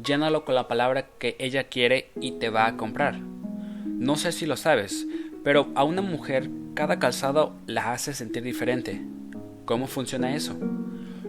llénalo 0.01 0.45
con 0.45 0.55
la 0.55 0.67
palabra 0.67 1.07
que 1.17 1.35
ella 1.39 1.65
quiere 1.65 2.11
y 2.19 2.33
te 2.33 2.49
va 2.49 2.67
a 2.67 2.77
comprar. 2.77 3.17
No 3.17 4.15
sé 4.15 4.31
si 4.31 4.45
lo 4.45 4.57
sabes, 4.57 5.07
pero 5.43 5.67
a 5.75 5.83
una 5.83 6.01
mujer 6.01 6.49
cada 6.73 6.99
calzado 6.99 7.53
la 7.67 7.91
hace 7.91 8.13
sentir 8.13 8.43
diferente. 8.43 9.01
¿Cómo 9.65 9.87
funciona 9.87 10.35
eso? 10.35 10.57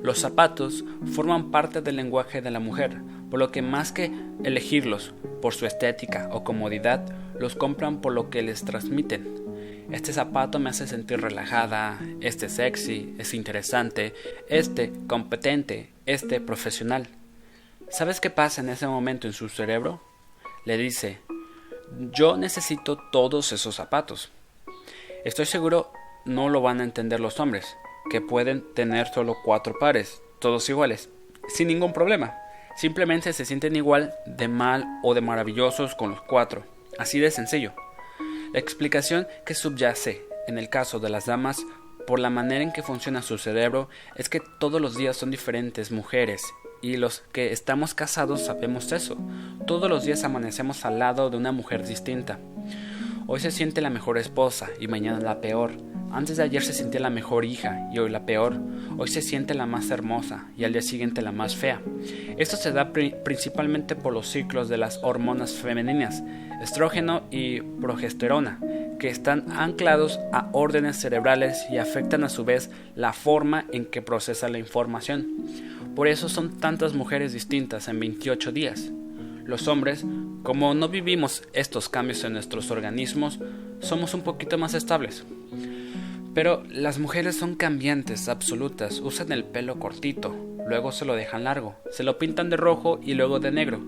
Los 0.02 0.18
zapatos 0.18 0.84
forman 1.12 1.50
parte 1.50 1.80
del 1.80 1.96
lenguaje 1.96 2.42
de 2.42 2.50
la 2.50 2.60
mujer, 2.60 3.00
por 3.30 3.38
lo 3.38 3.50
que 3.50 3.62
más 3.62 3.92
que 3.92 4.12
elegirlos 4.42 5.14
por 5.40 5.54
su 5.54 5.66
estética 5.66 6.28
o 6.32 6.44
comodidad, 6.44 7.04
los 7.38 7.56
compran 7.56 8.00
por 8.00 8.12
lo 8.12 8.30
que 8.30 8.42
les 8.42 8.64
transmiten. 8.64 9.34
Este 9.90 10.12
zapato 10.12 10.58
me 10.58 10.70
hace 10.70 10.86
sentir 10.86 11.20
relajada, 11.20 12.00
este 12.20 12.48
sexy, 12.48 13.14
es 13.18 13.34
interesante, 13.34 14.14
este 14.48 14.92
competente, 15.06 15.90
este 16.06 16.40
profesional. 16.40 17.08
¿Sabes 17.90 18.20
qué 18.20 18.30
pasa 18.30 18.60
en 18.60 18.70
ese 18.70 18.86
momento 18.86 19.26
en 19.26 19.32
su 19.32 19.48
cerebro? 19.48 20.02
Le 20.64 20.76
dice, 20.76 21.18
yo 22.12 22.36
necesito 22.36 22.98
todos 23.10 23.52
esos 23.52 23.74
zapatos. 23.74 24.30
Estoy 25.24 25.46
seguro 25.46 25.92
no 26.24 26.48
lo 26.48 26.60
van 26.60 26.80
a 26.80 26.84
entender 26.84 27.20
los 27.20 27.40
hombres, 27.40 27.76
que 28.10 28.20
pueden 28.20 28.64
tener 28.74 29.08
solo 29.08 29.36
cuatro 29.44 29.78
pares, 29.78 30.22
todos 30.38 30.68
iguales, 30.68 31.08
sin 31.48 31.68
ningún 31.68 31.92
problema. 31.92 32.38
Simplemente 32.76 33.32
se 33.32 33.44
sienten 33.44 33.76
igual 33.76 34.14
de 34.26 34.48
mal 34.48 34.84
o 35.02 35.14
de 35.14 35.20
maravillosos 35.20 35.94
con 35.94 36.10
los 36.10 36.22
cuatro. 36.22 36.64
Así 36.98 37.20
de 37.20 37.30
sencillo. 37.30 37.72
La 38.52 38.60
explicación 38.60 39.26
que 39.44 39.54
subyace 39.54 40.22
en 40.46 40.58
el 40.58 40.68
caso 40.68 40.98
de 40.98 41.10
las 41.10 41.26
damas 41.26 41.64
por 42.06 42.18
la 42.18 42.30
manera 42.30 42.62
en 42.62 42.72
que 42.72 42.82
funciona 42.82 43.22
su 43.22 43.38
cerebro 43.38 43.88
es 44.16 44.28
que 44.28 44.40
todos 44.58 44.80
los 44.80 44.96
días 44.96 45.16
son 45.16 45.30
diferentes 45.30 45.90
mujeres 45.90 46.42
y 46.84 46.98
los 46.98 47.20
que 47.32 47.50
estamos 47.50 47.94
casados 47.94 48.42
sabemos 48.42 48.92
eso. 48.92 49.16
Todos 49.66 49.88
los 49.88 50.04
días 50.04 50.22
amanecemos 50.22 50.84
al 50.84 50.98
lado 50.98 51.30
de 51.30 51.38
una 51.38 51.50
mujer 51.50 51.86
distinta. 51.86 52.38
Hoy 53.26 53.40
se 53.40 53.50
siente 53.50 53.80
la 53.80 53.88
mejor 53.88 54.18
esposa 54.18 54.68
y 54.78 54.86
mañana 54.86 55.18
la 55.18 55.40
peor. 55.40 55.72
Antes 56.12 56.36
de 56.36 56.42
ayer 56.42 56.62
se 56.62 56.74
sentía 56.74 57.00
la 57.00 57.08
mejor 57.08 57.46
hija 57.46 57.88
y 57.90 57.98
hoy 57.98 58.10
la 58.10 58.26
peor. 58.26 58.58
Hoy 58.98 59.08
se 59.08 59.22
siente 59.22 59.54
la 59.54 59.64
más 59.64 59.90
hermosa 59.90 60.50
y 60.58 60.64
al 60.64 60.74
día 60.74 60.82
siguiente 60.82 61.22
la 61.22 61.32
más 61.32 61.56
fea. 61.56 61.80
Esto 62.36 62.58
se 62.58 62.70
da 62.70 62.92
principalmente 62.92 63.96
por 63.96 64.12
los 64.12 64.28
ciclos 64.28 64.68
de 64.68 64.76
las 64.76 65.00
hormonas 65.02 65.54
femeninas, 65.54 66.22
estrógeno 66.62 67.22
y 67.30 67.62
progesterona, 67.62 68.60
que 68.98 69.08
están 69.08 69.50
anclados 69.52 70.20
a 70.34 70.50
órdenes 70.52 71.00
cerebrales 71.00 71.64
y 71.70 71.78
afectan 71.78 72.24
a 72.24 72.28
su 72.28 72.44
vez 72.44 72.70
la 72.94 73.14
forma 73.14 73.64
en 73.72 73.86
que 73.86 74.02
procesa 74.02 74.50
la 74.50 74.58
información. 74.58 75.26
Por 75.94 76.08
eso 76.08 76.28
son 76.28 76.58
tantas 76.58 76.94
mujeres 76.94 77.32
distintas 77.32 77.88
en 77.88 78.00
28 78.00 78.52
días. 78.52 78.90
Los 79.44 79.68
hombres, 79.68 80.04
como 80.42 80.74
no 80.74 80.88
vivimos 80.88 81.42
estos 81.52 81.88
cambios 81.88 82.24
en 82.24 82.32
nuestros 82.32 82.70
organismos, 82.70 83.38
somos 83.80 84.14
un 84.14 84.22
poquito 84.22 84.58
más 84.58 84.74
estables. 84.74 85.24
Pero 86.34 86.64
las 86.68 86.98
mujeres 86.98 87.36
son 87.36 87.54
cambiantes, 87.54 88.28
absolutas, 88.28 88.98
usan 89.00 89.30
el 89.30 89.44
pelo 89.44 89.78
cortito, 89.78 90.34
luego 90.66 90.90
se 90.90 91.04
lo 91.04 91.14
dejan 91.14 91.44
largo, 91.44 91.76
se 91.92 92.02
lo 92.02 92.18
pintan 92.18 92.50
de 92.50 92.56
rojo 92.56 92.98
y 93.02 93.14
luego 93.14 93.38
de 93.38 93.52
negro. 93.52 93.80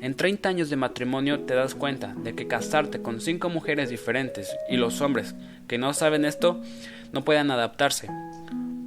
En 0.00 0.14
30 0.14 0.48
años 0.48 0.70
de 0.70 0.76
matrimonio 0.76 1.40
te 1.40 1.54
das 1.54 1.74
cuenta 1.74 2.14
de 2.14 2.34
que 2.34 2.46
casarte 2.46 3.02
con 3.02 3.20
cinco 3.20 3.50
mujeres 3.50 3.90
diferentes 3.90 4.56
y 4.70 4.78
los 4.78 5.02
hombres 5.02 5.34
que 5.68 5.76
no 5.76 5.92
saben 5.92 6.24
esto 6.24 6.62
no 7.12 7.22
pueden 7.22 7.50
adaptarse. 7.50 8.08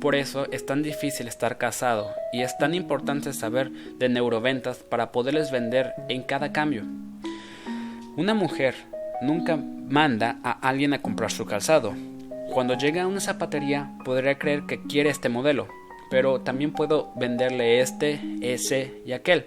Por 0.03 0.15
eso 0.15 0.47
es 0.51 0.65
tan 0.65 0.83
difícil 0.83 1.29
estar 1.29 1.57
casado 1.57 2.13
y 2.33 2.41
es 2.41 2.57
tan 2.57 2.75
importante 2.75 3.31
saber 3.31 3.71
de 3.71 4.09
neuroventas 4.09 4.79
para 4.79 5.13
poderles 5.13 5.49
vender 5.49 5.93
en 6.09 6.23
cada 6.23 6.51
cambio. 6.51 6.83
Una 8.17 8.33
mujer 8.33 8.75
nunca 9.21 9.55
manda 9.55 10.39
a 10.43 10.51
alguien 10.67 10.93
a 10.93 11.01
comprar 11.01 11.31
su 11.31 11.45
calzado. 11.45 11.93
Cuando 12.51 12.73
llega 12.73 13.03
a 13.03 13.07
una 13.07 13.21
zapatería 13.21 13.93
podría 14.03 14.37
creer 14.37 14.63
que 14.63 14.83
quiere 14.83 15.09
este 15.09 15.29
modelo, 15.29 15.69
pero 16.11 16.41
también 16.41 16.73
puedo 16.73 17.13
venderle 17.15 17.79
este, 17.79 18.19
ese 18.41 19.01
y 19.05 19.13
aquel, 19.13 19.45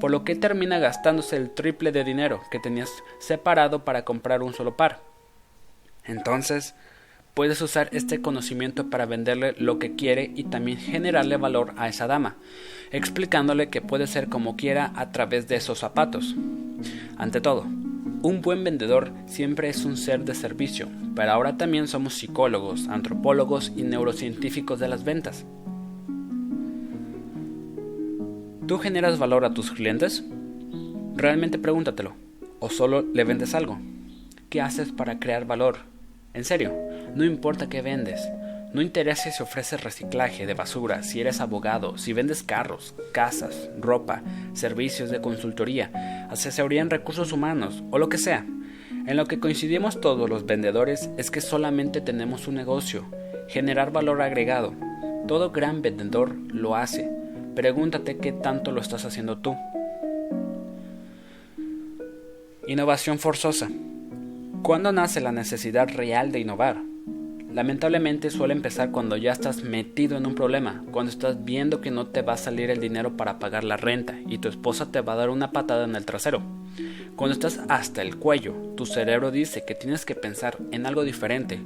por 0.00 0.10
lo 0.10 0.24
que 0.24 0.34
termina 0.34 0.78
gastándose 0.78 1.36
el 1.36 1.50
triple 1.50 1.92
de 1.92 2.04
dinero 2.04 2.40
que 2.50 2.58
tenías 2.58 2.90
separado 3.18 3.84
para 3.84 4.06
comprar 4.06 4.42
un 4.42 4.54
solo 4.54 4.78
par. 4.78 5.00
Entonces, 6.06 6.74
puedes 7.34 7.60
usar 7.62 7.88
este 7.92 8.20
conocimiento 8.20 8.90
para 8.90 9.06
venderle 9.06 9.54
lo 9.58 9.78
que 9.78 9.94
quiere 9.94 10.30
y 10.34 10.44
también 10.44 10.78
generarle 10.78 11.36
valor 11.36 11.72
a 11.76 11.88
esa 11.88 12.06
dama, 12.06 12.36
explicándole 12.90 13.68
que 13.68 13.80
puede 13.80 14.06
ser 14.06 14.28
como 14.28 14.56
quiera 14.56 14.92
a 14.96 15.12
través 15.12 15.48
de 15.48 15.56
esos 15.56 15.78
zapatos. 15.78 16.34
Ante 17.16 17.40
todo, 17.40 17.66
un 18.22 18.42
buen 18.42 18.64
vendedor 18.64 19.12
siempre 19.26 19.68
es 19.68 19.84
un 19.84 19.96
ser 19.96 20.24
de 20.24 20.34
servicio, 20.34 20.88
pero 21.14 21.32
ahora 21.32 21.56
también 21.56 21.88
somos 21.88 22.14
psicólogos, 22.14 22.88
antropólogos 22.88 23.72
y 23.76 23.82
neurocientíficos 23.82 24.78
de 24.78 24.88
las 24.88 25.04
ventas. 25.04 25.46
¿Tú 28.66 28.78
generas 28.78 29.18
valor 29.18 29.44
a 29.44 29.52
tus 29.52 29.72
clientes? 29.72 30.24
Realmente 31.16 31.58
pregúntatelo. 31.58 32.12
¿O 32.60 32.68
solo 32.70 33.02
le 33.02 33.24
vendes 33.24 33.54
algo? 33.54 33.78
¿Qué 34.48 34.60
haces 34.60 34.92
para 34.92 35.18
crear 35.18 35.44
valor? 35.44 35.78
En 36.34 36.44
serio, 36.44 36.72
no 37.14 37.24
importa 37.24 37.68
qué 37.68 37.82
vendes. 37.82 38.20
No 38.72 38.82
interesa 38.82 39.32
si 39.32 39.42
ofreces 39.42 39.82
reciclaje 39.82 40.46
de 40.46 40.54
basura, 40.54 41.02
si 41.02 41.20
eres 41.20 41.40
abogado, 41.40 41.98
si 41.98 42.12
vendes 42.12 42.44
carros, 42.44 42.94
casas, 43.12 43.68
ropa, 43.80 44.22
servicios 44.52 45.10
de 45.10 45.20
consultoría, 45.20 46.28
asesoría 46.30 46.80
en 46.80 46.90
recursos 46.90 47.32
humanos 47.32 47.82
o 47.90 47.98
lo 47.98 48.08
que 48.08 48.18
sea. 48.18 48.46
En 49.06 49.16
lo 49.16 49.26
que 49.26 49.40
coincidimos 49.40 50.00
todos 50.00 50.30
los 50.30 50.46
vendedores 50.46 51.10
es 51.16 51.32
que 51.32 51.40
solamente 51.40 52.00
tenemos 52.00 52.46
un 52.46 52.54
negocio, 52.54 53.06
generar 53.48 53.90
valor 53.90 54.22
agregado. 54.22 54.72
Todo 55.26 55.50
gran 55.50 55.82
vendedor 55.82 56.36
lo 56.52 56.76
hace. 56.76 57.10
Pregúntate 57.56 58.18
qué 58.18 58.30
tanto 58.30 58.70
lo 58.70 58.80
estás 58.80 59.04
haciendo 59.04 59.38
tú. 59.38 59.56
Innovación 62.68 63.18
forzosa. 63.18 63.68
¿Cuándo 64.62 64.92
nace 64.92 65.20
la 65.20 65.32
necesidad 65.32 65.88
real 65.88 66.30
de 66.30 66.38
innovar? 66.38 66.89
Lamentablemente 67.52 68.30
suele 68.30 68.54
empezar 68.54 68.92
cuando 68.92 69.16
ya 69.16 69.32
estás 69.32 69.64
metido 69.64 70.16
en 70.16 70.26
un 70.26 70.36
problema, 70.36 70.84
cuando 70.92 71.10
estás 71.10 71.44
viendo 71.44 71.80
que 71.80 71.90
no 71.90 72.06
te 72.06 72.22
va 72.22 72.34
a 72.34 72.38
salir 72.38 72.70
el 72.70 72.80
dinero 72.80 73.16
para 73.16 73.40
pagar 73.40 73.64
la 73.64 73.76
renta 73.76 74.16
y 74.28 74.38
tu 74.38 74.48
esposa 74.48 74.92
te 74.92 75.00
va 75.00 75.14
a 75.14 75.16
dar 75.16 75.30
una 75.30 75.50
patada 75.50 75.84
en 75.84 75.96
el 75.96 76.04
trasero. 76.04 76.42
Cuando 77.16 77.34
estás 77.34 77.60
hasta 77.68 78.02
el 78.02 78.16
cuello, 78.16 78.54
tu 78.76 78.86
cerebro 78.86 79.32
dice 79.32 79.64
que 79.66 79.74
tienes 79.74 80.04
que 80.04 80.14
pensar 80.14 80.58
en 80.70 80.86
algo 80.86 81.02
diferente. 81.02 81.60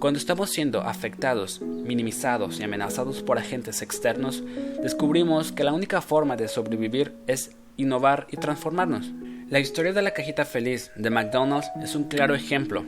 Cuando 0.00 0.18
estamos 0.18 0.50
siendo 0.50 0.82
afectados, 0.82 1.62
minimizados 1.62 2.58
y 2.58 2.64
amenazados 2.64 3.22
por 3.22 3.38
agentes 3.38 3.82
externos, 3.82 4.42
descubrimos 4.82 5.52
que 5.52 5.64
la 5.64 5.72
única 5.72 6.00
forma 6.02 6.36
de 6.36 6.48
sobrevivir 6.48 7.14
es 7.28 7.52
innovar 7.76 8.26
y 8.32 8.36
transformarnos. 8.36 9.12
La 9.48 9.60
historia 9.60 9.92
de 9.92 10.02
la 10.02 10.10
cajita 10.10 10.44
feliz 10.44 10.90
de 10.96 11.10
McDonald's 11.10 11.70
es 11.82 11.94
un 11.94 12.04
claro 12.04 12.34
ejemplo. 12.34 12.84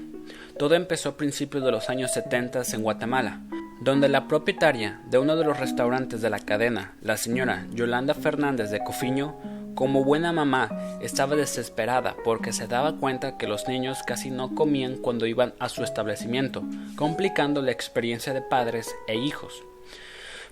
Todo 0.59 0.75
empezó 0.75 1.11
a 1.11 1.17
principios 1.19 1.63
de 1.65 1.71
los 1.71 1.91
años 1.91 2.13
70 2.13 2.63
en 2.73 2.83
Guatemala, 2.83 3.43
donde 3.83 4.09
la 4.09 4.27
propietaria 4.27 5.03
de 5.11 5.19
uno 5.19 5.37
de 5.37 5.45
los 5.45 5.61
restaurantes 5.61 6.23
de 6.23 6.31
la 6.31 6.39
cadena, 6.39 6.95
la 7.03 7.19
señora 7.19 7.67
Yolanda 7.73 8.15
Fernández 8.15 8.71
de 8.71 8.83
Cofiño, 8.83 9.37
como 9.75 10.03
buena 10.03 10.33
mamá, 10.33 10.71
estaba 11.03 11.37
desesperada 11.37 12.17
porque 12.25 12.55
se 12.55 12.67
daba 12.67 12.97
cuenta 12.97 13.37
que 13.37 13.47
los 13.47 13.69
niños 13.69 13.99
casi 14.07 14.31
no 14.31 14.55
comían 14.55 14.97
cuando 14.97 15.27
iban 15.27 15.53
a 15.59 15.69
su 15.69 15.85
establecimiento, 15.85 16.65
complicando 16.97 17.61
la 17.61 17.73
experiencia 17.73 18.33
de 18.33 18.41
padres 18.41 18.97
e 19.09 19.17
hijos. 19.17 19.63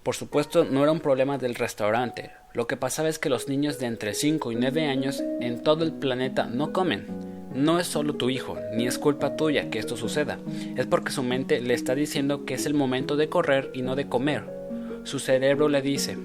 Por 0.03 0.15
supuesto, 0.15 0.67
no 0.67 0.83
era 0.83 0.93
un 0.93 1.01
problema 1.01 1.39
del 1.39 1.55
restaurante. 1.55 2.31
Lo 2.53 2.67
que 2.67 2.77
pasaba 2.77 3.09
es 3.09 3.19
que 3.19 3.31
los 3.31 3.49
niños 3.49 3.79
de 3.79 3.87
entre 3.87 4.13
5 4.13 4.53
y 4.53 4.57
9 4.57 4.87
años 4.87 5.25
en 5.41 5.63
todo 5.63 5.83
el 5.83 5.95
planeta 5.95 6.45
no 6.45 6.75
comen. 6.75 7.34
No 7.55 7.79
es 7.79 7.87
solo 7.87 8.15
tu 8.15 8.31
hijo, 8.31 8.59
ni 8.73 8.87
es 8.87 8.99
culpa 8.99 9.37
tuya 9.37 9.71
que 9.71 9.79
esto 9.79 9.97
suceda. 9.97 10.39
Es 10.77 10.87
porque 10.87 11.13
su 11.13 11.23
mente 11.23 11.61
le 11.61 11.75
está 11.75 11.95
diciendo 11.95 12.45
que 12.45 12.55
es 12.55 12.67
el 12.67 12.75
momento 12.75 13.17
de 13.17 13.29
correr 13.29 13.71
y 13.73 13.83
no 13.83 13.95
de 13.95 14.09
comer. 14.09 14.45
Su 15.05 15.21
cerebro 15.21 15.69
le 15.69 15.81
dice, 15.81 16.19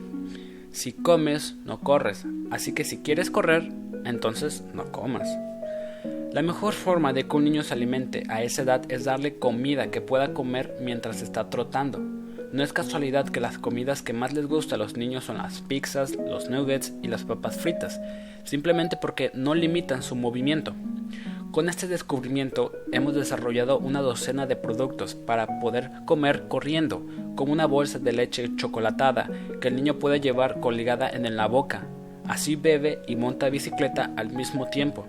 si 0.72 0.92
comes, 0.92 1.56
no 1.66 1.80
corres. 1.82 2.26
Así 2.50 2.74
que 2.74 2.84
si 2.84 2.98
quieres 2.98 3.30
correr, 3.30 3.72
entonces 4.06 4.64
no 4.74 4.92
comas. 4.92 5.30
La 6.32 6.42
mejor 6.42 6.74
forma 6.74 7.14
de 7.14 7.28
que 7.28 7.36
un 7.36 7.44
niño 7.44 7.64
se 7.64 7.74
alimente 7.74 8.24
a 8.30 8.42
esa 8.42 8.64
edad 8.64 8.92
es 8.92 9.04
darle 9.04 9.38
comida 9.38 9.92
que 9.92 10.02
pueda 10.02 10.34
comer 10.34 10.78
mientras 10.82 11.22
está 11.22 11.50
trotando. 11.50 12.00
No 12.52 12.64
es 12.64 12.74
casualidad 12.74 13.30
que 13.30 13.40
las 13.40 13.60
comidas 13.60 14.02
que 14.02 14.12
más 14.12 14.34
les 14.34 14.48
gusta 14.48 14.74
a 14.74 14.78
los 14.80 14.98
niños 14.98 15.26
son 15.26 15.38
las 15.38 15.62
pizzas, 15.62 16.16
los 16.16 16.50
nuggets 16.50 16.94
y 17.04 17.08
las 17.08 17.24
papas 17.24 17.58
fritas, 17.58 18.02
simplemente 18.44 18.98
porque 18.98 19.30
no 19.36 19.54
limitan 19.54 20.02
su 20.02 20.16
movimiento. 20.16 20.74
Con 21.52 21.70
este 21.70 21.88
descubrimiento 21.88 22.72
hemos 22.92 23.14
desarrollado 23.14 23.78
una 23.78 24.02
docena 24.02 24.48
de 24.48 24.56
productos 24.56 25.14
para 25.14 25.60
poder 25.60 25.92
comer 26.06 26.48
corriendo, 26.48 27.06
como 27.36 27.54
una 27.54 27.68
bolsa 27.68 28.00
de 28.00 28.14
leche 28.14 28.56
chocolatada 28.56 29.30
que 29.62 29.68
el 29.68 29.76
niño 29.76 30.00
puede 30.00 30.20
llevar 30.20 30.60
colgada 30.60 31.08
en 31.08 31.36
la 31.36 31.48
boca. 31.48 31.88
Así 32.28 32.56
bebe 32.56 33.00
y 33.08 33.16
monta 33.16 33.50
bicicleta 33.50 34.12
al 34.16 34.30
mismo 34.32 34.68
tiempo. 34.70 35.08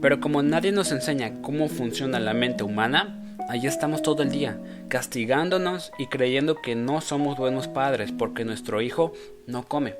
Pero 0.00 0.20
como 0.20 0.42
nadie 0.42 0.72
nos 0.72 0.92
enseña 0.92 1.40
cómo 1.42 1.68
funciona 1.68 2.20
la 2.20 2.34
mente 2.34 2.64
humana, 2.64 3.17
Allí 3.48 3.66
estamos 3.66 4.02
todo 4.02 4.22
el 4.22 4.30
día, 4.30 4.58
castigándonos 4.88 5.90
y 5.98 6.08
creyendo 6.08 6.60
que 6.60 6.74
no 6.74 7.00
somos 7.00 7.38
buenos 7.38 7.66
padres 7.66 8.12
porque 8.12 8.44
nuestro 8.44 8.82
hijo 8.82 9.14
no 9.46 9.64
come. 9.64 9.94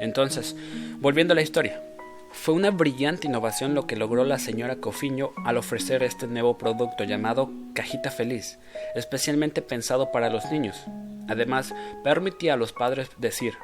Entonces, 0.00 0.54
volviendo 1.00 1.32
a 1.32 1.34
la 1.34 1.42
historia, 1.42 1.82
fue 2.30 2.54
una 2.54 2.70
brillante 2.70 3.26
innovación 3.26 3.74
lo 3.74 3.88
que 3.88 3.96
logró 3.96 4.24
la 4.24 4.38
señora 4.38 4.76
Cofiño 4.76 5.32
al 5.44 5.56
ofrecer 5.56 6.04
este 6.04 6.28
nuevo 6.28 6.56
producto 6.56 7.02
llamado 7.02 7.50
Cajita 7.74 8.12
Feliz, 8.12 8.60
especialmente 8.94 9.60
pensado 9.60 10.12
para 10.12 10.30
los 10.30 10.48
niños. 10.52 10.84
Además, 11.26 11.74
permitía 12.04 12.54
a 12.54 12.56
los 12.56 12.72
padres 12.72 13.10
decir, 13.18 13.54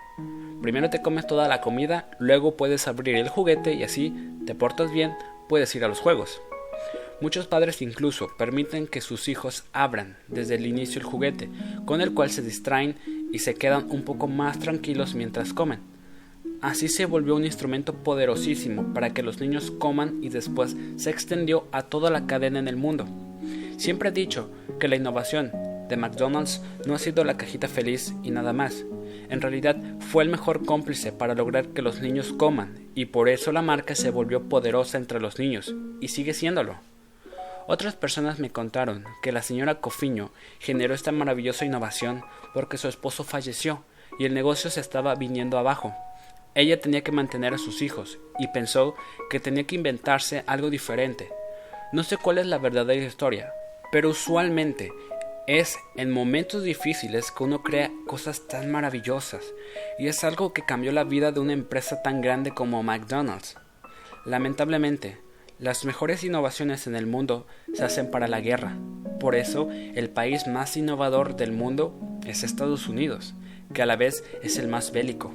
primero 0.61 0.91
te 0.91 1.03
comes 1.03 1.27
toda 1.29 1.47
la 1.47 1.61
comida, 1.61 2.11
luego 2.19 2.57
puedes 2.57 2.89
abrir 2.89 3.15
el 3.15 3.29
juguete 3.29 3.75
y 3.75 3.85
así 3.85 4.13
te 4.45 4.57
portas 4.57 4.91
bien, 4.91 5.15
puedes 5.49 5.73
ir 5.77 5.85
a 5.85 5.89
los 5.89 6.01
juegos. 6.01 6.41
Muchos 7.21 7.47
padres 7.47 7.81
incluso 7.81 8.29
permiten 8.37 8.87
que 8.87 9.01
sus 9.01 9.29
hijos 9.29 9.65
abran 9.73 10.17
desde 10.29 10.57
el 10.57 10.67
inicio 10.67 11.01
el 11.01 11.07
juguete, 11.07 11.49
con 11.85 12.01
el 12.01 12.13
cual 12.13 12.31
se 12.31 12.43
distraen 12.43 12.97
y 13.33 13.39
se 13.39 13.55
quedan 13.55 13.91
un 13.91 14.03
poco 14.03 14.27
más 14.27 14.59
tranquilos 14.59 15.15
mientras 15.15 15.53
comen. 15.53 15.81
Así 16.61 16.89
se 16.89 17.07
volvió 17.07 17.37
un 17.37 17.45
instrumento 17.45 17.95
poderosísimo 17.95 18.93
para 18.95 19.11
que 19.11 19.23
los 19.23 19.41
niños 19.41 19.71
coman 19.71 20.19
y 20.23 20.29
después 20.29 20.77
se 20.97 21.11
extendió 21.11 21.69
a 21.73 21.83
toda 21.83 22.11
la 22.11 22.27
cadena 22.27 22.59
en 22.59 22.69
el 22.69 22.77
mundo. 22.77 23.07
Siempre 23.77 24.09
he 24.09 24.13
dicho 24.13 24.51
que 24.81 24.89
la 24.89 24.97
innovación 24.97 25.53
de 25.89 25.97
McDonald's 25.97 26.63
no 26.87 26.95
ha 26.95 26.99
sido 26.99 27.25
la 27.25 27.37
cajita 27.37 27.69
feliz 27.69 28.15
y 28.23 28.31
nada 28.31 28.53
más. 28.53 28.85
En 29.29 29.41
realidad 29.41 29.77
fue 30.01 30.25
el 30.25 30.31
mejor 30.31 30.65
cómplice 30.65 31.13
para 31.13 31.35
lograr 31.35 31.69
que 31.69 31.83
los 31.83 32.01
niños 32.01 32.33
coman 32.33 32.89
y 32.95 33.07
por 33.07 33.29
eso 33.29 33.53
la 33.53 33.63
marca 33.63 33.95
se 33.95 34.11
volvió 34.11 34.49
poderosa 34.49 34.99
entre 34.99 35.21
los 35.21 35.39
niños 35.39 35.75
y 36.01 36.09
sigue 36.09 36.35
siéndolo. 36.35 36.94
Otras 37.67 37.97
personas 37.97 38.39
me 38.39 38.51
contaron 38.51 39.05
que 39.23 39.33
la 39.33 39.43
señora 39.43 39.81
Cofiño 39.81 40.31
generó 40.59 40.95
esta 40.95 41.13
maravillosa 41.13 41.65
innovación 41.65 42.23
porque 42.53 42.77
su 42.77 42.89
esposo 42.89 43.25
falleció 43.25 43.85
y 44.19 44.27
el 44.27 44.35
negocio 44.35 44.71
se 44.71 44.81
estaba 44.81 45.15
viniendo 45.15 45.57
abajo. 45.57 45.95
Ella 46.55 46.81
tenía 46.81 47.03
que 47.03 47.11
mantener 47.11 47.55
a 47.55 47.59
sus 47.59 47.81
hijos 47.81 48.19
y 48.39 48.49
pensó 48.49 48.95
que 49.31 49.41
tenía 49.41 49.65
que 49.65 49.77
inventarse 49.77 50.45
algo 50.47 50.69
diferente. 50.69 51.31
No 51.93 52.05
sé 52.05 52.19
cuál 52.19 52.39
es 52.39 52.47
la 52.47 52.59
verdadera 52.59 53.03
historia, 53.03 53.51
pero 53.91 54.11
usualmente 54.11 54.93
es 55.47 55.79
en 55.97 56.11
momentos 56.11 56.63
difíciles 56.63 57.31
que 57.31 57.45
uno 57.45 57.63
crea 57.63 57.91
cosas 58.07 58.47
tan 58.47 58.71
maravillosas 58.71 59.43
y 59.99 60.09
es 60.09 60.23
algo 60.23 60.53
que 60.53 60.65
cambió 60.65 60.93
la 60.93 61.05
vida 61.05 61.33
de 61.33 61.41
una 61.41 61.53
empresa 61.55 62.03
tan 62.03 62.21
grande 62.21 62.53
como 62.53 62.83
McDonald's. 62.83 63.57
Lamentablemente, 64.25 65.24
las 65.59 65.85
mejores 65.85 66.25
innovaciones 66.25 66.87
en 66.87 66.97
el 66.97 67.07
mundo 67.07 67.47
se 67.73 67.85
hacen 67.85 68.11
para 68.11 68.29
la 68.29 68.41
guerra. 68.41 68.77
Por 69.21 69.35
eso, 69.35 69.69
el 69.71 70.11
país 70.11 70.47
más 70.47 70.77
innovador 70.77 71.37
del 71.37 71.53
mundo 71.53 71.99
es 72.27 72.43
Estados 72.43 72.89
Unidos, 72.89 73.35
que 73.73 73.83
a 73.83 73.87
la 73.87 73.97
vez 73.97 74.25
es 74.43 74.59
el 74.59 74.69
más 74.69 74.93
bélico. 74.93 75.33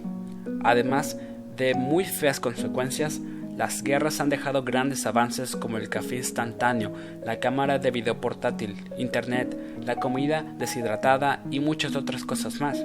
Además 0.64 1.18
de 1.56 1.74
muy 1.74 2.06
feas 2.06 2.40
consecuencias, 2.40 3.22
Las 3.60 3.84
guerras 3.84 4.22
han 4.22 4.30
dejado 4.30 4.64
grandes 4.64 5.06
avances 5.06 5.58
como 5.58 5.76
el 5.76 5.90
café 5.90 6.16
instantáneo, 6.16 6.94
la 7.26 7.42
cámara 7.42 7.78
de 7.78 7.92
video 7.92 8.22
portátil, 8.22 8.78
internet, 8.98 9.54
la 9.86 9.98
comida 9.98 10.46
deshidratada 10.58 11.44
y 11.52 11.60
muchas 11.60 11.98
otras 11.98 12.24
cosas 12.24 12.62
más. 12.62 12.82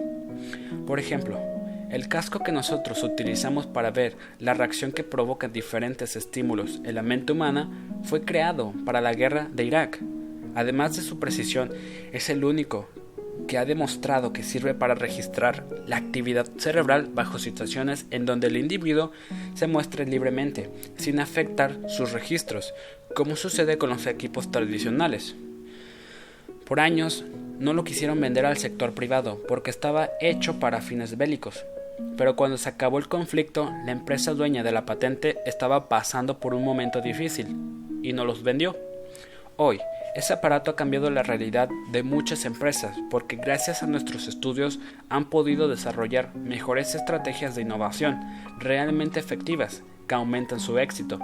Por 0.84 0.98
ejemplo, 0.98 1.38
el 1.90 2.08
casco 2.08 2.40
que 2.40 2.52
nosotros 2.52 3.02
utilizamos 3.02 3.66
para 3.66 3.90
ver 3.90 4.16
la 4.38 4.54
reacción 4.54 4.92
que 4.92 5.04
provocan 5.04 5.52
diferentes 5.52 6.16
estímulos 6.16 6.80
en 6.84 6.94
la 6.94 7.02
mente 7.02 7.32
humana 7.32 7.70
fue 8.02 8.22
creado 8.22 8.72
para 8.84 9.00
la 9.00 9.12
guerra 9.12 9.48
de 9.52 9.64
Irak. 9.64 10.00
Además 10.54 10.96
de 10.96 11.02
su 11.02 11.18
precisión, 11.18 11.70
es 12.12 12.30
el 12.30 12.44
único 12.44 12.88
que 13.48 13.58
ha 13.58 13.64
demostrado 13.64 14.32
que 14.32 14.42
sirve 14.42 14.74
para 14.74 14.94
registrar 14.94 15.66
la 15.86 15.96
actividad 15.96 16.46
cerebral 16.56 17.10
bajo 17.12 17.38
situaciones 17.38 18.06
en 18.10 18.26
donde 18.26 18.46
el 18.46 18.56
individuo 18.56 19.12
se 19.54 19.66
muestre 19.66 20.06
libremente, 20.06 20.70
sin 20.96 21.20
afectar 21.20 21.78
sus 21.88 22.12
registros, 22.12 22.72
como 23.14 23.36
sucede 23.36 23.76
con 23.76 23.90
los 23.90 24.06
equipos 24.06 24.50
tradicionales. 24.50 25.34
Por 26.64 26.80
años 26.80 27.24
no 27.58 27.72
lo 27.74 27.84
quisieron 27.84 28.20
vender 28.20 28.46
al 28.46 28.56
sector 28.56 28.94
privado 28.94 29.40
porque 29.46 29.70
estaba 29.70 30.10
hecho 30.20 30.58
para 30.58 30.80
fines 30.80 31.18
bélicos, 31.18 31.64
pero 32.16 32.36
cuando 32.36 32.58
se 32.58 32.68
acabó 32.68 32.98
el 32.98 33.08
conflicto, 33.08 33.72
la 33.84 33.92
empresa 33.92 34.34
dueña 34.34 34.62
de 34.62 34.72
la 34.72 34.86
patente 34.86 35.38
estaba 35.46 35.88
pasando 35.88 36.38
por 36.38 36.54
un 36.54 36.64
momento 36.64 37.00
difícil 37.00 37.46
y 38.02 38.12
no 38.12 38.24
los 38.24 38.42
vendió. 38.42 38.76
Hoy, 39.56 39.80
ese 40.14 40.32
aparato 40.32 40.70
ha 40.70 40.76
cambiado 40.76 41.10
la 41.10 41.22
realidad 41.22 41.68
de 41.90 42.02
muchas 42.02 42.44
empresas 42.44 42.96
porque 43.10 43.36
gracias 43.36 43.82
a 43.82 43.86
nuestros 43.86 44.28
estudios 44.28 44.78
han 45.08 45.28
podido 45.28 45.68
desarrollar 45.68 46.34
mejores 46.36 46.94
estrategias 46.94 47.54
de 47.54 47.62
innovación 47.62 48.20
realmente 48.58 49.18
efectivas 49.18 49.82
que 50.06 50.14
aumentan 50.14 50.60
su 50.60 50.78
éxito. 50.78 51.18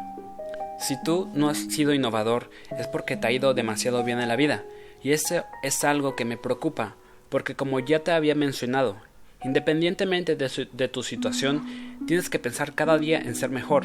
Si 0.79 1.01
tú 1.03 1.29
no 1.35 1.49
has 1.49 1.59
sido 1.59 1.95
innovador 1.95 2.51
es 2.79 2.87
porque 2.87 3.17
te 3.17 3.27
ha 3.27 3.33
ido 3.33 3.55
demasiado 3.55 4.03
bien 4.03 4.21
en 4.21 4.29
la 4.29 4.37
vida 4.37 4.65
y 5.03 5.13
eso 5.13 5.45
es 5.63 5.85
algo 5.85 6.17
que 6.17 6.25
me 6.25 6.37
preocupa 6.37 6.97
porque 7.29 7.55
como 7.55 7.79
ya 7.79 8.01
te 8.01 8.11
había 8.11 8.35
mencionado, 8.35 8.97
independientemente 9.45 10.37
de, 10.37 10.89
tu 10.89 11.03
situación, 11.03 11.63
tienes 12.07 12.31
que 12.31 12.39
pensar 12.39 12.75
cada 12.75 12.99
día 12.99 13.21
en 13.21 13.35
ser 13.35 13.51
mejor. 13.51 13.85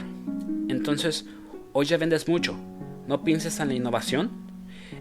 Entonces, 0.67 1.25
hoy 1.73 1.85
ya 1.85 1.97
vendes 1.97 2.27
mucho, 2.27 2.55
¿no 3.07 3.23
pienses 3.23 3.59
en 3.59 3.69
la 3.69 3.73
innovación? 3.73 4.31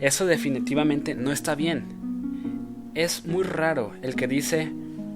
Eso 0.00 0.26
definitivamente 0.26 1.14
no 1.14 1.32
está 1.32 1.54
bien. 1.54 1.84
Es 2.94 3.26
muy 3.26 3.42
raro 3.42 3.92
el 4.02 4.14
que 4.14 4.28
dice 4.28 4.72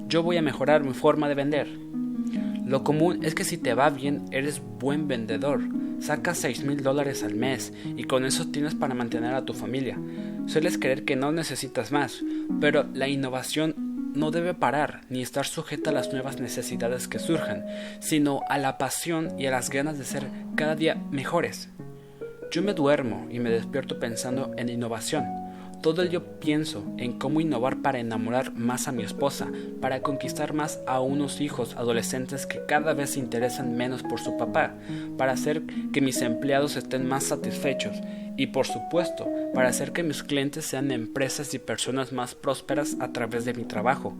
yo 0.08 0.22
voy 0.22 0.38
a 0.38 0.42
mejorar 0.42 0.84
mi 0.84 0.94
forma 0.94 1.28
de 1.28 1.34
vender. 1.34 1.68
Lo 2.64 2.82
común 2.82 3.24
es 3.24 3.34
que 3.34 3.44
si 3.44 3.58
te 3.58 3.74
va 3.74 3.90
bien 3.90 4.24
eres 4.30 4.60
buen 4.78 5.06
vendedor, 5.06 5.60
sacas 6.00 6.38
6 6.38 6.64
mil 6.64 6.82
dólares 6.82 7.22
al 7.22 7.34
mes 7.34 7.72
y 7.96 8.04
con 8.04 8.24
eso 8.24 8.48
tienes 8.48 8.74
para 8.74 8.94
mantener 8.94 9.34
a 9.34 9.44
tu 9.44 9.52
familia. 9.52 9.98
Sueles 10.46 10.78
creer 10.78 11.04
que 11.04 11.16
no 11.16 11.32
necesitas 11.32 11.92
más, 11.92 12.22
pero 12.60 12.86
la 12.94 13.08
innovación 13.08 13.88
no 14.14 14.30
debe 14.30 14.54
parar 14.54 15.02
ni 15.08 15.22
estar 15.22 15.46
sujeta 15.46 15.90
a 15.90 15.92
las 15.92 16.12
nuevas 16.12 16.40
necesidades 16.40 17.08
que 17.08 17.18
surjan, 17.18 17.66
sino 18.00 18.42
a 18.48 18.58
la 18.58 18.78
pasión 18.78 19.38
y 19.38 19.46
a 19.46 19.50
las 19.50 19.70
ganas 19.70 19.98
de 19.98 20.04
ser 20.04 20.28
cada 20.56 20.74
día 20.74 20.96
mejores. 21.10 21.68
Yo 22.50 22.62
me 22.62 22.74
duermo 22.74 23.28
y 23.30 23.40
me 23.40 23.50
despierto 23.50 23.98
pensando 23.98 24.52
en 24.56 24.68
innovación. 24.68 25.47
Todo 25.82 26.02
el 26.02 26.10
yo 26.10 26.24
pienso 26.40 26.84
en 26.96 27.18
cómo 27.18 27.40
innovar 27.40 27.82
para 27.82 28.00
enamorar 28.00 28.52
más 28.54 28.88
a 28.88 28.92
mi 28.92 29.04
esposa, 29.04 29.46
para 29.80 30.02
conquistar 30.02 30.52
más 30.52 30.80
a 30.86 31.00
unos 31.00 31.40
hijos 31.40 31.76
adolescentes 31.76 32.46
que 32.46 32.64
cada 32.66 32.94
vez 32.94 33.10
se 33.10 33.20
interesan 33.20 33.76
menos 33.76 34.02
por 34.02 34.18
su 34.18 34.36
papá, 34.36 34.74
para 35.16 35.32
hacer 35.32 35.62
que 35.92 36.00
mis 36.00 36.20
empleados 36.20 36.76
estén 36.76 37.06
más 37.06 37.24
satisfechos 37.24 37.96
y 38.36 38.48
por 38.48 38.66
supuesto 38.66 39.28
para 39.54 39.68
hacer 39.68 39.92
que 39.92 40.02
mis 40.02 40.22
clientes 40.22 40.64
sean 40.64 40.90
empresas 40.90 41.54
y 41.54 41.58
personas 41.58 42.12
más 42.12 42.34
prósperas 42.34 42.96
a 43.00 43.12
través 43.12 43.44
de 43.44 43.54
mi 43.54 43.64
trabajo. 43.64 44.16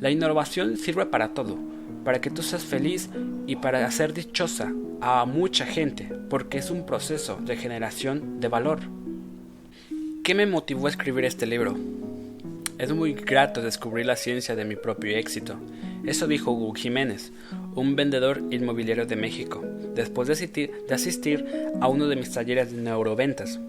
La 0.00 0.10
innovación 0.10 0.76
sirve 0.76 1.06
para 1.06 1.34
todo, 1.34 1.58
para 2.04 2.20
que 2.20 2.30
tú 2.30 2.42
seas 2.42 2.64
feliz 2.64 3.10
y 3.46 3.56
para 3.56 3.84
hacer 3.86 4.14
dichosa 4.14 4.72
a 5.00 5.24
mucha 5.24 5.66
gente, 5.66 6.08
porque 6.30 6.58
es 6.58 6.70
un 6.70 6.86
proceso 6.86 7.38
de 7.44 7.56
generación 7.56 8.40
de 8.40 8.48
valor. 8.48 9.03
¿Qué 10.24 10.34
me 10.34 10.46
motivó 10.46 10.86
a 10.86 10.90
escribir 10.90 11.26
este 11.26 11.44
libro? 11.44 11.76
Es 12.78 12.90
muy 12.92 13.12
grato 13.12 13.60
descubrir 13.60 14.06
la 14.06 14.16
ciencia 14.16 14.56
de 14.56 14.64
mi 14.64 14.74
propio 14.74 15.14
éxito. 15.18 15.56
Eso 16.06 16.26
dijo 16.26 16.50
Hugo 16.50 16.72
Jiménez, 16.72 17.30
un 17.74 17.94
vendedor 17.94 18.40
inmobiliario 18.50 19.04
de 19.04 19.16
México, 19.16 19.62
después 19.94 20.26
de 20.26 20.70
asistir 20.90 21.44
a 21.78 21.88
uno 21.88 22.08
de 22.08 22.16
mis 22.16 22.32
talleres 22.32 22.72
de 22.72 22.80
neuroventas. 22.80 23.60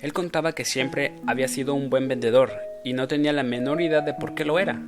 Él 0.00 0.14
contaba 0.14 0.54
que 0.54 0.64
siempre 0.64 1.12
había 1.26 1.46
sido 1.46 1.74
un 1.74 1.90
buen 1.90 2.08
vendedor 2.08 2.52
y 2.84 2.94
no 2.94 3.06
tenía 3.06 3.34
la 3.34 3.42
menor 3.42 3.82
idea 3.82 4.00
de 4.00 4.14
por 4.14 4.34
qué 4.34 4.46
lo 4.46 4.58
era. 4.58 4.80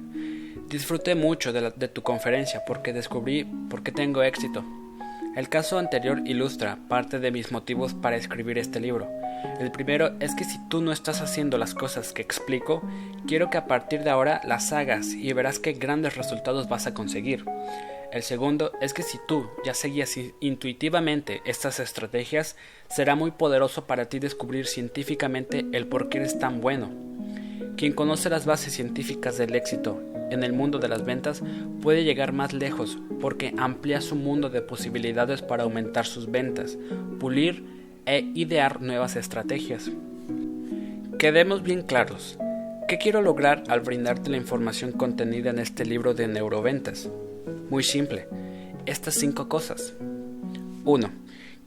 Disfruté 0.70 1.14
mucho 1.14 1.52
de, 1.52 1.70
de 1.76 1.88
tu 1.88 2.00
conferencia 2.00 2.62
porque 2.66 2.94
descubrí 2.94 3.46
por 3.68 3.82
qué 3.82 3.92
tengo 3.92 4.22
éxito. 4.22 4.64
El 5.36 5.48
caso 5.48 5.78
anterior 5.78 6.22
ilustra 6.24 6.78
parte 6.88 7.18
de 7.18 7.32
mis 7.32 7.50
motivos 7.50 7.92
para 7.92 8.14
escribir 8.14 8.56
este 8.56 8.78
libro. 8.78 9.10
El 9.58 9.72
primero 9.72 10.12
es 10.20 10.32
que 10.36 10.44
si 10.44 10.58
tú 10.68 10.80
no 10.80 10.92
estás 10.92 11.20
haciendo 11.20 11.58
las 11.58 11.74
cosas 11.74 12.12
que 12.12 12.22
explico, 12.22 12.82
quiero 13.26 13.50
que 13.50 13.58
a 13.58 13.66
partir 13.66 14.04
de 14.04 14.10
ahora 14.10 14.40
las 14.44 14.72
hagas 14.72 15.08
y 15.08 15.32
verás 15.32 15.58
qué 15.58 15.72
grandes 15.72 16.16
resultados 16.16 16.68
vas 16.68 16.86
a 16.86 16.94
conseguir. 16.94 17.44
El 18.12 18.22
segundo 18.22 18.70
es 18.80 18.94
que 18.94 19.02
si 19.02 19.18
tú 19.26 19.50
ya 19.64 19.74
seguías 19.74 20.16
intuitivamente 20.38 21.42
estas 21.44 21.80
estrategias, 21.80 22.54
será 22.88 23.16
muy 23.16 23.32
poderoso 23.32 23.86
para 23.86 24.08
ti 24.08 24.20
descubrir 24.20 24.68
científicamente 24.68 25.66
el 25.72 25.88
por 25.88 26.10
qué 26.10 26.18
eres 26.18 26.38
tan 26.38 26.60
bueno. 26.60 26.90
Quien 27.76 27.92
conoce 27.92 28.30
las 28.30 28.46
bases 28.46 28.72
científicas 28.72 29.36
del 29.36 29.56
éxito 29.56 30.00
en 30.30 30.42
el 30.42 30.52
mundo 30.52 30.78
de 30.78 30.88
las 30.88 31.04
ventas 31.04 31.42
puede 31.82 32.04
llegar 32.04 32.32
más 32.32 32.52
lejos 32.52 32.98
porque 33.20 33.54
amplía 33.58 34.00
su 34.00 34.16
mundo 34.16 34.50
de 34.50 34.62
posibilidades 34.62 35.42
para 35.42 35.64
aumentar 35.64 36.06
sus 36.06 36.30
ventas, 36.30 36.78
pulir 37.18 37.64
e 38.06 38.30
idear 38.34 38.80
nuevas 38.80 39.16
estrategias. 39.16 39.90
Quedemos 41.18 41.62
bien 41.62 41.82
claros. 41.82 42.38
¿Qué 42.88 42.98
quiero 42.98 43.22
lograr 43.22 43.64
al 43.68 43.80
brindarte 43.80 44.28
la 44.28 44.36
información 44.36 44.92
contenida 44.92 45.50
en 45.50 45.58
este 45.58 45.86
libro 45.86 46.12
de 46.12 46.28
neuroventas? 46.28 47.08
Muy 47.70 47.82
simple. 47.82 48.28
Estas 48.84 49.14
cinco 49.14 49.48
cosas. 49.48 49.94
1. 50.84 51.10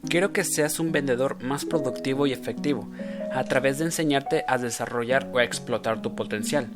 Quiero 0.08 0.32
que 0.32 0.44
seas 0.44 0.78
un 0.78 0.92
vendedor 0.92 1.42
más 1.42 1.64
productivo 1.64 2.26
y 2.26 2.32
efectivo 2.32 2.88
a 3.32 3.42
través 3.44 3.78
de 3.78 3.86
enseñarte 3.86 4.44
a 4.46 4.58
desarrollar 4.58 5.28
o 5.32 5.38
a 5.38 5.44
explotar 5.44 6.00
tu 6.02 6.14
potencial. 6.14 6.68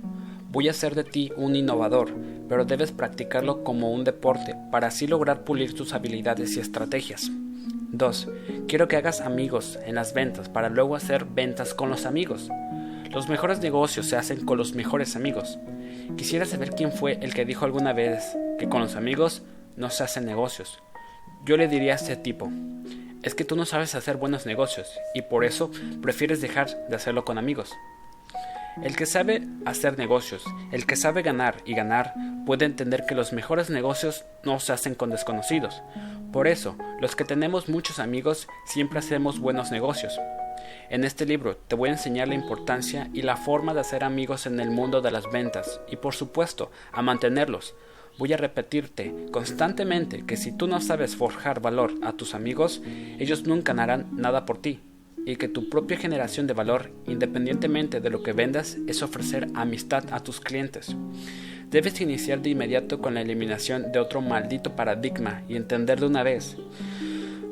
Voy 0.52 0.68
a 0.68 0.72
hacer 0.72 0.94
de 0.94 1.04
ti 1.04 1.32
un 1.38 1.56
innovador, 1.56 2.12
pero 2.46 2.66
debes 2.66 2.92
practicarlo 2.92 3.64
como 3.64 3.90
un 3.90 4.04
deporte 4.04 4.54
para 4.70 4.88
así 4.88 5.06
lograr 5.06 5.44
pulir 5.44 5.74
tus 5.74 5.94
habilidades 5.94 6.58
y 6.58 6.60
estrategias. 6.60 7.30
2. 7.92 8.28
Quiero 8.68 8.86
que 8.86 8.98
hagas 8.98 9.22
amigos 9.22 9.78
en 9.86 9.94
las 9.94 10.12
ventas 10.12 10.50
para 10.50 10.68
luego 10.68 10.94
hacer 10.94 11.24
ventas 11.24 11.72
con 11.72 11.88
los 11.88 12.04
amigos. 12.04 12.50
Los 13.10 13.30
mejores 13.30 13.60
negocios 13.60 14.04
se 14.04 14.16
hacen 14.16 14.44
con 14.44 14.58
los 14.58 14.74
mejores 14.74 15.16
amigos. 15.16 15.58
Quisiera 16.18 16.44
saber 16.44 16.72
quién 16.72 16.92
fue 16.92 17.18
el 17.22 17.32
que 17.32 17.46
dijo 17.46 17.64
alguna 17.64 17.94
vez 17.94 18.36
que 18.58 18.68
con 18.68 18.82
los 18.82 18.94
amigos 18.94 19.42
no 19.76 19.88
se 19.88 20.04
hacen 20.04 20.26
negocios. 20.26 20.82
Yo 21.46 21.56
le 21.56 21.66
diría 21.66 21.94
a 21.94 21.96
ese 21.96 22.16
tipo, 22.16 22.50
es 23.22 23.34
que 23.34 23.46
tú 23.46 23.56
no 23.56 23.64
sabes 23.64 23.94
hacer 23.94 24.18
buenos 24.18 24.44
negocios 24.44 24.90
y 25.14 25.22
por 25.22 25.46
eso 25.46 25.70
prefieres 26.02 26.42
dejar 26.42 26.68
de 26.90 26.96
hacerlo 26.96 27.24
con 27.24 27.38
amigos. 27.38 27.72
El 28.80 28.96
que 28.96 29.04
sabe 29.04 29.46
hacer 29.66 29.98
negocios, 29.98 30.44
el 30.70 30.86
que 30.86 30.96
sabe 30.96 31.20
ganar 31.20 31.56
y 31.66 31.74
ganar, 31.74 32.14
puede 32.46 32.64
entender 32.64 33.04
que 33.06 33.14
los 33.14 33.34
mejores 33.34 33.68
negocios 33.68 34.24
no 34.44 34.60
se 34.60 34.72
hacen 34.72 34.94
con 34.94 35.10
desconocidos. 35.10 35.82
Por 36.32 36.48
eso, 36.48 36.76
los 36.98 37.14
que 37.14 37.24
tenemos 37.24 37.68
muchos 37.68 37.98
amigos 37.98 38.48
siempre 38.64 38.98
hacemos 38.98 39.38
buenos 39.38 39.70
negocios. 39.70 40.18
En 40.88 41.04
este 41.04 41.26
libro 41.26 41.56
te 41.56 41.76
voy 41.76 41.90
a 41.90 41.92
enseñar 41.92 42.28
la 42.28 42.34
importancia 42.34 43.10
y 43.12 43.22
la 43.22 43.36
forma 43.36 43.74
de 43.74 43.80
hacer 43.80 44.04
amigos 44.04 44.46
en 44.46 44.58
el 44.58 44.70
mundo 44.70 45.02
de 45.02 45.10
las 45.10 45.30
ventas 45.30 45.82
y 45.90 45.96
por 45.96 46.14
supuesto 46.14 46.70
a 46.92 47.02
mantenerlos. 47.02 47.74
Voy 48.18 48.32
a 48.32 48.38
repetirte 48.38 49.14
constantemente 49.32 50.24
que 50.24 50.38
si 50.38 50.50
tú 50.50 50.66
no 50.66 50.80
sabes 50.80 51.14
forjar 51.14 51.60
valor 51.60 51.92
a 52.02 52.12
tus 52.12 52.34
amigos, 52.34 52.80
ellos 53.18 53.44
nunca 53.44 53.72
harán 53.72 54.08
nada 54.16 54.46
por 54.46 54.60
ti 54.62 54.80
y 55.24 55.36
que 55.36 55.48
tu 55.48 55.68
propia 55.68 55.96
generación 55.96 56.46
de 56.46 56.54
valor, 56.54 56.90
independientemente 57.06 58.00
de 58.00 58.10
lo 58.10 58.22
que 58.22 58.32
vendas, 58.32 58.78
es 58.86 59.02
ofrecer 59.02 59.48
amistad 59.54 60.04
a 60.12 60.20
tus 60.20 60.40
clientes. 60.40 60.96
Debes 61.70 62.00
iniciar 62.00 62.42
de 62.42 62.50
inmediato 62.50 63.00
con 63.00 63.14
la 63.14 63.22
eliminación 63.22 63.92
de 63.92 63.98
otro 63.98 64.20
maldito 64.20 64.76
paradigma 64.76 65.42
y 65.48 65.56
entender 65.56 66.00
de 66.00 66.06
una 66.06 66.22
vez. 66.22 66.56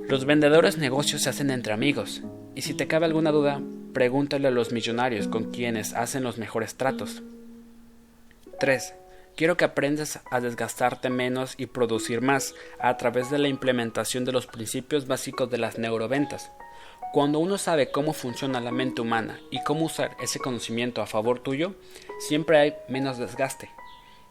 Los 0.09 0.25
vendedores 0.25 0.77
negocios 0.77 1.23
se 1.23 1.31
hacen 1.31 1.51
entre 1.51 1.73
amigos, 1.73 2.23
y 2.55 2.63
si 2.63 2.75
te 2.75 2.87
cabe 2.87 3.07
alguna 3.07 3.31
duda, 3.31 3.63
pregúntale 3.93 4.49
a 4.49 4.51
los 4.51 4.73
millonarios 4.73 5.29
con 5.29 5.51
quienes 5.51 5.95
hacen 5.95 6.23
los 6.25 6.37
mejores 6.37 6.75
tratos. 6.75 7.23
3. 8.59 8.95
Quiero 9.37 9.57
que 9.57 9.65
aprendas 9.65 10.21
a 10.31 10.41
desgastarte 10.41 11.09
menos 11.09 11.55
y 11.57 11.67
producir 11.67 12.21
más 12.21 12.55
a 12.79 12.97
través 12.97 13.31
de 13.31 13.39
la 13.39 13.49
implementación 13.49 14.25
de 14.25 14.33
los 14.33 14.47
principios 14.47 15.07
básicos 15.07 15.51
de 15.51 15.59
las 15.59 15.79
neuroventas. 15.79 16.51
Cuando 17.13 17.41
uno 17.41 17.59
sabe 17.59 17.91
cómo 17.91 18.13
funciona 18.13 18.61
la 18.61 18.71
mente 18.71 19.01
humana 19.01 19.41
y 19.51 19.61
cómo 19.65 19.87
usar 19.87 20.17
ese 20.23 20.39
conocimiento 20.39 21.03
a 21.03 21.07
favor 21.07 21.41
tuyo, 21.41 21.75
siempre 22.21 22.59
hay 22.59 22.75
menos 22.89 23.19
desgaste. 23.19 23.69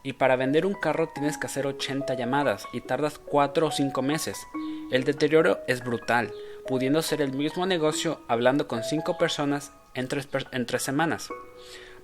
Y 0.02 0.14
para 0.14 0.38
vender 0.38 0.66
un 0.66 0.76
carro 0.76 1.10
tienes 1.10 1.38
que 1.38 1.48
hacer 1.48 1.68
80 1.68 2.14
llamadas 2.14 2.66
y 2.72 2.80
tardas 2.80 3.20
4 3.20 3.68
o 3.68 3.72
5 3.72 4.02
meses. 4.02 4.48
El 4.92 5.04
deterioro 5.04 5.60
es 5.68 5.84
brutal, 5.84 6.32
pudiendo 6.70 7.02
ser 7.02 7.22
el 7.22 7.34
mismo 7.34 7.66
negocio 7.66 8.22
hablando 8.30 8.70
con 8.70 8.82
5 8.82 9.18
personas 9.18 9.74
en 9.94 10.08
3 10.08 10.82
semanas. 10.82 11.28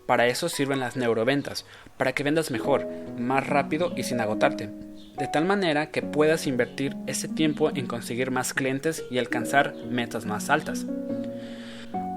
Para 0.06 0.27
eso 0.27 0.49
sirven 0.49 0.81
las 0.81 0.97
neuroventas, 0.97 1.65
para 1.97 2.11
que 2.11 2.23
vendas 2.23 2.52
mejor, 2.52 2.85
más 3.18 3.47
rápido 3.47 3.93
y 3.95 4.03
sin 4.03 4.19
agotarte, 4.19 4.69
de 5.18 5.28
tal 5.28 5.46
manera 5.46 5.88
que 5.88 6.02
puedas 6.02 6.48
invertir 6.48 6.96
ese 7.08 7.28
tiempo 7.28 7.72
en 7.74 7.88
conseguir 7.88 8.32
más 8.32 8.54
clientes 8.54 9.04
y 9.10 9.18
alcanzar 9.18 9.76
metas 9.90 10.26
más 10.26 10.50
altas. 10.50 10.86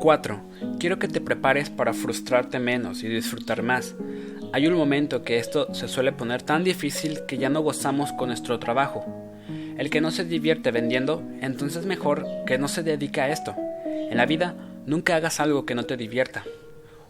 4. 0.01 0.41
Quiero 0.79 0.99
que 0.99 1.09
te 1.09 1.21
prepares 1.21 1.71
para 1.71 1.93
frustrarte 1.93 2.59
menos 2.59 3.03
y 3.03 3.09
disfrutar 3.09 3.63
más. 3.63 3.95
Hay 4.53 4.67
un 4.67 4.75
momento 4.75 5.23
que 5.23 5.39
esto 5.39 5.75
se 5.75 5.89
suele 5.89 6.13
poner 6.13 6.43
tan 6.43 6.65
difícil 6.65 7.21
que 7.27 7.39
ya 7.39 7.49
no 7.49 7.61
gozamos 7.61 8.13
con 8.13 8.29
nuestro 8.29 8.59
trabajo. 8.59 9.05
El 9.77 9.91
que 9.91 10.01
no 10.01 10.11
se 10.11 10.25
divierte 10.25 10.71
vendiendo, 10.71 11.23
entonces 11.41 11.87
mejor 11.87 12.27
que 12.47 12.59
no 12.59 12.69
se 12.69 12.83
dedique 12.83 13.21
a 13.21 13.29
esto. 13.29 13.55
En 13.87 14.17
la 14.17 14.27
vida, 14.27 14.55
nunca 14.87 15.17
hagas 15.17 15.39
algo 15.41 15.67
que 15.67 15.75
no 15.75 15.85
te 15.85 15.97
divierta. 15.97 16.45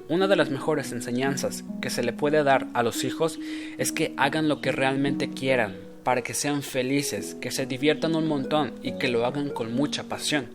Una 0.09 0.27
de 0.27 0.37
las 0.37 0.49
mejores 0.49 0.93
enseñanzas 0.93 1.65
que 1.83 1.91
se 1.91 2.03
le 2.03 2.15
puede 2.15 2.43
dar 2.43 2.69
a 2.73 2.83
los 2.83 3.05
hijos 3.05 3.39
es 3.77 3.93
que 3.93 4.15
hagan 4.17 4.49
lo 4.49 4.63
que 4.63 4.73
realmente 4.73 5.29
quieran, 5.29 5.77
para 6.03 6.23
que 6.23 6.33
sean 6.33 6.63
felices, 6.63 7.35
que 7.35 7.51
se 7.51 7.67
diviertan 7.67 8.15
un 8.15 8.27
montón 8.27 8.73
y 8.83 8.93
que 8.93 9.09
lo 9.09 9.27
hagan 9.27 9.51
con 9.51 9.75
mucha 9.75 10.05
pasión. 10.05 10.47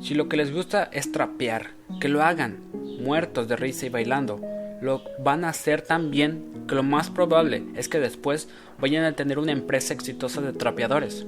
Si 0.00 0.14
lo 0.14 0.30
que 0.30 0.38
les 0.38 0.54
gusta 0.54 0.88
es 0.90 1.12
trapear, 1.12 1.72
que 2.00 2.08
lo 2.08 2.22
hagan, 2.22 2.60
muertos 3.02 3.46
de 3.46 3.56
risa 3.56 3.84
y 3.84 3.90
bailando, 3.90 4.40
lo 4.80 5.02
van 5.18 5.44
a 5.44 5.50
hacer 5.50 5.82
tan 5.82 6.10
bien 6.10 6.64
que 6.66 6.74
lo 6.74 6.82
más 6.82 7.10
probable 7.10 7.64
es 7.76 7.90
que 7.90 8.00
después 8.00 8.48
vayan 8.78 9.04
a 9.04 9.12
tener 9.12 9.38
una 9.38 9.52
empresa 9.52 9.92
exitosa 9.92 10.40
de 10.40 10.54
trapeadores. 10.54 11.26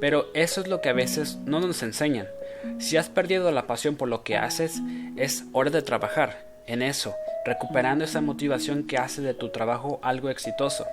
Pero 0.00 0.26
eso 0.32 0.60
es 0.60 0.68
lo 0.68 0.80
que 0.80 0.90
a 0.90 0.94
veces 0.94 1.38
no 1.44 1.58
nos 1.58 1.82
enseñan. 1.82 2.28
Si 2.78 2.96
has 2.96 3.08
perdido 3.08 3.50
la 3.50 3.66
pasión 3.66 3.96
por 3.96 4.08
lo 4.08 4.22
que 4.22 4.36
haces, 4.36 4.80
es 5.16 5.44
hora 5.52 5.70
de 5.70 5.82
trabajar 5.82 6.53
en 6.66 6.82
eso, 6.82 7.14
recuperando 7.44 8.04
esa 8.04 8.20
motivación 8.20 8.86
que 8.86 8.98
hace 8.98 9.22
de 9.22 9.34
tu 9.34 9.50
trabajo 9.50 10.00
algo 10.02 10.30
exitoso. 10.30 10.86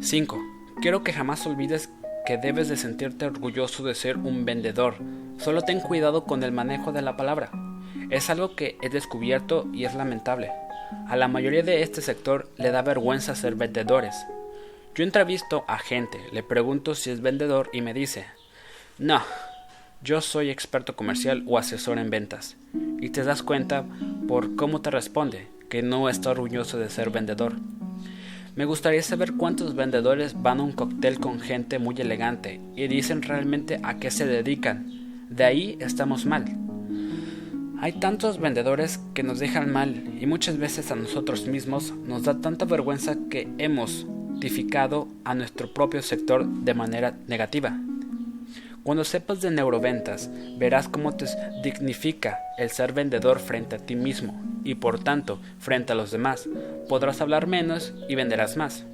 5. 0.00 0.38
Quiero 0.80 1.02
que 1.04 1.12
jamás 1.12 1.46
olvides 1.46 1.88
que 2.26 2.38
debes 2.38 2.68
de 2.68 2.76
sentirte 2.76 3.26
orgulloso 3.26 3.84
de 3.84 3.94
ser 3.94 4.16
un 4.16 4.44
vendedor. 4.44 4.96
Solo 5.38 5.62
ten 5.62 5.80
cuidado 5.80 6.24
con 6.24 6.42
el 6.42 6.52
manejo 6.52 6.92
de 6.92 7.02
la 7.02 7.16
palabra. 7.16 7.50
Es 8.10 8.30
algo 8.30 8.56
que 8.56 8.78
he 8.82 8.88
descubierto 8.88 9.66
y 9.72 9.84
es 9.84 9.94
lamentable. 9.94 10.50
A 11.08 11.16
la 11.16 11.28
mayoría 11.28 11.62
de 11.62 11.82
este 11.82 12.00
sector 12.00 12.50
le 12.56 12.70
da 12.70 12.82
vergüenza 12.82 13.34
ser 13.34 13.54
vendedores. 13.54 14.14
Yo 14.94 15.04
entrevisto 15.04 15.64
a 15.66 15.78
gente, 15.78 16.18
le 16.32 16.42
pregunto 16.42 16.94
si 16.94 17.10
es 17.10 17.20
vendedor 17.20 17.68
y 17.72 17.80
me 17.80 17.92
dice, 17.92 18.26
no, 18.98 19.20
yo 20.04 20.20
soy 20.20 20.50
experto 20.50 20.94
comercial 20.94 21.42
o 21.46 21.56
asesor 21.56 21.98
en 21.98 22.10
ventas. 22.10 22.56
Y 23.00 23.08
te 23.08 23.24
das 23.24 23.42
cuenta 23.42 23.86
por 24.28 24.54
cómo 24.54 24.82
te 24.82 24.90
responde 24.90 25.48
que 25.70 25.82
no 25.82 26.10
está 26.10 26.30
orgulloso 26.30 26.78
de 26.78 26.90
ser 26.90 27.08
vendedor. 27.10 27.54
Me 28.54 28.66
gustaría 28.66 29.02
saber 29.02 29.32
cuántos 29.32 29.74
vendedores 29.74 30.40
van 30.40 30.60
a 30.60 30.62
un 30.62 30.72
cóctel 30.72 31.18
con 31.18 31.40
gente 31.40 31.78
muy 31.78 31.94
elegante 31.98 32.60
y 32.76 32.86
dicen 32.86 33.22
realmente 33.22 33.80
a 33.82 33.96
qué 33.96 34.10
se 34.10 34.26
dedican. 34.26 35.26
De 35.30 35.44
ahí 35.44 35.76
estamos 35.80 36.26
mal. 36.26 36.44
Hay 37.80 37.94
tantos 37.94 38.38
vendedores 38.38 39.00
que 39.14 39.22
nos 39.22 39.38
dejan 39.40 39.72
mal 39.72 40.18
y 40.20 40.26
muchas 40.26 40.58
veces 40.58 40.90
a 40.90 40.96
nosotros 40.96 41.46
mismos 41.46 41.92
nos 42.06 42.24
da 42.24 42.40
tanta 42.40 42.66
vergüenza 42.66 43.16
que 43.30 43.48
hemos 43.58 44.06
tipificado 44.38 45.08
a 45.24 45.34
nuestro 45.34 45.72
propio 45.72 46.02
sector 46.02 46.46
de 46.46 46.74
manera 46.74 47.16
negativa. 47.26 47.78
Cuando 48.84 49.02
sepas 49.04 49.40
de 49.40 49.50
neuroventas, 49.50 50.30
verás 50.58 50.88
cómo 50.88 51.16
te 51.16 51.24
dignifica 51.62 52.38
el 52.58 52.68
ser 52.68 52.92
vendedor 52.92 53.38
frente 53.38 53.76
a 53.76 53.78
ti 53.78 53.96
mismo 53.96 54.38
y 54.62 54.74
por 54.74 55.02
tanto 55.02 55.40
frente 55.58 55.92
a 55.92 55.96
los 55.96 56.10
demás. 56.10 56.46
Podrás 56.86 57.22
hablar 57.22 57.46
menos 57.46 57.94
y 58.10 58.14
venderás 58.14 58.58
más. 58.58 58.84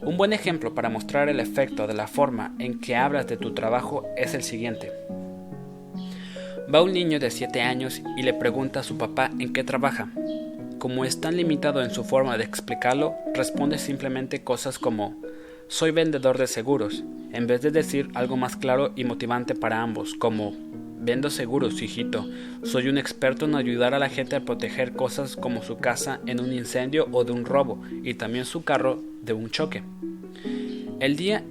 Un 0.00 0.16
buen 0.16 0.32
ejemplo 0.32 0.76
para 0.76 0.90
mostrar 0.90 1.28
el 1.28 1.40
efecto 1.40 1.88
de 1.88 1.94
la 1.94 2.06
forma 2.06 2.54
en 2.60 2.78
que 2.78 2.94
hablas 2.94 3.26
de 3.26 3.36
tu 3.36 3.52
trabajo 3.52 4.06
es 4.16 4.32
el 4.32 4.44
siguiente. 4.44 4.92
Va 6.72 6.80
un 6.80 6.92
niño 6.92 7.18
de 7.18 7.32
7 7.32 7.62
años 7.62 8.00
y 8.16 8.22
le 8.22 8.32
pregunta 8.32 8.78
a 8.80 8.84
su 8.84 8.96
papá 8.96 9.28
en 9.40 9.52
qué 9.52 9.64
trabaja. 9.64 10.08
Como 10.78 11.04
es 11.04 11.20
tan 11.20 11.36
limitado 11.36 11.82
en 11.82 11.90
su 11.90 12.04
forma 12.04 12.38
de 12.38 12.44
explicarlo, 12.44 13.16
responde 13.34 13.78
simplemente 13.78 14.44
cosas 14.44 14.78
como 14.78 15.16
soy 15.68 15.90
vendedor 15.90 16.38
de 16.38 16.46
seguros, 16.46 17.04
en 17.32 17.46
vez 17.46 17.62
de 17.62 17.70
decir 17.70 18.10
algo 18.14 18.36
más 18.36 18.56
claro 18.56 18.92
y 18.96 19.04
motivante 19.04 19.54
para 19.54 19.82
ambos, 19.82 20.14
como 20.14 20.54
Vendo 21.04 21.28
seguros, 21.28 21.82
hijito. 21.82 22.26
Soy 22.62 22.88
un 22.88 22.96
experto 22.96 23.44
en 23.44 23.56
ayudar 23.56 23.92
a 23.92 23.98
la 23.98 24.08
gente 24.08 24.36
a 24.36 24.44
proteger 24.46 24.94
cosas 24.94 25.36
como 25.36 25.62
su 25.62 25.76
casa 25.76 26.20
en 26.24 26.40
un 26.40 26.50
incendio 26.50 27.08
o 27.12 27.24
de 27.24 27.32
un 27.32 27.44
robo, 27.44 27.82
y 28.02 28.14
también 28.14 28.46
su 28.46 28.64
carro 28.64 29.02
de 29.20 29.34
un 29.34 29.50
choque. 29.50 29.82
El 31.00 31.16
día 31.16 31.44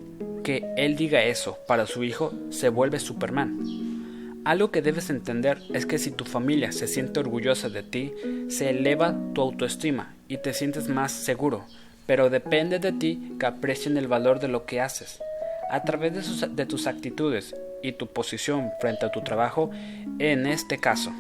que 0.44 0.66
él 0.76 0.96
diga 0.96 1.24
eso 1.24 1.60
para 1.68 1.86
su 1.86 2.04
hijo, 2.04 2.34
se 2.50 2.70
vuelve 2.70 3.00
Superman. 3.00 4.42
Algo 4.44 4.72
que 4.72 4.82
debes 4.82 5.12
entender 5.12 5.60
es 5.72 5.86
que 5.86 6.00
si 6.00 6.10
tu 6.10 6.26
familia 6.26 6.72
se 6.72 6.88
siente 6.88 7.20
orgullosa 7.20 7.70
de 7.70 7.84
ti, 7.84 8.12
se 8.48 8.72
eleva 8.72 9.16
tu 9.36 9.42
autoestima 9.42 10.16
y 10.28 10.38
te 10.38 10.54
sientes 10.54 10.90
más 10.90 11.12
seguro, 11.12 11.66
pero 12.06 12.30
depende 12.30 12.80
de 12.80 12.92
ti 12.92 13.36
que 13.40 13.46
aprecien 13.46 13.98
el 13.98 14.08
valor 14.08 14.40
de 14.40 14.48
lo 14.48 14.66
que 14.66 14.82
haces. 14.82 15.22
A 15.70 15.84
través 15.84 16.14
de, 16.56 16.66
tus 16.66 16.88
actitudes 16.88 17.56
y 17.82 17.94
tu 17.94 18.08
posición 18.08 18.72
frente 18.80 19.06
a 19.06 19.12
tu 19.12 19.22
trabajo, 19.22 19.72
en 20.20 20.46
este 20.46 20.78
caso, 20.78 21.12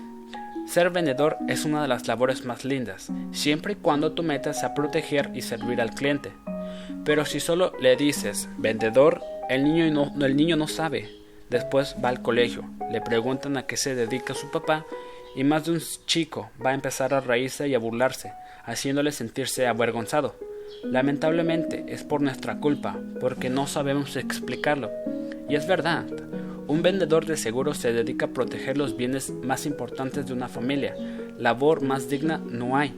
ser 0.67 0.89
vendedor 0.91 1.37
es 1.47 1.65
una 1.65 1.81
de 1.81 1.87
las 1.87 2.07
labores 2.07 2.45
más 2.45 2.63
lindas, 2.63 3.09
siempre 3.31 3.73
y 3.73 3.75
cuando 3.77 4.11
tu 4.11 4.23
meta 4.23 4.53
sea 4.53 4.73
proteger 4.73 5.31
y 5.33 5.41
servir 5.41 5.81
al 5.81 5.91
cliente. 5.91 6.31
Pero 7.03 7.25
si 7.25 7.39
solo 7.39 7.73
le 7.79 7.95
dices 7.95 8.47
vendedor, 8.57 9.21
el 9.49 9.63
niño 9.63 9.91
no, 9.91 10.25
el 10.25 10.35
niño 10.35 10.55
no 10.55 10.67
sabe. 10.67 11.09
Después 11.49 11.95
va 12.03 12.09
al 12.09 12.21
colegio, 12.21 12.63
le 12.91 13.01
preguntan 13.01 13.57
a 13.57 13.65
qué 13.65 13.77
se 13.77 13.95
dedica 13.95 14.33
su 14.33 14.49
papá 14.51 14.85
y 15.35 15.43
más 15.43 15.65
de 15.65 15.71
un 15.71 15.81
chico 16.05 16.49
va 16.63 16.71
a 16.71 16.75
empezar 16.75 17.13
a 17.13 17.19
reírse 17.19 17.67
y 17.67 17.75
a 17.75 17.79
burlarse, 17.79 18.33
haciéndole 18.65 19.11
sentirse 19.11 19.67
avergonzado. 19.67 20.35
Lamentablemente 20.83 21.85
es 21.87 22.03
por 22.03 22.21
nuestra 22.21 22.59
culpa, 22.59 22.97
porque 23.19 23.49
no 23.49 23.67
sabemos 23.67 24.15
explicarlo. 24.15 24.91
Y 25.49 25.55
es 25.55 25.67
verdad, 25.67 26.05
un 26.67 26.81
vendedor 26.81 27.25
de 27.25 27.37
seguros 27.37 27.77
se 27.77 27.93
dedica 27.93 28.27
a 28.27 28.33
proteger 28.33 28.77
los 28.77 28.95
bienes 28.95 29.29
más 29.29 29.65
importantes 29.65 30.25
de 30.25 30.33
una 30.33 30.47
familia. 30.47 30.95
Labor 31.37 31.81
más 31.81 32.09
digna 32.09 32.37
no 32.37 32.77
hay. 32.77 32.93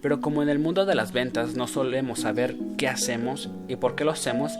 Pero 0.00 0.20
como 0.20 0.42
en 0.42 0.48
el 0.48 0.60
mundo 0.60 0.86
de 0.86 0.94
las 0.94 1.12
ventas 1.12 1.54
no 1.54 1.66
solemos 1.66 2.20
saber 2.20 2.56
qué 2.76 2.86
hacemos 2.86 3.50
y 3.66 3.76
por 3.76 3.96
qué 3.96 4.04
lo 4.04 4.12
hacemos, 4.12 4.52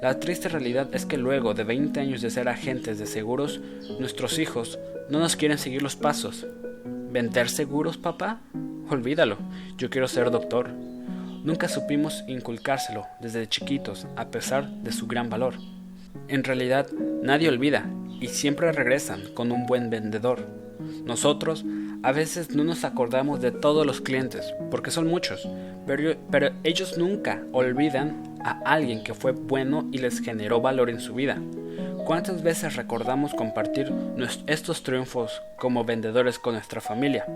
la 0.00 0.20
triste 0.20 0.48
realidad 0.48 0.88
es 0.92 1.06
que 1.06 1.18
luego 1.18 1.54
de 1.54 1.64
20 1.64 1.98
años 1.98 2.20
de 2.20 2.30
ser 2.30 2.48
agentes 2.48 2.98
de 2.98 3.06
seguros, 3.06 3.60
nuestros 3.98 4.38
hijos 4.38 4.78
no 5.10 5.18
nos 5.18 5.34
quieren 5.34 5.58
seguir 5.58 5.82
los 5.82 5.96
pasos. 5.96 6.46
¿Vender 7.10 7.48
seguros, 7.48 7.96
papá? 7.96 8.40
Olvídalo, 8.88 9.38
yo 9.76 9.90
quiero 9.90 10.06
ser 10.06 10.30
doctor. 10.30 10.70
Nunca 11.44 11.68
supimos 11.68 12.24
inculcárselo 12.26 13.06
desde 13.20 13.46
chiquitos, 13.46 14.06
a 14.16 14.28
pesar 14.28 14.66
de 14.66 14.92
su 14.92 15.06
gran 15.06 15.28
valor. 15.28 15.54
En 16.26 16.42
realidad, 16.42 16.88
nadie 17.22 17.50
olvida 17.50 17.84
y 18.18 18.28
siempre 18.28 18.72
regresan 18.72 19.20
con 19.34 19.52
un 19.52 19.66
buen 19.66 19.90
vendedor. 19.90 20.48
Nosotros 21.04 21.62
a 22.02 22.12
veces 22.12 22.54
no 22.56 22.64
nos 22.64 22.84
acordamos 22.84 23.42
de 23.42 23.52
todos 23.52 23.86
los 23.86 24.00
clientes, 24.00 24.54
porque 24.70 24.90
son 24.90 25.06
muchos, 25.06 25.46
pero, 25.86 26.50
ellos 26.64 26.96
nunca 26.96 27.42
olvidan 27.52 28.36
a 28.42 28.60
alguien 28.64 29.04
que 29.04 29.12
fue 29.12 29.32
bueno 29.32 29.86
y 29.92 29.98
les 29.98 30.20
generó 30.20 30.62
valor 30.62 30.88
en 30.88 31.00
su 31.00 31.14
vida. 31.14 31.38
¿Cuántas 32.04 32.42
veces 32.42 32.76
recordamos 32.76 33.32
compartir 33.32 33.90
estos 34.46 34.82
triunfos 34.82 35.42
como 35.56 35.84
vendedores 35.84 36.38
con 36.38 36.52
nuestra 36.52 36.82
familia? 36.82 37.26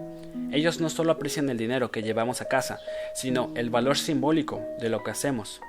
Ellos 0.52 0.78
no 0.78 0.90
solo 0.90 1.12
aprecian 1.12 1.48
el 1.48 1.56
dinero 1.56 1.90
que 1.90 2.02
llevamos 2.02 2.42
a 2.42 2.48
casa, 2.48 2.78
sino 3.14 3.50
el 3.56 3.70
valor 3.70 3.96
simbólico 3.96 4.60
de 4.78 4.90
lo 4.90 5.02
que 5.02 5.10
hacemos. 5.10 5.62